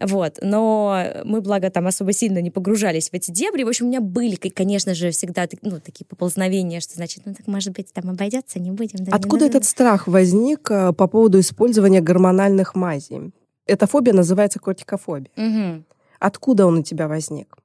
Вот. 0.00 0.38
Но 0.40 1.04
мы, 1.24 1.40
благо, 1.42 1.70
там 1.70 1.86
особо 1.86 2.12
сильно 2.12 2.40
не 2.40 2.50
погружались 2.50 3.10
в 3.10 3.14
эти 3.14 3.30
дебри. 3.30 3.64
В 3.64 3.68
общем, 3.68 3.86
у 3.86 3.88
меня 3.88 4.00
были, 4.00 4.36
конечно 4.36 4.94
же, 4.94 5.10
всегда 5.10 5.46
ну, 5.62 5.78
такие 5.78 6.06
поползновения, 6.06 6.80
что, 6.80 6.94
значит, 6.94 7.22
ну 7.26 7.34
так, 7.34 7.46
может 7.46 7.74
быть, 7.74 7.92
там 7.92 8.08
обойдется, 8.20 8.60
не 8.60 8.70
будем. 8.70 9.04
Да, 9.04 9.12
Откуда 9.16 9.44
не 9.44 9.50
этот 9.50 9.64
страх 9.64 10.06
возник 10.06 10.70
э, 10.70 10.92
по 10.92 11.06
поводу 11.06 11.40
использования 11.40 12.00
гормональных 12.00 12.74
мазей? 12.74 13.32
Эта 13.66 13.86
фобия 13.86 14.12
называется 14.12 14.58
кортикофобия. 14.58 15.30
Угу. 15.36 15.84
Откуда 16.18 16.66
он 16.66 16.78
у 16.78 16.82
тебя 16.82 17.08
возник? 17.08 17.56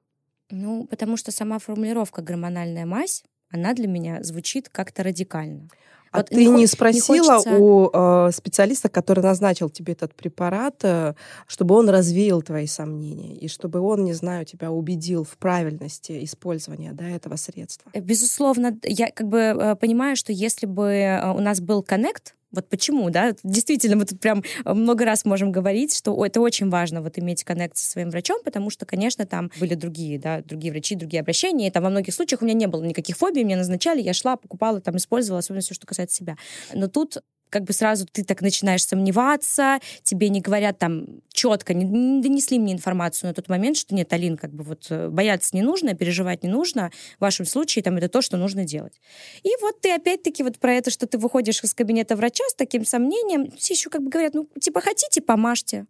Ну, 0.50 0.86
потому 0.86 1.16
что 1.16 1.32
сама 1.32 1.58
формулировка 1.58 2.22
«гормональная 2.22 2.86
мазь», 2.86 3.24
она 3.50 3.74
для 3.74 3.88
меня 3.88 4.22
звучит 4.22 4.68
как-то 4.68 5.02
радикально. 5.02 5.68
А 6.16 6.20
вот 6.20 6.28
ты 6.28 6.46
не, 6.46 6.48
не 6.48 6.66
спросила 6.66 7.42
не 7.44 7.56
у 7.56 7.90
э, 7.92 8.30
специалиста, 8.32 8.88
который 8.88 9.22
назначил 9.22 9.68
тебе 9.68 9.92
этот 9.92 10.14
препарат, 10.14 10.76
э, 10.82 11.14
чтобы 11.46 11.74
он 11.74 11.88
развеял 11.88 12.42
твои 12.42 12.66
сомнения 12.66 13.34
и 13.34 13.48
чтобы 13.48 13.80
он, 13.80 14.04
не 14.04 14.12
знаю, 14.12 14.44
тебя 14.44 14.70
убедил 14.70 15.24
в 15.24 15.36
правильности 15.36 16.24
использования 16.24 16.92
да, 16.92 17.08
этого 17.08 17.36
средства? 17.36 17.90
Безусловно, 17.94 18.78
я 18.84 19.10
как 19.10 19.28
бы 19.28 19.38
э, 19.38 19.76
понимаю, 19.76 20.16
что 20.16 20.32
если 20.32 20.66
бы 20.66 20.86
э, 20.86 21.32
у 21.32 21.40
нас 21.40 21.60
был 21.60 21.82
коннект, 21.82 22.35
вот 22.56 22.68
почему, 22.68 23.10
да? 23.10 23.34
Действительно, 23.42 23.96
мы 23.96 24.04
тут 24.04 24.20
прям 24.20 24.42
много 24.64 25.04
раз 25.04 25.24
можем 25.24 25.52
говорить, 25.52 25.96
что 25.96 26.24
это 26.24 26.40
очень 26.40 26.68
важно, 26.68 27.02
вот 27.02 27.18
иметь 27.18 27.44
коннект 27.44 27.76
со 27.76 27.88
своим 27.88 28.10
врачом, 28.10 28.40
потому 28.44 28.70
что, 28.70 28.86
конечно, 28.86 29.26
там 29.26 29.50
были 29.60 29.74
другие, 29.74 30.18
да, 30.18 30.42
другие 30.42 30.72
врачи, 30.72 30.94
другие 30.94 31.20
обращения, 31.20 31.68
и 31.68 31.70
там 31.70 31.84
во 31.84 31.90
многих 31.90 32.14
случаях 32.14 32.42
у 32.42 32.44
меня 32.44 32.54
не 32.54 32.66
было 32.66 32.82
никаких 32.82 33.16
фобий, 33.16 33.44
мне 33.44 33.56
назначали, 33.56 34.00
я 34.00 34.12
шла, 34.12 34.36
покупала, 34.36 34.80
там, 34.80 34.96
использовала, 34.96 35.38
особенно 35.38 35.60
все, 35.60 35.74
что 35.74 35.86
касается 35.86 36.16
себя. 36.16 36.36
Но 36.74 36.88
тут 36.88 37.18
как 37.50 37.64
бы 37.64 37.72
сразу 37.72 38.06
ты 38.06 38.24
так 38.24 38.40
начинаешь 38.42 38.84
сомневаться, 38.84 39.78
тебе 40.02 40.28
не 40.28 40.40
говорят 40.40 40.78
там 40.78 41.06
четко, 41.32 41.74
не, 41.74 41.84
не 41.84 42.22
донесли 42.22 42.58
мне 42.58 42.72
информацию 42.72 43.28
на 43.28 43.34
тот 43.34 43.48
момент, 43.48 43.76
что 43.76 43.94
нет, 43.94 44.12
Алин, 44.12 44.36
как 44.36 44.52
бы 44.52 44.64
вот 44.64 44.86
э, 44.90 45.08
бояться 45.08 45.54
не 45.54 45.62
нужно, 45.62 45.94
переживать 45.94 46.42
не 46.42 46.48
нужно, 46.48 46.90
в 47.18 47.20
вашем 47.20 47.46
случае 47.46 47.82
там 47.82 47.96
это 47.96 48.08
то, 48.08 48.22
что 48.22 48.36
нужно 48.36 48.64
делать. 48.64 49.00
И 49.42 49.50
вот 49.60 49.80
ты 49.80 49.92
опять-таки 49.92 50.42
вот 50.42 50.58
про 50.58 50.74
это, 50.74 50.90
что 50.90 51.06
ты 51.06 51.18
выходишь 51.18 51.62
из 51.62 51.74
кабинета 51.74 52.16
врача 52.16 52.44
с 52.48 52.54
таким 52.54 52.84
сомнением, 52.84 53.50
все 53.52 53.74
еще 53.74 53.90
как 53.90 54.02
бы 54.02 54.10
говорят, 54.10 54.34
ну, 54.34 54.48
типа, 54.60 54.80
хотите, 54.80 55.20
помажьте. 55.20 55.86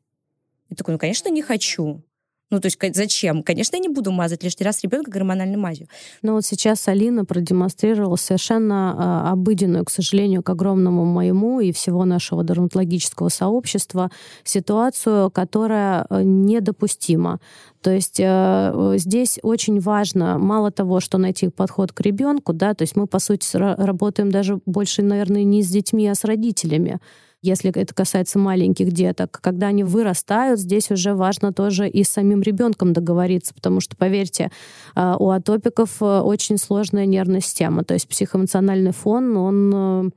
Я 0.69 0.77
такой, 0.77 0.93
ну, 0.93 0.99
конечно, 0.99 1.29
не 1.29 1.43
хочу. 1.43 2.03
Ну, 2.51 2.61
то 2.61 2.67
есть 2.67 2.79
зачем? 2.95 3.43
Конечно, 3.43 3.75
я 3.75 3.83
не 3.83 3.89
буду 3.89 4.13
мазать 4.13 4.45
лишний 4.45 4.65
раз 4.65 4.83
ребенка 4.85 5.11
гормональной 5.11 5.57
мазью. 5.57 5.89
Но 6.23 6.35
вот 6.35 6.45
сейчас 6.45 6.87
Алина 6.87 7.25
продемонстрировала 7.25 8.15
совершенно 8.15 9.25
э, 9.27 9.31
обыденную, 9.33 9.85
к 9.85 9.91
сожалению, 9.91 10.45
к 10.45 10.51
огромному 10.51 11.05
моему 11.05 11.59
и 11.59 11.73
всего 11.73 12.05
нашего 12.05 12.45
дерматологического 12.45 13.31
сообщества 13.31 14.13
ситуацию, 14.45 15.29
которая 15.33 16.07
э, 16.09 16.23
недопустима. 16.23 17.41
То 17.83 17.91
есть 17.91 18.21
э, 18.21 18.95
здесь 18.97 19.41
очень 19.43 19.81
важно, 19.81 20.39
мало 20.39 20.71
того, 20.71 21.01
что 21.01 21.19
найти 21.19 21.49
подход 21.49 21.93
к 21.93 22.01
ребенку, 22.01 22.53
да, 22.53 22.75
то 22.75 22.83
есть 22.83 22.95
мы, 22.95 23.09
по 23.09 23.19
сути, 23.19 23.49
работаем 23.57 24.31
даже 24.31 24.61
больше, 24.67 25.03
наверное, 25.03 25.43
не 25.43 25.63
с 25.63 25.69
детьми, 25.69 26.07
а 26.09 26.15
с 26.15 26.23
родителями 26.25 27.01
если 27.43 27.71
это 27.71 27.95
касается 27.95 28.39
маленьких 28.39 28.93
деток. 28.93 29.39
Когда 29.43 29.69
они 29.69 29.85
вырастают, 29.85 30.61
здесь 30.61 30.91
уже 30.91 31.15
важно 31.15 31.53
тоже 31.53 31.89
и 31.89 32.03
с 32.03 32.09
самим 32.09 32.43
ребенком 32.43 32.93
договориться, 32.93 33.55
потому 33.55 33.81
что, 33.81 33.97
поверьте, 33.97 34.51
а, 34.95 35.17
у 35.19 35.31
атопиков 35.31 36.01
э, 36.01 36.21
очень 36.21 36.59
сложная 36.59 37.07
нервная 37.07 37.41
система, 37.41 37.85
то 37.85 37.95
есть 37.95 38.09
психоэмоциональный 38.09 38.93
фон, 38.93 39.37
он 39.37 39.73
э, 39.75 40.11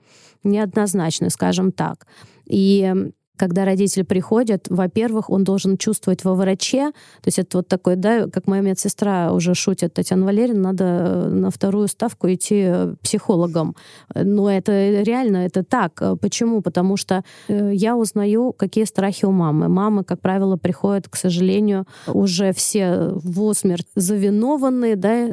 неоднозначный, 0.43 1.29
скажем 1.29 1.71
так. 1.71 2.07
И 2.45 3.11
когда 3.39 3.63
родитель 3.63 4.03
приходит, 4.03 4.67
во-первых, 4.69 5.29
он 5.29 5.45
должен 5.45 5.77
чувствовать 5.77 6.25
во 6.25 6.35
враче, 6.35 6.91
то 7.21 7.27
есть 7.27 7.39
это 7.39 7.59
вот 7.59 7.67
такой, 7.69 7.95
да, 7.95 8.27
как 8.27 8.47
моя 8.47 8.61
медсестра 8.61 9.31
уже 9.31 9.55
шутит, 9.55 9.93
Татьяна 9.93 10.25
Валерьевна, 10.25 10.61
надо 10.61 10.83
э, 10.83 11.29
на 11.29 11.49
вторую 11.49 11.87
ставку 11.87 12.27
идти 12.27 12.63
э, 12.65 12.95
психологом. 13.01 13.75
Но 14.13 14.51
это 14.51 15.01
реально, 15.01 15.37
это 15.37 15.63
так. 15.63 16.01
Почему? 16.19 16.61
Потому 16.61 16.97
что 16.97 17.23
э, 17.47 17.71
я 17.73 17.95
узнаю, 17.95 18.51
какие 18.51 18.83
страхи 18.83 19.23
у 19.23 19.31
мамы. 19.31 19.69
Мамы, 19.69 20.03
как 20.03 20.19
правило, 20.19 20.57
приходят, 20.57 21.07
к 21.07 21.15
сожалению, 21.15 21.85
уже 22.07 22.51
все 22.51 23.11
в 23.13 23.41
усмерть 23.41 23.87
завинованные, 23.95 24.97
да, 24.97 25.29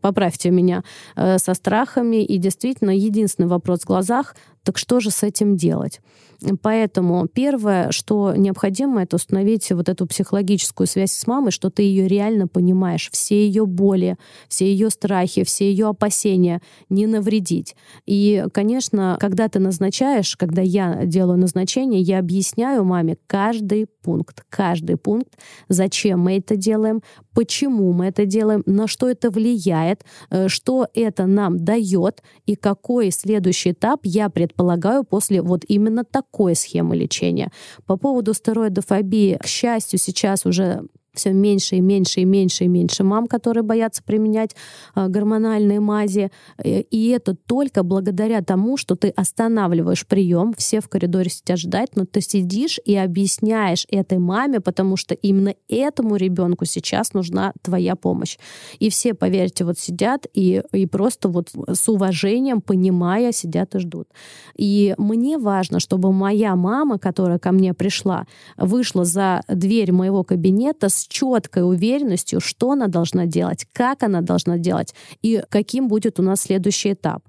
поправьте 0.00 0.50
меня, 0.50 0.84
со 1.16 1.54
страхами. 1.54 2.22
И 2.22 2.38
действительно, 2.38 2.90
единственный 2.90 3.48
вопрос 3.48 3.80
в 3.80 3.86
глазах, 3.86 4.36
так 4.64 4.78
что 4.78 5.00
же 5.00 5.10
с 5.10 5.22
этим 5.22 5.56
делать? 5.56 6.00
Поэтому 6.60 7.26
первое, 7.28 7.90
что 7.90 8.34
необходимо, 8.36 9.02
это 9.02 9.16
установить 9.16 9.70
вот 9.70 9.88
эту 9.88 10.06
психологическую 10.06 10.86
связь 10.86 11.12
с 11.12 11.26
мамой, 11.26 11.52
что 11.52 11.70
ты 11.70 11.82
ее 11.82 12.08
реально 12.08 12.48
понимаешь, 12.48 13.10
все 13.12 13.46
ее 13.46 13.66
боли, 13.66 14.16
все 14.48 14.66
ее 14.66 14.90
страхи, 14.90 15.44
все 15.44 15.70
ее 15.70 15.88
опасения, 15.88 16.60
не 16.88 17.06
навредить. 17.06 17.76
И, 18.06 18.44
конечно, 18.52 19.16
когда 19.20 19.48
ты 19.48 19.58
назначаешь, 19.60 20.36
когда 20.36 20.62
я 20.62 21.04
делаю 21.04 21.38
назначение, 21.38 22.00
я 22.00 22.18
объясняю 22.18 22.84
маме 22.84 23.16
каждый 23.26 23.86
пункт, 24.02 24.42
каждый 24.48 24.96
пункт, 24.96 25.38
зачем 25.68 26.20
мы 26.20 26.38
это 26.38 26.56
делаем, 26.56 27.02
почему 27.34 27.92
мы 27.92 28.06
это 28.06 28.26
делаем, 28.26 28.62
на 28.66 28.86
что 28.86 29.08
это 29.08 29.30
влияет, 29.30 30.04
э, 30.30 30.48
что 30.48 30.86
это 30.94 31.26
нам 31.26 31.64
дает 31.64 32.22
и 32.46 32.56
какой 32.56 33.10
следующий 33.10 33.72
этап 33.72 34.00
я 34.04 34.28
предполагаю 34.28 35.04
после 35.04 35.42
вот 35.42 35.64
именно 35.68 36.04
такой 36.04 36.54
схемы 36.54 36.96
лечения. 36.96 37.50
По 37.86 37.96
поводу 37.96 38.34
стероидофобии, 38.34 39.38
к 39.40 39.46
счастью, 39.46 39.98
сейчас 39.98 40.46
уже 40.46 40.82
все 41.14 41.32
меньше 41.32 41.76
и 41.76 41.80
меньше 41.80 42.20
и 42.20 42.24
меньше 42.24 42.64
и 42.64 42.68
меньше 42.68 43.04
мам, 43.04 43.26
которые 43.26 43.62
боятся 43.62 44.02
применять 44.02 44.56
э, 44.94 45.08
гормональные 45.08 45.78
мази. 45.80 46.30
Э, 46.56 46.80
и 46.80 47.08
это 47.08 47.34
только 47.34 47.82
благодаря 47.82 48.40
тому, 48.42 48.78
что 48.78 48.96
ты 48.96 49.08
останавливаешь 49.08 50.06
прием, 50.06 50.54
все 50.56 50.80
в 50.80 50.88
коридоре 50.88 51.28
сидят 51.28 51.58
ждать, 51.58 51.96
но 51.96 52.06
ты 52.06 52.22
сидишь 52.22 52.80
и 52.84 52.96
объясняешь 52.96 53.86
этой 53.90 54.18
маме, 54.18 54.60
потому 54.60 54.96
что 54.96 55.14
именно 55.14 55.54
этому 55.68 56.16
ребенку 56.16 56.64
сейчас 56.64 57.12
нужна 57.12 57.52
твоя 57.60 57.94
помощь. 57.94 58.38
И 58.78 58.88
все, 58.88 59.12
поверьте, 59.12 59.64
вот 59.64 59.78
сидят 59.78 60.26
и, 60.32 60.62
и 60.72 60.86
просто 60.86 61.28
вот 61.28 61.50
с 61.68 61.88
уважением, 61.90 62.62
понимая, 62.62 63.32
сидят 63.32 63.74
и 63.74 63.80
ждут. 63.80 64.08
И 64.56 64.94
мне 64.96 65.36
важно, 65.36 65.78
чтобы 65.78 66.10
моя 66.12 66.56
мама, 66.56 66.98
которая 66.98 67.38
ко 67.38 67.52
мне 67.52 67.74
пришла, 67.74 68.26
вышла 68.56 69.04
за 69.04 69.42
дверь 69.48 69.92
моего 69.92 70.24
кабинета 70.24 70.88
с 70.88 71.01
четкой 71.06 71.68
уверенностью, 71.68 72.40
что 72.40 72.72
она 72.72 72.88
должна 72.88 73.26
делать, 73.26 73.66
как 73.72 74.02
она 74.02 74.20
должна 74.20 74.58
делать 74.58 74.94
и 75.22 75.42
каким 75.48 75.88
будет 75.88 76.20
у 76.20 76.22
нас 76.22 76.42
следующий 76.42 76.92
этап. 76.92 77.22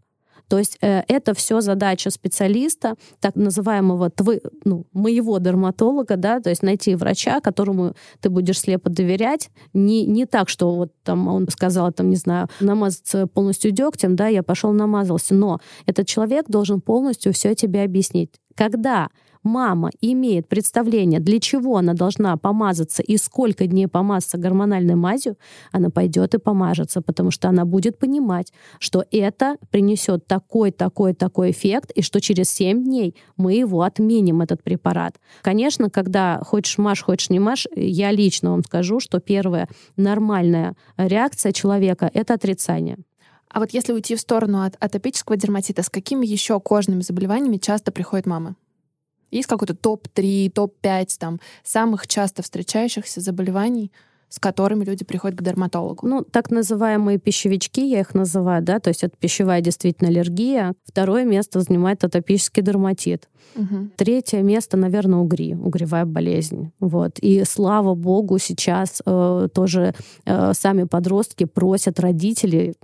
То 0.54 0.60
есть 0.60 0.78
э, 0.82 1.04
это 1.08 1.34
все 1.34 1.62
задача 1.62 2.12
специалиста, 2.12 2.96
так 3.20 3.36
называемого 3.36 4.10
твы, 4.10 4.42
ну, 4.66 4.86
моего 4.94 5.38
дерматолога, 5.40 6.16
да, 6.16 6.40
то 6.40 6.50
есть 6.50 6.62
найти 6.62 6.96
врача, 6.96 7.40
которому 7.40 7.96
ты 8.22 8.30
будешь 8.30 8.60
слепо 8.60 8.90
доверять. 8.90 9.50
Не, 9.74 10.06
не 10.06 10.26
так, 10.26 10.50
что 10.50 10.76
вот 10.76 10.92
там 11.04 11.28
он 11.28 11.48
сказал, 11.50 11.92
там, 11.92 12.10
не 12.10 12.18
знаю, 12.18 12.50
намазаться 12.60 13.28
полностью 13.28 13.72
дегтем, 13.72 14.16
да, 14.16 14.28
я 14.28 14.44
пошел 14.44 14.74
намазался, 14.74 15.34
но 15.34 15.60
этот 15.86 16.08
человек 16.08 16.46
должен 16.48 16.82
полностью 16.82 17.34
все 17.34 17.56
тебе 17.56 17.84
объяснить. 17.84 18.30
Когда 18.56 19.10
мама 19.44 19.90
имеет 20.02 20.48
представление, 20.48 21.20
для 21.20 21.40
чего 21.40 21.78
она 21.78 21.94
должна 21.94 22.36
помазаться 22.38 23.02
и 23.04 23.18
сколько 23.18 23.68
дней 23.68 23.88
помазаться 23.88 24.38
гормональной 24.38 24.96
мазью, 24.96 25.38
она 25.72 25.90
пойдет 25.90 26.34
и 26.34 26.40
помажется, 26.40 27.02
потому 27.02 27.32
что 27.32 27.50
она 27.50 27.66
будет 27.66 28.00
понимать, 28.00 28.54
что 28.80 29.06
это 29.12 29.58
принесет 29.70 30.26
такой, 30.28 30.72
такой, 30.72 31.14
такой 31.14 31.52
эффект, 31.52 31.92
и 31.92 32.02
что 32.02 32.22
через 32.22 32.50
7 32.50 32.84
дней 32.84 33.16
мы 33.38 33.54
его 33.54 33.82
отменим, 33.82 34.42
этот 34.42 34.64
препарат. 34.64 35.20
Конечно, 35.42 35.90
когда 35.90 36.42
хочешь 36.44 36.78
маш, 36.78 37.02
хочешь 37.02 37.30
не 37.30 37.40
маш, 37.40 37.68
я 37.76 38.12
лично 38.12 38.52
вам 38.52 38.64
скажу, 38.64 39.00
что 39.00 39.20
первая 39.20 39.68
нормальная 39.96 40.76
реакция 40.98 41.52
человека— 41.52 42.10
это 42.14 42.34
отрицание. 42.34 42.98
А 43.50 43.60
вот 43.60 43.72
если 43.72 43.94
уйти 43.94 44.16
в 44.16 44.20
сторону 44.20 44.64
от 44.64 44.76
атопического 44.80 45.38
дерматита, 45.38 45.84
с 45.84 45.90
какими 45.90 46.26
еще 46.26 46.60
кожными 46.60 47.02
заболеваниями 47.02 47.58
часто 47.58 47.92
приходят 47.92 48.26
мамы? 48.26 48.56
Есть 49.34 49.48
какой-то 49.48 49.74
топ-3, 49.74 50.52
топ-5 50.52 51.08
там 51.20 51.40
самых 51.64 52.08
часто 52.08 52.44
встречающихся 52.44 53.20
заболеваний, 53.20 53.92
с 54.30 54.40
которыми 54.40 54.84
люди 54.84 55.04
приходят 55.06 55.38
к 55.38 55.44
дерматологу? 55.44 56.08
Ну, 56.08 56.24
так 56.24 56.52
называемые 56.52 57.20
пищевички, 57.20 57.82
я 57.82 58.00
их 58.00 58.16
называю, 58.16 58.64
да, 58.64 58.80
то 58.80 58.90
есть 58.90 59.04
это 59.04 59.16
пищевая 59.20 59.62
действительно 59.62 60.10
аллергия. 60.10 60.74
Второе 60.86 61.24
место 61.26 61.62
занимает 61.62 62.04
атопический 62.04 62.64
дерматит. 62.64 63.30
Угу. 63.56 63.90
Третье 63.96 64.42
место, 64.42 64.78
наверное, 64.78 65.20
угри, 65.20 65.56
угревая 65.56 66.06
болезнь. 66.06 66.72
Вот. 66.80 67.20
И 67.20 67.44
слава 67.44 67.96
богу, 67.96 68.40
сейчас 68.40 69.02
э, 69.06 69.48
тоже 69.54 69.94
э, 70.26 70.54
сами 70.54 70.84
подростки 70.84 71.46
просят 71.46 72.00
родителей 72.00 72.76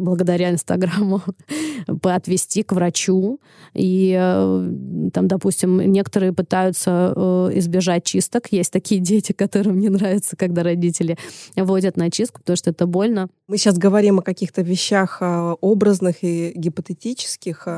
благодаря 0.00 0.50
Инстаграму 0.50 1.22
отвести 2.02 2.62
к 2.62 2.72
врачу. 2.72 3.40
И 3.74 4.16
э, 4.18 5.10
там, 5.12 5.28
допустим, 5.28 5.80
некоторые 5.80 6.32
пытаются 6.32 7.12
э, 7.14 7.50
избежать 7.54 8.04
чисток. 8.04 8.48
Есть 8.50 8.72
такие 8.72 9.00
дети, 9.00 9.32
которым 9.32 9.78
не 9.78 9.88
нравится, 9.88 10.36
когда 10.36 10.62
родители 10.62 11.16
водят 11.56 11.96
на 11.96 12.10
чистку, 12.10 12.40
потому 12.40 12.56
что 12.56 12.70
это 12.70 12.86
больно. 12.86 13.28
Мы 13.46 13.58
сейчас 13.58 13.78
говорим 13.78 14.18
о 14.18 14.22
каких-то 14.22 14.62
вещах 14.62 15.18
э, 15.20 15.54
образных 15.60 16.22
и 16.22 16.52
гипотетических, 16.54 17.68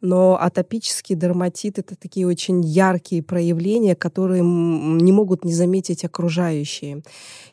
но 0.00 0.38
атопический 0.40 1.14
дерматит— 1.14 1.78
это 1.78 1.96
такие 1.96 2.26
очень 2.26 2.62
яркие 2.62 3.22
проявления, 3.22 3.94
которые 3.94 4.42
не 4.42 5.12
могут 5.12 5.44
не 5.44 5.52
заметить 5.52 6.04
окружающие. 6.04 7.02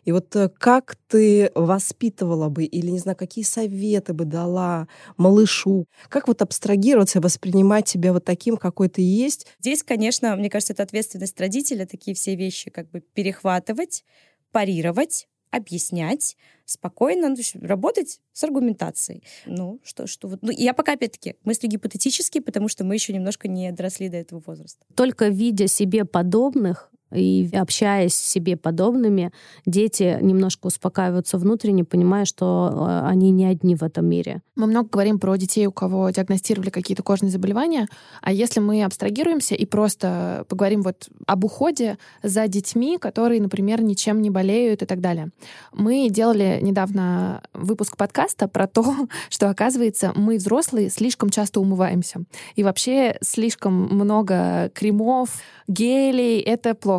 И 0.06 0.12
вот 0.12 0.36
как 0.58 0.96
ты 1.08 1.52
воспитывала 1.56 2.50
бы, 2.50 2.66
или, 2.66 2.90
не 2.90 3.00
знаю, 3.00 3.16
какие 3.16 3.44
советы 3.44 4.14
бы 4.14 4.26
дала 4.26 4.88
малышу, 5.18 5.86
как 6.10 6.28
вот 6.28 6.42
абстрагироваться, 6.42 7.22
воспринимать 7.22 7.88
себя 7.88 8.14
вот 8.14 8.26
таким, 8.26 8.58
какой 8.58 8.90
ты 8.90 9.02
есть? 9.02 9.48
Здесь, 9.60 9.84
конечно, 9.84 10.36
мне 10.36 10.50
кажется, 10.50 10.74
это 10.74 10.84
ответственность 10.84 11.40
родителя, 11.40 11.86
такие 11.86 12.16
все 12.16 12.36
вещи 12.36 12.70
как 12.70 12.90
бы 12.90 13.02
перехватывать, 13.02 14.04
парировать, 14.52 15.28
объяснять, 15.52 16.36
спокойно 16.66 17.30
ну, 17.30 17.36
работать 17.62 18.20
с 18.34 18.44
аргументацией. 18.44 19.24
Ну, 19.46 19.80
что, 19.84 20.08
что 20.08 20.28
вот. 20.28 20.40
Ну, 20.42 20.52
я 20.52 20.74
пока, 20.74 20.94
опять-таки, 20.94 21.36
мысли 21.44 21.68
гипотетические, 21.68 22.42
потому 22.42 22.68
что 22.68 22.84
мы 22.84 22.96
еще 22.96 23.14
немножко 23.14 23.48
не 23.48 23.72
доросли 23.72 24.10
до 24.10 24.18
этого 24.18 24.44
возраста. 24.46 24.86
Только 24.96 25.30
видя 25.30 25.68
себе 25.68 26.06
подобных, 26.06 26.92
и 27.14 27.50
общаясь 27.54 28.14
с 28.14 28.30
себе 28.30 28.58
подобными, 28.58 29.32
дети 29.66 30.18
немножко 30.22 30.68
успокаиваются 30.68 31.38
внутренне, 31.38 31.84
понимая, 31.84 32.26
что 32.26 32.70
э, 32.72 33.08
они 33.08 33.32
не 33.32 33.46
одни 33.46 33.76
в 33.76 33.84
этом 33.84 34.06
мире. 34.06 34.42
Мы 34.56 34.68
много 34.68 34.90
говорим 34.90 35.20
про 35.20 35.36
детей, 35.36 35.68
у 35.68 35.72
кого 35.72 36.10
диагностировали 36.10 36.70
какие-то 36.70 37.04
кожные 37.04 37.32
заболевания, 37.32 37.88
а 38.22 38.32
если 38.32 38.60
мы 38.60 38.84
абстрагируемся 38.84 39.56
и 39.56 39.66
просто 39.66 40.46
поговорим 40.50 40.82
вот 40.82 41.08
об 41.26 41.46
уходе 41.46 41.98
за 42.24 42.48
детьми, 42.48 42.98
которые, 42.98 43.42
например, 43.42 43.82
ничем 43.82 44.22
не 44.22 44.30
болеют 44.30 44.82
и 44.82 44.86
так 44.86 45.00
далее. 45.00 45.30
Мы 45.72 46.10
делали 46.10 46.60
недавно 46.62 47.42
выпуск 47.54 47.98
подкаста 47.98 48.48
про 48.48 48.68
то, 48.68 48.84
что, 49.30 49.50
оказывается, 49.50 50.12
мы, 50.16 50.38
взрослые, 50.38 50.90
слишком 50.90 51.30
часто 51.30 51.62
умываемся. 51.62 52.24
И 52.56 52.64
вообще 52.64 53.18
слишком 53.22 53.74
много 53.74 54.72
кремов, 54.74 55.30
гелей— 55.68 56.40
это 56.42 56.76
плохо. 56.76 56.97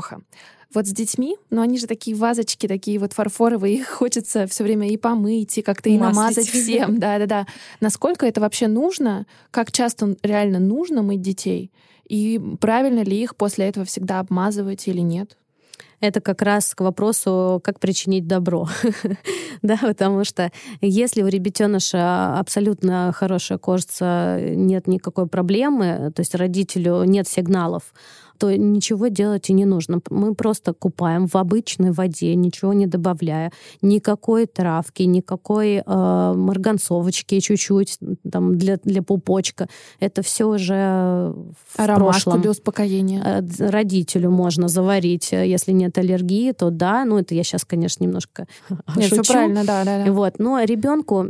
Вот 0.74 0.86
с 0.86 0.90
детьми, 0.90 1.36
но 1.48 1.62
они 1.62 1.78
же 1.78 1.86
такие 1.86 2.14
вазочки, 2.14 2.66
такие 2.66 2.98
вот 2.98 3.14
фарфоровые, 3.14 3.74
их 3.78 3.88
хочется 3.88 4.46
все 4.46 4.64
время 4.64 4.88
и 4.88 4.96
помыть, 4.96 5.58
и 5.58 5.62
как-то 5.62 5.88
и 5.88 5.98
намазать 5.98 6.48
всем. 6.48 6.98
Да-да-да. 7.00 7.46
Насколько 7.80 8.26
это 8.26 8.40
вообще 8.40 8.66
нужно? 8.66 9.26
Как 9.50 9.72
часто 9.72 10.16
реально 10.22 10.58
нужно 10.58 11.02
мыть 11.02 11.22
детей? 11.22 11.72
И 12.06 12.40
правильно 12.60 13.00
ли 13.00 13.22
их 13.22 13.36
после 13.36 13.66
этого 13.66 13.84
всегда 13.84 14.20
обмазывать 14.20 14.88
или 14.88 15.00
нет? 15.00 15.36
это 16.00 16.20
как 16.20 16.42
раз 16.42 16.74
к 16.74 16.80
вопросу, 16.80 17.60
как 17.64 17.80
причинить 17.80 18.26
добро. 18.26 18.68
да, 19.62 19.76
потому 19.80 20.24
что 20.24 20.50
если 20.80 21.22
у 21.22 21.26
ребятеныша 21.26 22.38
абсолютно 22.38 23.12
хорошая 23.14 23.58
кожица, 23.58 24.38
нет 24.40 24.86
никакой 24.86 25.26
проблемы, 25.26 26.12
то 26.14 26.20
есть 26.20 26.34
родителю 26.34 27.02
нет 27.04 27.26
сигналов, 27.26 27.92
то 28.38 28.56
ничего 28.56 29.08
делать 29.08 29.50
и 29.50 29.52
не 29.52 29.64
нужно. 29.64 30.00
Мы 30.10 30.34
просто 30.34 30.72
купаем 30.72 31.26
в 31.26 31.36
обычной 31.36 31.90
воде, 31.90 32.34
ничего 32.34 32.72
не 32.72 32.86
добавляя, 32.86 33.52
никакой 33.82 34.46
травки, 34.46 35.02
никакой 35.02 35.76
э, 35.76 35.82
марганцовочки 36.34 37.40
чуть-чуть 37.40 37.98
там 38.30 38.56
для, 38.56 38.76
для 38.82 39.02
пупочка. 39.02 39.68
Это 40.00 40.22
все 40.22 40.44
уже 40.46 40.74
в 40.74 41.78
Аромашку 41.78 42.22
прошлом. 42.24 42.42
для 42.42 42.50
успокоения. 42.50 43.22
Э, 43.24 43.68
родителю 43.70 44.30
можно 44.30 44.68
заварить, 44.68 45.32
если 45.32 45.72
нет 45.72 45.98
аллергии, 45.98 46.52
то 46.52 46.70
да. 46.70 47.04
Ну, 47.04 47.18
это 47.18 47.34
я 47.34 47.42
сейчас, 47.42 47.64
конечно, 47.64 48.04
немножко 48.04 48.46
Нет, 48.96 49.08
шучу. 49.08 49.22
все 49.22 49.32
правильно, 49.32 49.64
да, 49.64 49.84
да, 49.84 50.04
да. 50.04 50.12
Вот. 50.12 50.38
Но 50.38 50.62
ребенку 50.62 51.28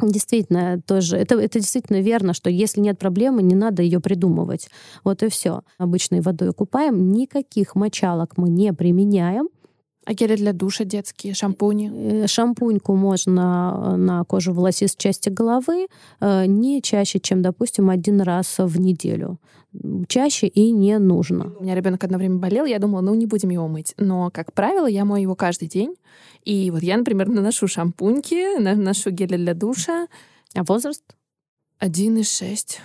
Действительно, 0.00 0.80
тоже 0.80 1.16
это, 1.16 1.38
это 1.38 1.60
действительно 1.60 2.00
верно, 2.00 2.34
что 2.34 2.50
если 2.50 2.80
нет 2.80 2.98
проблемы, 2.98 3.42
не 3.42 3.54
надо 3.54 3.82
ее 3.82 4.00
придумывать. 4.00 4.68
Вот 5.04 5.22
и 5.22 5.28
все. 5.28 5.62
Обычной 5.78 6.20
водой 6.20 6.52
купаем, 6.52 7.12
никаких 7.12 7.74
мочалок 7.74 8.36
мы 8.36 8.48
не 8.48 8.72
применяем. 8.72 9.48
А 10.04 10.14
гели 10.14 10.34
для 10.34 10.52
душа 10.52 10.84
детские, 10.84 11.32
шампуни? 11.32 11.92
Э, 11.94 12.26
шампуньку 12.26 12.96
можно 12.96 13.96
на 13.96 14.24
кожу 14.24 14.52
волосистой 14.52 15.10
части 15.10 15.28
головы 15.28 15.86
э, 16.20 16.46
не 16.46 16.82
чаще, 16.82 17.20
чем, 17.20 17.40
допустим, 17.40 17.88
один 17.88 18.20
раз 18.20 18.56
в 18.58 18.80
неделю. 18.80 19.38
Чаще 20.06 20.46
и 20.48 20.70
не 20.70 20.98
нужно. 20.98 21.54
У 21.58 21.62
меня 21.62 21.74
ребенок 21.74 22.04
одно 22.04 22.18
время 22.18 22.36
болел, 22.36 22.66
я 22.66 22.78
думала, 22.78 23.00
ну 23.00 23.14
не 23.14 23.26
будем 23.26 23.50
его 23.50 23.68
мыть. 23.68 23.94
Но, 23.96 24.30
как 24.30 24.52
правило, 24.52 24.86
я 24.86 25.04
мою 25.04 25.22
его 25.22 25.34
каждый 25.34 25.68
день. 25.68 25.94
И 26.44 26.70
вот 26.70 26.82
я, 26.82 26.96
например, 26.96 27.28
наношу 27.28 27.68
шампуньки, 27.68 28.58
наношу 28.58 29.10
гели 29.10 29.36
для 29.36 29.54
душа. 29.54 30.08
А 30.54 30.62
возраст? 30.64 31.04
Один 31.78 32.18
и 32.18 32.22
шесть. 32.22 32.80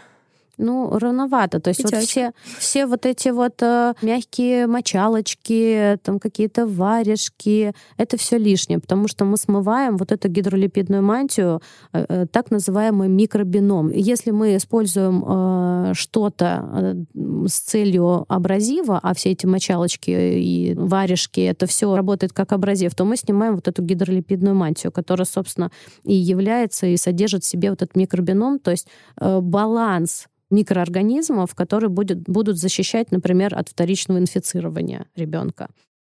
Ну, 0.58 0.98
рановато. 0.98 1.60
То 1.60 1.70
есть 1.70 1.84
вот 1.84 1.96
все, 2.02 2.32
все 2.58 2.88
вот 2.88 3.06
эти 3.06 3.30
вот 3.30 3.62
э, 3.62 3.94
мягкие 4.02 4.66
мочалочки, 4.66 6.00
там 6.04 6.20
какие-то 6.20 6.66
варежки, 6.66 7.74
это 7.98 8.18
все 8.18 8.38
лишнее, 8.40 8.80
потому 8.80 9.08
что 9.08 9.26
мы 9.26 9.38
смываем 9.38 9.98
вот 9.98 10.12
эту 10.12 10.30
гидролипидную 10.30 11.04
мантию, 11.04 11.62
э, 11.94 12.06
э, 12.10 12.26
так 12.32 12.50
называемый 12.50 13.08
микробином. 13.08 13.92
Если 13.92 14.32
мы 14.32 14.56
используем 14.56 15.24
э, 15.28 15.94
что-то 15.94 16.70
э, 16.74 17.48
с 17.48 17.60
целью 17.60 18.26
абразива, 18.28 19.00
а 19.04 19.14
все 19.14 19.32
эти 19.32 19.46
мочалочки 19.46 20.10
и 20.10 20.74
варежки, 20.76 21.42
это 21.42 21.68
все 21.68 21.96
работает 21.96 22.34
как 22.34 22.52
абразив, 22.52 22.96
то 22.96 23.06
мы 23.06 23.16
снимаем 23.16 23.56
вот 23.56 23.68
эту 23.68 23.84
гидролипидную 23.84 24.56
мантию, 24.56 24.92
которая, 24.92 25.26
собственно, 25.26 25.72
и 26.04 26.16
является 26.16 26.88
и 26.88 26.98
содержит 26.98 27.44
в 27.44 27.48
себе 27.48 27.70
вот 27.70 27.84
этот 27.84 27.96
микробином, 27.96 28.58
то 28.58 28.72
есть 28.72 28.88
э, 29.22 29.40
баланс 29.40 30.28
микроорганизмов, 30.50 31.54
которые 31.56 31.90
будет, 31.90 32.24
будут 32.30 32.58
защищать, 32.58 33.12
например, 33.12 33.56
от 33.56 33.70
вторичного 33.70 34.20
инфицирования 34.20 35.08
ребенка. 35.16 35.70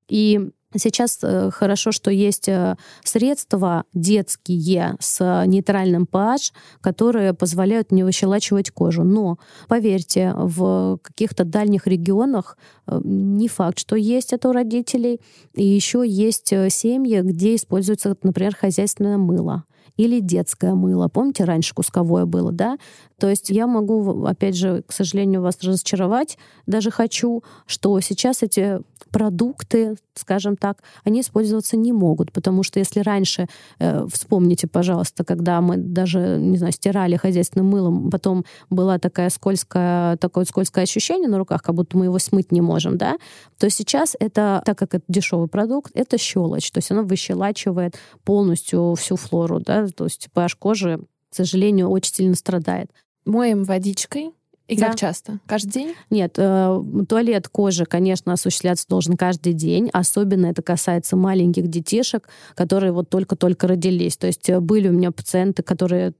И 0.08 0.50
Сейчас 0.76 1.18
э, 1.22 1.50
хорошо, 1.50 1.90
что 1.90 2.12
есть 2.12 2.48
э, 2.48 2.76
средства 3.02 3.84
детские 3.92 4.96
с 5.00 5.44
нейтральным 5.46 6.06
pH, 6.10 6.52
которые 6.80 7.34
позволяют 7.34 7.90
не 7.90 8.04
выщелачивать 8.04 8.70
кожу. 8.70 9.02
Но, 9.02 9.38
поверьте, 9.66 10.32
в 10.36 10.98
каких-то 11.02 11.44
дальних 11.44 11.88
регионах 11.88 12.56
э, 12.86 13.00
не 13.02 13.48
факт, 13.48 13.80
что 13.80 13.96
есть 13.96 14.32
это 14.32 14.48
у 14.48 14.52
родителей. 14.52 15.20
И 15.54 15.66
еще 15.66 16.04
есть 16.06 16.48
семьи, 16.48 17.20
где 17.20 17.56
используется, 17.56 18.16
например, 18.22 18.54
хозяйственное 18.54 19.18
мыло 19.18 19.64
или 19.96 20.20
детское 20.20 20.74
мыло. 20.74 21.08
Помните, 21.08 21.44
раньше 21.44 21.74
кусковое 21.74 22.26
было, 22.26 22.52
да? 22.52 22.78
То 23.18 23.28
есть 23.28 23.50
я 23.50 23.66
могу, 23.66 24.24
опять 24.24 24.56
же, 24.56 24.82
к 24.86 24.92
сожалению, 24.92 25.42
вас 25.42 25.58
разочаровать, 25.62 26.38
даже 26.66 26.90
хочу, 26.90 27.42
что 27.66 28.00
сейчас 28.00 28.42
эти 28.42 28.80
продукты, 29.10 29.96
скажем 30.14 30.56
так, 30.56 30.82
они 31.04 31.20
использоваться 31.20 31.76
не 31.76 31.92
могут, 31.92 32.32
потому 32.32 32.62
что 32.62 32.78
если 32.78 33.00
раньше, 33.00 33.48
э, 33.78 34.06
вспомните, 34.10 34.66
пожалуйста, 34.66 35.24
когда 35.24 35.60
мы 35.60 35.76
даже, 35.76 36.38
не 36.38 36.56
знаю, 36.58 36.72
стирали 36.72 37.16
хозяйственным 37.16 37.68
мылом, 37.68 38.10
потом 38.10 38.44
была 38.70 38.98
такая 38.98 39.30
скользкая, 39.30 40.16
такое 40.16 40.44
скользкое 40.44 40.84
ощущение 40.84 41.28
на 41.28 41.38
руках, 41.38 41.62
как 41.62 41.74
будто 41.74 41.98
мы 41.98 42.06
его 42.06 42.18
смыть 42.18 42.52
не 42.52 42.60
можем, 42.60 42.96
да, 42.96 43.16
то 43.58 43.68
сейчас 43.68 44.16
это, 44.18 44.62
так 44.64 44.78
как 44.78 44.94
это 44.94 45.04
дешевый 45.08 45.48
продукт, 45.48 45.90
это 45.94 46.16
щелочь, 46.18 46.70
то 46.70 46.78
есть 46.78 46.90
оно 46.90 47.02
выщелачивает 47.02 47.96
полностью 48.24 48.94
всю 48.94 49.16
флору, 49.16 49.60
да, 49.60 49.79
то 49.88 50.04
есть 50.04 50.28
pH 50.34 50.56
кожи, 50.58 51.00
к 51.30 51.34
сожалению, 51.34 51.88
очень 51.88 52.14
сильно 52.14 52.34
страдает. 52.34 52.90
Моем 53.24 53.64
водичкой, 53.64 54.32
и 54.70 54.76
да. 54.76 54.86
как 54.86 54.96
часто? 54.96 55.40
Каждый 55.46 55.72
день? 55.72 55.94
Нет, 56.10 56.34
э, 56.36 56.82
туалет 57.08 57.48
кожи, 57.48 57.86
конечно, 57.86 58.32
осуществляться 58.32 58.86
должен 58.88 59.16
каждый 59.16 59.52
день. 59.52 59.90
Особенно 59.92 60.46
это 60.46 60.62
касается 60.62 61.16
маленьких 61.16 61.66
детишек, 61.66 62.28
которые 62.54 62.92
вот 62.92 63.10
только-только 63.10 63.66
родились. 63.66 64.16
То 64.16 64.28
есть 64.28 64.48
э, 64.48 64.60
были 64.60 64.88
у 64.88 64.92
меня 64.92 65.10
пациенты, 65.10 65.64
которые 65.64 66.14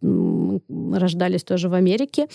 рождались 0.93 1.45
тоже 1.45 1.69
в 1.69 1.75
Америке, 1.75 2.27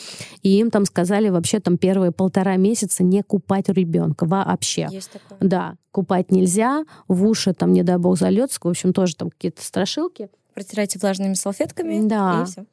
и 0.42 0.58
им 0.58 0.72
там 0.72 0.86
сказали 0.86 1.28
вообще 1.28 1.60
там 1.60 1.78
первые 1.78 2.14
полтора 2.14 2.56
месяца 2.56 3.04
не 3.04 3.22
купать 3.22 3.68
ребенка 3.68 4.26
вообще. 4.26 4.88
Есть 4.90 5.12
такое. 5.12 5.38
Да, 5.42 5.76
купать 5.92 6.32
нельзя, 6.32 6.86
в 7.10 7.28
уши 7.28 7.54
там, 7.54 7.74
не 7.74 7.84
дай 7.84 7.98
бог, 7.98 8.18
зальется. 8.18 8.58
В 8.64 8.68
общем, 8.70 8.94
тоже 8.94 9.18
там 9.18 9.32
какие-то 9.32 9.62
страшилки 9.62 10.30
протирайте 10.56 10.98
влажными 10.98 11.36
салфетками. 11.36 12.08
Да. 12.08 12.44
И 12.44 12.46
все. 12.50 12.66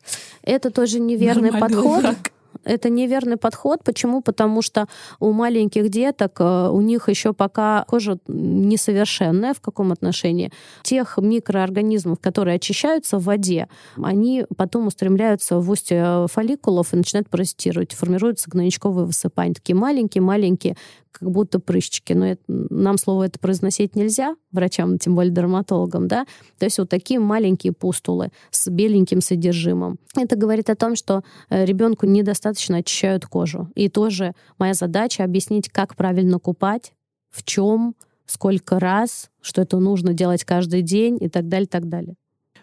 Это 0.42 0.70
тоже 0.70 1.00
неверный 1.00 1.50
Нормальный 1.50 1.76
подход. 1.76 2.04
Лайфхак 2.04 2.31
это 2.64 2.88
неверный 2.88 3.36
подход. 3.36 3.82
Почему? 3.84 4.22
Потому 4.22 4.62
что 4.62 4.88
у 5.20 5.32
маленьких 5.32 5.88
деток, 5.88 6.36
э, 6.40 6.68
у 6.70 6.80
них 6.80 7.08
еще 7.08 7.32
пока 7.32 7.84
кожа 7.88 8.18
несовершенная 8.26 9.54
в 9.54 9.60
каком 9.60 9.92
отношении. 9.92 10.52
Тех 10.82 11.18
микроорганизмов, 11.18 12.18
которые 12.20 12.56
очищаются 12.56 13.18
в 13.18 13.24
воде, 13.24 13.68
они 13.96 14.44
потом 14.56 14.86
устремляются 14.86 15.58
в 15.58 15.70
устье 15.70 16.26
фолликулов 16.30 16.92
и 16.92 16.96
начинают 16.96 17.28
паразитировать. 17.28 17.92
Формируются 17.92 18.50
гнойничковые 18.50 19.06
высыпания. 19.06 19.54
Такие 19.54 19.76
маленькие-маленькие 19.76 20.76
как 21.12 21.30
будто 21.30 21.60
прыщики. 21.60 22.12
Но 22.14 22.26
это, 22.26 22.42
нам 22.48 22.98
слово 22.98 23.24
это 23.24 23.38
произносить 23.38 23.94
нельзя, 23.94 24.34
врачам, 24.50 24.98
тем 24.98 25.14
более 25.14 25.32
дерматологам, 25.32 26.08
да. 26.08 26.26
То 26.58 26.64
есть 26.64 26.78
вот 26.78 26.88
такие 26.88 27.20
маленькие 27.20 27.72
пустулы 27.72 28.30
с 28.50 28.68
беленьким 28.68 29.20
содержимым. 29.20 29.98
Это 30.16 30.36
говорит 30.36 30.70
о 30.70 30.74
том, 30.74 30.96
что 30.96 31.22
э, 31.50 31.64
ребенку 31.64 32.06
недостаточно 32.06 32.51
очищают 32.78 33.26
кожу. 33.26 33.70
И 33.74 33.88
тоже 33.88 34.34
моя 34.59 34.74
задача 34.74 35.24
объяснить, 35.24 35.68
как 35.68 35.96
правильно 35.96 36.38
купать, 36.38 36.92
в 37.30 37.42
чем, 37.44 37.94
сколько 38.26 38.78
раз, 38.78 39.30
что 39.40 39.62
это 39.62 39.78
нужно 39.78 40.14
делать 40.14 40.44
каждый 40.44 40.82
день 40.82 41.18
и 41.20 41.28
так 41.28 41.48
далее, 41.48 41.66
так 41.66 41.88
далее. 41.88 42.14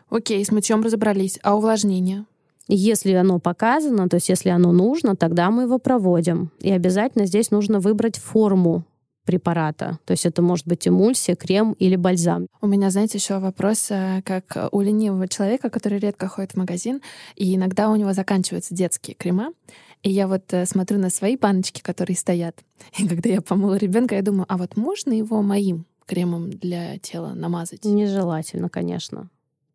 Окей, 0.10 0.44
с 0.44 0.52
мытьем 0.52 0.82
разобрались. 0.82 1.40
А 1.44 1.56
увлажнение? 1.56 2.26
Если 2.68 3.14
оно 3.14 3.40
показано, 3.40 4.10
то 4.10 4.16
есть 4.16 4.30
если 4.30 4.50
оно 4.50 4.72
нужно, 4.72 5.16
тогда 5.16 5.50
мы 5.50 5.64
его 5.64 5.80
проводим. 5.80 6.52
И 6.60 6.72
обязательно 6.72 7.26
здесь 7.26 7.52
нужно 7.52 7.80
выбрать 7.80 8.18
форму 8.18 8.86
препарата. 9.26 10.00
То 10.06 10.12
есть 10.12 10.26
это 10.26 10.42
может 10.42 10.68
быть 10.68 10.88
эмульсия, 10.88 11.36
крем 11.36 11.74
или 11.74 11.96
бальзам. 11.96 12.48
У 12.62 12.68
меня, 12.68 12.90
знаете, 12.90 13.18
еще 13.18 13.40
вопрос, 13.40 13.88
э, 13.92 14.22
как 14.24 14.70
у 14.72 14.82
ленивого 14.82 15.28
человека, 15.28 15.70
который 15.70 16.00
редко 16.00 16.28
ходит 16.28 16.54
в 16.54 16.58
магазин, 16.58 17.02
и 17.36 17.56
иногда 17.56 17.90
у 17.90 17.96
него 17.96 18.14
заканчиваются 18.14 18.74
детские 18.74 19.16
крема. 19.16 19.54
И 20.02 20.10
я 20.10 20.28
вот 20.28 20.54
э, 20.54 20.66
смотрю 20.66 20.98
на 20.98 21.10
свои 21.10 21.36
баночки, 21.36 21.82
которые 21.82 22.16
стоят. 22.16 22.58
И 22.98 23.08
когда 23.08 23.30
я 23.30 23.42
помыла 23.42 23.76
ребенка, 23.76 24.16
я 24.16 24.22
думаю, 24.22 24.46
а 24.48 24.58
вот 24.58 24.78
можно 24.78 25.12
его 25.12 25.42
моим 25.42 25.86
кремом 26.06 26.50
для 26.50 26.98
тела 27.00 27.34
намазать? 27.34 27.86
Нежелательно, 27.86 28.70
конечно 28.70 29.30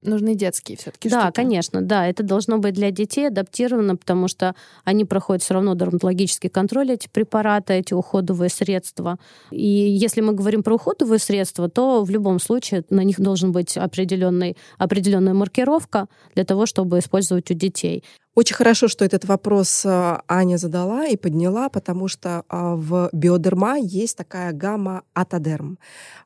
нужны 0.04 0.34
детские 0.34 0.76
все-таки. 0.78 1.08
Да, 1.08 1.22
штуки. 1.22 1.34
конечно, 1.36 1.82
да, 1.82 2.06
это 2.06 2.22
должно 2.22 2.58
быть 2.58 2.74
для 2.74 2.90
детей 2.90 3.28
адаптировано, 3.28 3.96
потому 3.96 4.28
что 4.28 4.54
они 4.84 5.04
проходят 5.04 5.42
все 5.42 5.54
равно 5.54 5.74
дерматологический 5.74 6.50
контроль, 6.50 6.92
эти 6.92 7.08
препараты, 7.08 7.74
эти 7.74 7.94
уходовые 7.94 8.50
средства. 8.50 9.18
И 9.50 9.66
если 9.66 10.20
мы 10.20 10.32
говорим 10.32 10.62
про 10.62 10.74
уходовые 10.74 11.18
средства, 11.18 11.68
то 11.68 12.04
в 12.04 12.10
любом 12.10 12.40
случае 12.40 12.84
на 12.90 13.04
них 13.04 13.20
должен 13.20 13.52
быть 13.52 13.76
определенный, 13.76 14.56
определенная 14.78 15.34
маркировка 15.34 16.06
для 16.34 16.44
того, 16.44 16.66
чтобы 16.66 16.98
использовать 16.98 17.50
у 17.50 17.54
детей. 17.54 18.04
Очень 18.34 18.56
хорошо, 18.56 18.88
что 18.88 19.04
этот 19.04 19.24
вопрос 19.26 19.86
э, 19.86 20.18
Аня 20.26 20.56
задала 20.56 21.06
и 21.06 21.16
подняла, 21.16 21.68
потому 21.68 22.08
что 22.08 22.44
а, 22.48 22.74
в 22.74 23.08
биодерма 23.12 23.78
есть 23.78 24.16
такая 24.16 24.52
гамма 24.52 25.04
атодерм, 25.12 25.78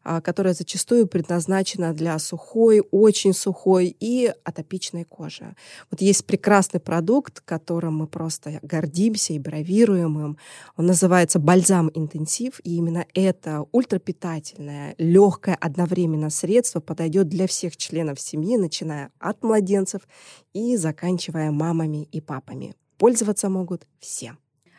а, 0.04 0.22
которая 0.22 0.54
зачастую 0.54 1.06
предназначена 1.06 1.92
для 1.92 2.18
сухой, 2.18 2.82
очень 2.92 3.34
сухой 3.34 3.94
и 4.00 4.32
атопичной 4.42 5.04
кожи. 5.04 5.54
Вот 5.90 6.00
есть 6.00 6.24
прекрасный 6.24 6.80
продукт, 6.80 7.40
которым 7.40 7.98
мы 7.98 8.06
просто 8.06 8.58
гордимся 8.62 9.34
и 9.34 9.38
бравируем 9.38 10.18
им. 10.18 10.38
Он 10.78 10.86
называется 10.86 11.38
бальзам 11.38 11.90
интенсив, 11.92 12.58
и 12.64 12.76
именно 12.76 13.04
это 13.12 13.66
ультрапитательное, 13.72 14.94
легкое 14.96 15.58
одновременно 15.60 16.30
средство 16.30 16.80
подойдет 16.80 17.28
для 17.28 17.46
всех 17.46 17.76
членов 17.76 18.18
семьи, 18.18 18.56
начиная 18.56 19.10
от 19.18 19.42
младенцев 19.42 20.00
и 20.54 20.76
заканчивая 20.76 21.50
мамами 21.50 21.97
и 22.02 22.20
папами. 22.20 22.74
Пользоваться 22.98 23.48
могут 23.48 23.86
все. 24.00 24.36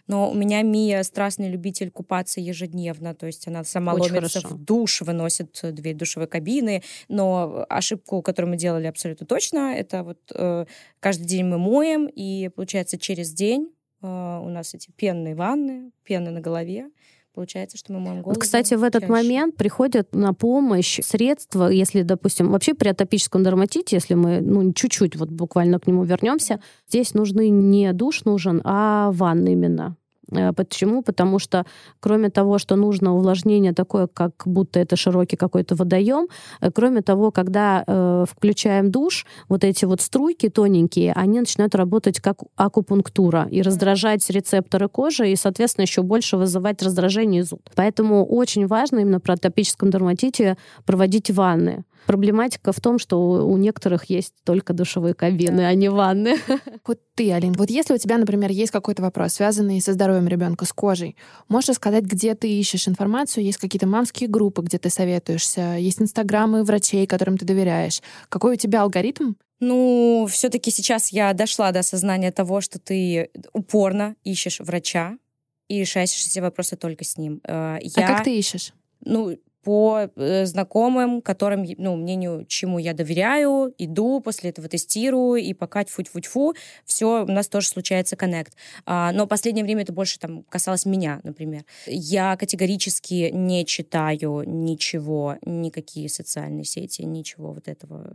Но 0.10 0.32
у 0.32 0.34
меня 0.34 0.64
Мия 0.64 1.04
страстный 1.04 1.50
любитель 1.50 1.92
купаться 1.92 2.42
ежедневно, 2.42 3.14
то 3.14 3.28
есть 3.28 3.48
она 3.48 3.64
сама 3.64 3.94
Очень 3.94 4.16
ломится 4.16 4.42
хорошо. 4.42 4.56
в 4.56 4.66
душ, 4.66 5.02
выносит 5.02 5.60
дверь 5.62 5.96
душевой 5.96 6.28
кабины. 6.28 6.82
Но 7.10 7.66
ошибку, 7.70 8.24
которую 8.24 8.50
мы 8.50 8.58
делали 8.58 8.88
абсолютно 8.88 9.28
точно, 9.28 9.76
это 9.76 10.04
вот 10.04 10.18
э, 10.34 10.66
каждый 11.00 11.26
день 11.26 11.46
мы 11.46 11.60
моем, 11.60 12.08
и 12.08 12.50
получается 12.50 12.98
через 12.98 13.32
день 13.32 13.72
э, 14.02 14.08
у 14.08 14.50
нас 14.50 14.74
эти 14.74 14.90
пенные 14.90 15.36
ванны, 15.36 15.92
пены 16.04 16.32
на 16.32 16.42
голове. 16.42 16.90
Получается, 17.34 17.78
что 17.78 17.94
мы 17.94 18.00
моем 18.00 18.22
голову. 18.22 18.32
Вот, 18.32 18.42
кстати, 18.42 18.74
в 18.74 18.84
этот 18.84 19.02
чаще. 19.04 19.12
момент 19.12 19.56
приходят 19.56 20.14
на 20.14 20.34
помощь 20.34 21.00
средства, 21.02 21.70
если, 21.70 22.02
допустим, 22.02 22.52
вообще 22.52 22.74
при 22.74 22.90
атопическом 22.90 23.44
дерматите, 23.44 23.96
если 23.96 24.16
мы, 24.16 24.42
ну, 24.42 24.74
чуть-чуть 24.74 25.16
вот 25.16 25.30
буквально 25.30 25.80
к 25.80 25.88
нему 25.88 26.04
вернемся, 26.04 26.60
здесь 26.88 27.14
нужны 27.14 27.50
не 27.50 27.94
душ 27.94 28.26
нужен, 28.26 28.62
а 28.64 29.12
ванна 29.12 29.50
именно. 29.50 29.96
Э, 30.32 30.54
почему? 30.54 31.02
Потому 31.02 31.40
что 31.40 31.66
кроме 32.00 32.30
того, 32.30 32.58
что 32.58 32.76
нужно 32.76 33.16
увлажнение 33.16 33.74
такое, 33.74 34.08
как 34.08 34.32
будто 34.46 34.80
это 34.80 34.96
широкий 34.96 35.36
какой-то 35.36 35.76
водоем, 35.76 36.28
э, 36.62 36.72
кроме 36.72 37.02
того, 37.02 37.32
когда 37.32 37.84
э, 37.86 38.26
включаем 38.30 38.92
душ, 38.92 39.26
вот 39.50 39.64
эти 39.64 39.86
вот 39.86 40.02
струйки 40.02 40.50
тоненькие, 40.50 41.14
они 41.14 41.40
начинают 41.40 41.76
работать 41.76 42.20
как 42.20 42.38
акупунктура 42.56 43.48
и 43.52 43.62
раздражать 43.62 44.30
рецепторы 44.30 44.88
кожи, 44.88 45.32
и, 45.32 45.36
соответственно, 45.36 45.84
еще 45.84 46.02
больше 46.02 46.38
вызывать 46.38 46.82
раздражение 46.82 47.42
и 47.42 47.44
зуд. 47.44 47.62
Поэтому 47.76 48.26
очень 48.26 48.68
важно 48.68 49.00
именно 49.00 49.20
при 49.20 49.34
атопическом 49.34 49.90
дерматите 49.90 50.58
проводить 50.86 51.32
ванны. 51.32 51.84
Проблематика 52.10 52.72
в 52.72 52.80
том, 52.82 52.98
что 52.98 53.46
у 53.46 53.56
некоторых 53.58 54.06
есть 54.06 54.34
только 54.44 54.74
душевые 54.74 55.14
кабины, 55.14 55.62
а 55.62 55.76
не 55.76 55.90
ванны. 55.90 56.38
Вот 56.88 57.00
ты, 57.14 57.32
Алин, 57.32 57.54
вот 57.54 57.70
если 57.70 57.94
у 57.94 57.98
тебя, 58.00 58.18
например, 58.18 58.50
есть 58.50 58.72
какой-то 58.72 59.04
вопрос, 59.04 59.34
связанный 59.34 59.80
со 59.80 59.94
здоровьем 59.94 60.28
ребенка, 60.28 60.66
с 60.66 60.74
кожей, 60.74 61.16
можешь 61.50 61.70
рассказать, 61.70 62.06
где 62.06 62.34
ты 62.34 62.50
ищешь 62.50 62.88
информацию? 62.88 63.44
Есть 63.44 63.60
какие-то 63.60 63.86
мамские 63.86 64.28
группы, 64.28 64.64
где 64.64 64.80
ты 64.80 64.90
советуешься? 64.90 65.76
Есть 65.78 66.02
инстаграмы 66.02 66.64
врачей, 66.64 67.06
которым 67.06 67.38
ты 67.38 67.46
доверяешь? 67.46 68.02
Какой 68.28 68.54
у 68.54 68.56
тебя 68.56 68.82
алгоритм? 68.82 69.34
Ну, 69.60 70.28
все-таки 70.32 70.72
сейчас 70.72 71.10
я 71.10 71.32
дошла 71.34 71.72
до 71.72 71.80
осознания 71.82 72.32
того, 72.32 72.60
что 72.60 72.80
ты 72.80 73.30
упорно 73.54 74.16
ищешь 74.24 74.62
врача 74.62 75.20
и 75.68 75.82
решаешь 75.82 76.10
все 76.10 76.42
вопросы 76.42 76.76
только 76.76 77.04
с 77.04 77.18
ним. 77.18 77.40
Я, 77.46 77.78
а 77.78 78.08
как 78.08 78.24
ты 78.24 78.36
ищешь? 78.36 78.74
Ну, 79.02 79.38
по 79.64 80.10
э, 80.16 80.46
знакомым, 80.46 81.22
которым, 81.22 81.66
ну, 81.78 81.96
мнению, 81.96 82.46
чему 82.48 82.80
я 82.80 82.94
доверяю, 82.94 83.74
иду, 83.78 84.22
после 84.22 84.52
этого 84.52 84.68
тестирую, 84.68 85.42
и 85.42 85.54
пока 85.54 85.84
тьфу-тьфу-тьфу, 85.84 86.54
все, 86.86 87.24
у 87.24 87.32
нас 87.32 87.48
тоже 87.48 87.68
случается 87.68 88.16
коннект. 88.16 88.54
А, 88.86 89.12
но 89.12 89.28
последнее 89.28 89.66
время 89.66 89.84
это 89.84 89.94
больше 89.94 90.20
там 90.20 90.44
касалось 90.44 90.86
меня, 90.86 91.20
например. 91.24 91.66
Я 91.86 92.36
категорически 92.38 93.32
не 93.34 93.66
читаю 93.66 94.44
ничего, 94.46 95.38
никакие 95.46 96.10
социальные 96.10 96.66
сети, 96.66 97.02
ничего 97.02 97.54
вот 97.54 97.68
этого 97.68 98.14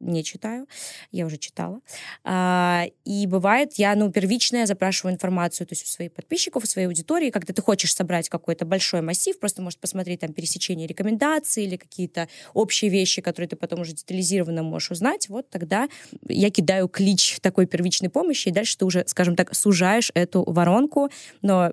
не 0.00 0.24
читаю. 0.24 0.66
Я 1.10 1.26
уже 1.26 1.38
читала. 1.38 1.80
А, 2.24 2.84
и 3.04 3.26
бывает, 3.26 3.74
я, 3.74 3.94
ну, 3.94 4.10
первично 4.10 4.58
я 4.58 4.66
запрашиваю 4.66 5.14
информацию, 5.14 5.66
то 5.66 5.72
есть 5.72 5.84
у 5.84 5.88
своих 5.88 6.12
подписчиков, 6.12 6.64
у 6.64 6.66
своей 6.66 6.86
аудитории, 6.86 7.30
когда 7.30 7.52
ты 7.52 7.62
хочешь 7.62 7.94
собрать 7.94 8.28
какой-то 8.28 8.64
большой 8.64 9.00
массив, 9.00 9.38
просто, 9.38 9.62
может, 9.62 9.78
посмотреть 9.78 10.20
там 10.20 10.32
пересечение 10.32 10.86
рекомендаций 10.86 11.64
или 11.64 11.76
какие-то 11.76 12.28
общие 12.54 12.90
вещи, 12.90 13.22
которые 13.22 13.48
ты 13.48 13.56
потом 13.56 13.80
уже 13.80 13.92
детализированно 13.92 14.62
можешь 14.62 14.90
узнать, 14.90 15.28
вот 15.28 15.48
тогда 15.50 15.88
я 16.28 16.50
кидаю 16.50 16.88
клич 16.88 17.38
такой 17.40 17.66
первичной 17.66 18.08
помощи, 18.08 18.48
и 18.48 18.52
дальше 18.52 18.76
ты 18.78 18.84
уже, 18.84 19.04
скажем 19.06 19.36
так, 19.36 19.54
сужаешь 19.54 20.10
эту 20.14 20.44
воронку, 20.44 21.10
но 21.42 21.72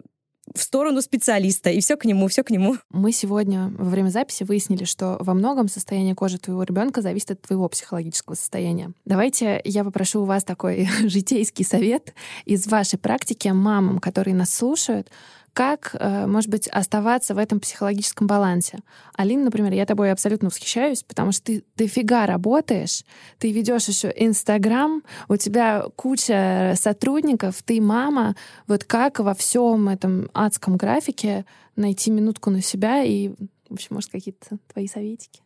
в 0.54 0.62
сторону 0.62 1.02
специалиста, 1.02 1.70
и 1.70 1.80
все 1.80 1.96
к 1.96 2.06
нему, 2.06 2.28
все 2.28 2.44
к 2.44 2.50
нему. 2.50 2.78
Мы 2.90 3.12
сегодня 3.12 3.72
во 3.78 3.90
время 3.90 4.10
записи 4.10 4.44
выяснили, 4.44 4.84
что 4.84 5.18
во 5.20 5.34
многом 5.34 5.68
состояние 5.68 6.16
кожи 6.16 6.38
твоего 6.38 6.64
ребенка 6.64 7.02
зависит 7.02 7.32
от 7.32 7.42
твоего 7.42 7.68
психологического 7.70 8.36
состояния. 8.36 8.92
Давайте 9.06 9.62
я 9.64 9.84
попрошу 9.84 10.22
у 10.22 10.26
вас 10.26 10.44
такой 10.44 10.88
житейский 11.04 11.66
совет 11.66 12.14
из 12.46 12.68
вашей 12.68 13.00
практики 13.00 13.48
мамам, 13.48 14.00
которые 14.00 14.36
нас 14.36 14.54
слушают, 14.54 15.10
как, 15.54 15.96
э, 16.00 16.26
может 16.26 16.50
быть, 16.50 16.68
оставаться 16.68 17.36
в 17.36 17.38
этом 17.38 17.60
психологическом 17.60 18.26
балансе? 18.26 18.80
Алина, 19.16 19.46
например, 19.46 19.72
я 19.74 19.86
тобой 19.86 20.12
абсолютно 20.12 20.50
восхищаюсь, 20.50 21.04
потому 21.04 21.32
что 21.32 21.44
ты 21.44 21.64
дофига 21.78 22.26
работаешь, 22.26 23.04
ты 23.38 23.52
ведешь 23.52 23.88
еще 23.88 24.12
Инстаграм, 24.16 25.04
у 25.30 25.36
тебя 25.38 25.86
куча 25.96 26.74
сотрудников, 26.76 27.62
ты 27.64 27.80
мама. 27.80 28.36
Вот 28.68 28.84
как 28.84 29.20
во 29.20 29.36
всем 29.36 29.90
этом 29.90 30.30
адском 30.34 30.76
графике 30.76 31.46
найти 31.76 32.10
минутку 32.10 32.50
на 32.50 32.62
себя 32.62 33.04
и, 33.04 33.30
в 33.70 33.74
общем, 33.74 33.96
может, 33.96 34.12
какие-то 34.12 34.58
твои 34.72 34.88
советики? 34.88 35.42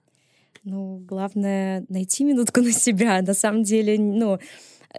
Ну, 0.63 1.03
главное 1.05 1.85
найти 1.89 2.23
минутку 2.23 2.61
на 2.61 2.71
себя. 2.71 3.21
На 3.21 3.33
самом 3.33 3.63
деле, 3.63 3.97
ну, 3.99 4.39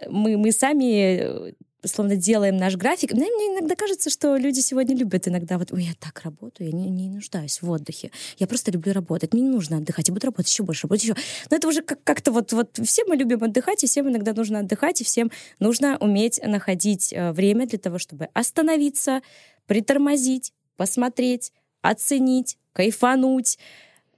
мы, 0.07 0.37
мы 0.37 0.51
сами 0.51 1.53
словно 1.85 2.15
делаем 2.15 2.57
наш 2.57 2.75
график. 2.75 3.13
Мне, 3.13 3.25
мне 3.25 3.57
иногда 3.57 3.75
кажется, 3.75 4.09
что 4.09 4.35
люди 4.35 4.59
сегодня 4.59 4.95
любят 4.95 5.27
иногда 5.27 5.57
вот, 5.57 5.71
ой, 5.71 5.83
я 5.83 5.93
так 5.99 6.21
работаю, 6.23 6.69
я 6.69 6.75
не, 6.75 6.89
не 6.89 7.09
нуждаюсь 7.09 7.61
в 7.61 7.69
отдыхе. 7.69 8.11
Я 8.37 8.47
просто 8.47 8.71
люблю 8.71 8.93
работать. 8.93 9.33
Мне 9.33 9.43
не 9.43 9.49
нужно 9.49 9.77
отдыхать. 9.77 10.07
Я 10.07 10.13
буду 10.13 10.27
работать 10.27 10.51
еще 10.51 10.63
больше, 10.63 10.83
работать 10.83 11.03
еще. 11.03 11.15
Но 11.49 11.57
это 11.57 11.67
уже 11.67 11.81
как- 11.81 12.03
как-то 12.03 12.31
вот, 12.31 12.51
вот 12.53 12.79
все 12.83 13.05
мы 13.05 13.15
любим 13.15 13.43
отдыхать, 13.43 13.83
и 13.83 13.87
всем 13.87 14.09
иногда 14.09 14.33
нужно 14.33 14.59
отдыхать, 14.59 15.01
и 15.01 15.03
всем 15.03 15.31
нужно 15.59 15.97
уметь 15.99 16.39
находить 16.43 17.13
э, 17.13 17.31
время 17.31 17.67
для 17.67 17.79
того, 17.79 17.97
чтобы 17.97 18.27
остановиться, 18.33 19.21
притормозить, 19.65 20.53
посмотреть, 20.75 21.53
оценить, 21.81 22.57
кайфануть. 22.73 23.57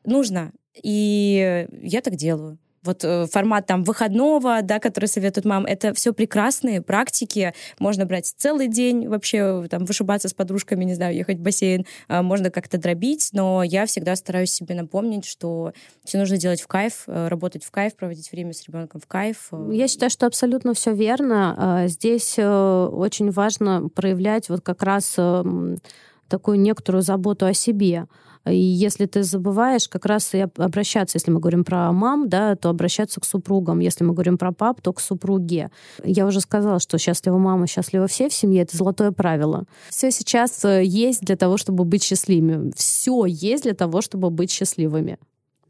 Нужно. 0.04 0.52
И 0.82 1.68
я 1.82 2.02
так 2.02 2.16
делаю 2.16 2.58
вот 2.84 3.04
э, 3.04 3.28
формат 3.28 3.68
там 3.68 3.84
выходного, 3.84 4.62
да, 4.62 4.80
который 4.80 5.06
советует 5.06 5.46
мам, 5.46 5.66
это 5.66 5.94
все 5.94 6.14
прекрасные 6.14 6.82
практики. 6.82 7.54
Можно 7.80 8.06
брать 8.06 8.34
целый 8.38 8.68
день 8.68 9.08
вообще, 9.08 9.68
там, 9.70 9.86
вышибаться 9.86 10.28
с 10.28 10.34
подружками, 10.34 10.84
не 10.84 10.96
знаю, 10.96 11.16
ехать 11.16 11.38
в 11.38 11.42
бассейн, 11.42 11.86
а, 12.08 12.22
можно 12.22 12.50
как-то 12.50 12.78
дробить, 12.78 13.30
но 13.34 13.64
я 13.64 13.86
всегда 13.86 14.16
стараюсь 14.16 14.52
себе 14.52 14.76
напомнить, 14.76 15.26
что 15.26 15.74
все 16.04 16.18
нужно 16.18 16.38
делать 16.38 16.62
в 16.62 16.68
кайф, 16.68 17.04
э, 17.08 17.28
работать 17.28 17.64
в 17.64 17.72
кайф, 17.72 17.96
проводить 17.96 18.32
время 18.32 18.54
с 18.54 18.64
ребенком 18.68 19.00
в 19.00 19.08
кайф. 19.08 19.50
Э. 19.52 19.70
Я 19.72 19.88
считаю, 19.88 20.10
что 20.10 20.26
абсолютно 20.26 20.74
все 20.74 20.94
верно. 20.94 21.86
Здесь 21.88 22.38
очень 22.38 23.32
важно 23.32 23.90
проявлять 23.90 24.50
вот 24.50 24.62
как 24.62 24.84
раз 24.84 25.16
эм, 25.18 25.78
такую 26.28 26.60
некоторую 26.60 27.02
заботу 27.02 27.46
о 27.46 27.54
себе. 27.54 28.08
И 28.46 28.56
если 28.56 29.06
ты 29.06 29.24
забываешь, 29.24 29.88
как 29.88 30.06
раз 30.06 30.34
и 30.34 30.40
обращаться, 30.40 31.18
если 31.18 31.32
мы 31.32 31.40
говорим 31.40 31.64
про 31.64 31.92
мам, 31.92 32.28
да, 32.28 32.56
то 32.56 32.70
обращаться 32.70 33.22
к 33.22 33.26
супругам. 33.26 33.80
Если 33.80 34.04
мы 34.04 34.14
говорим 34.14 34.38
про 34.38 34.52
пап, 34.52 34.82
то 34.82 34.94
к 34.94 35.00
супруге. 35.00 35.70
Я 36.04 36.26
уже 36.26 36.42
сказала, 36.42 36.80
что 36.80 36.98
счастлива 36.98 37.38
мама, 37.38 37.68
счастлива 37.68 38.08
все 38.08 38.30
в 38.30 38.34
семье. 38.34 38.64
Это 38.64 38.76
золотое 38.76 39.12
правило. 39.12 39.66
Все 39.90 40.10
сейчас 40.10 40.66
э, 40.66 40.84
есть 40.84 41.22
для 41.22 41.36
того, 41.36 41.58
чтобы 41.58 41.86
быть 41.86 42.04
счастливыми. 42.04 42.72
Все 42.76 43.26
есть 43.26 43.64
для 43.64 43.74
того, 43.74 44.02
чтобы 44.02 44.32
быть 44.32 44.52
счастливыми. 44.52 45.20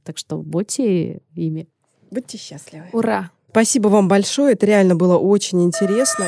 Так 0.03 0.17
что 0.17 0.37
будьте 0.37 1.21
ими. 1.35 1.67
Будьте 2.09 2.37
счастливы. 2.37 2.85
Ура! 2.93 3.31
Спасибо 3.49 3.89
вам 3.89 4.07
большое. 4.07 4.53
Это 4.53 4.65
реально 4.65 4.95
было 4.95 5.17
очень 5.17 5.61
интересно. 5.63 6.27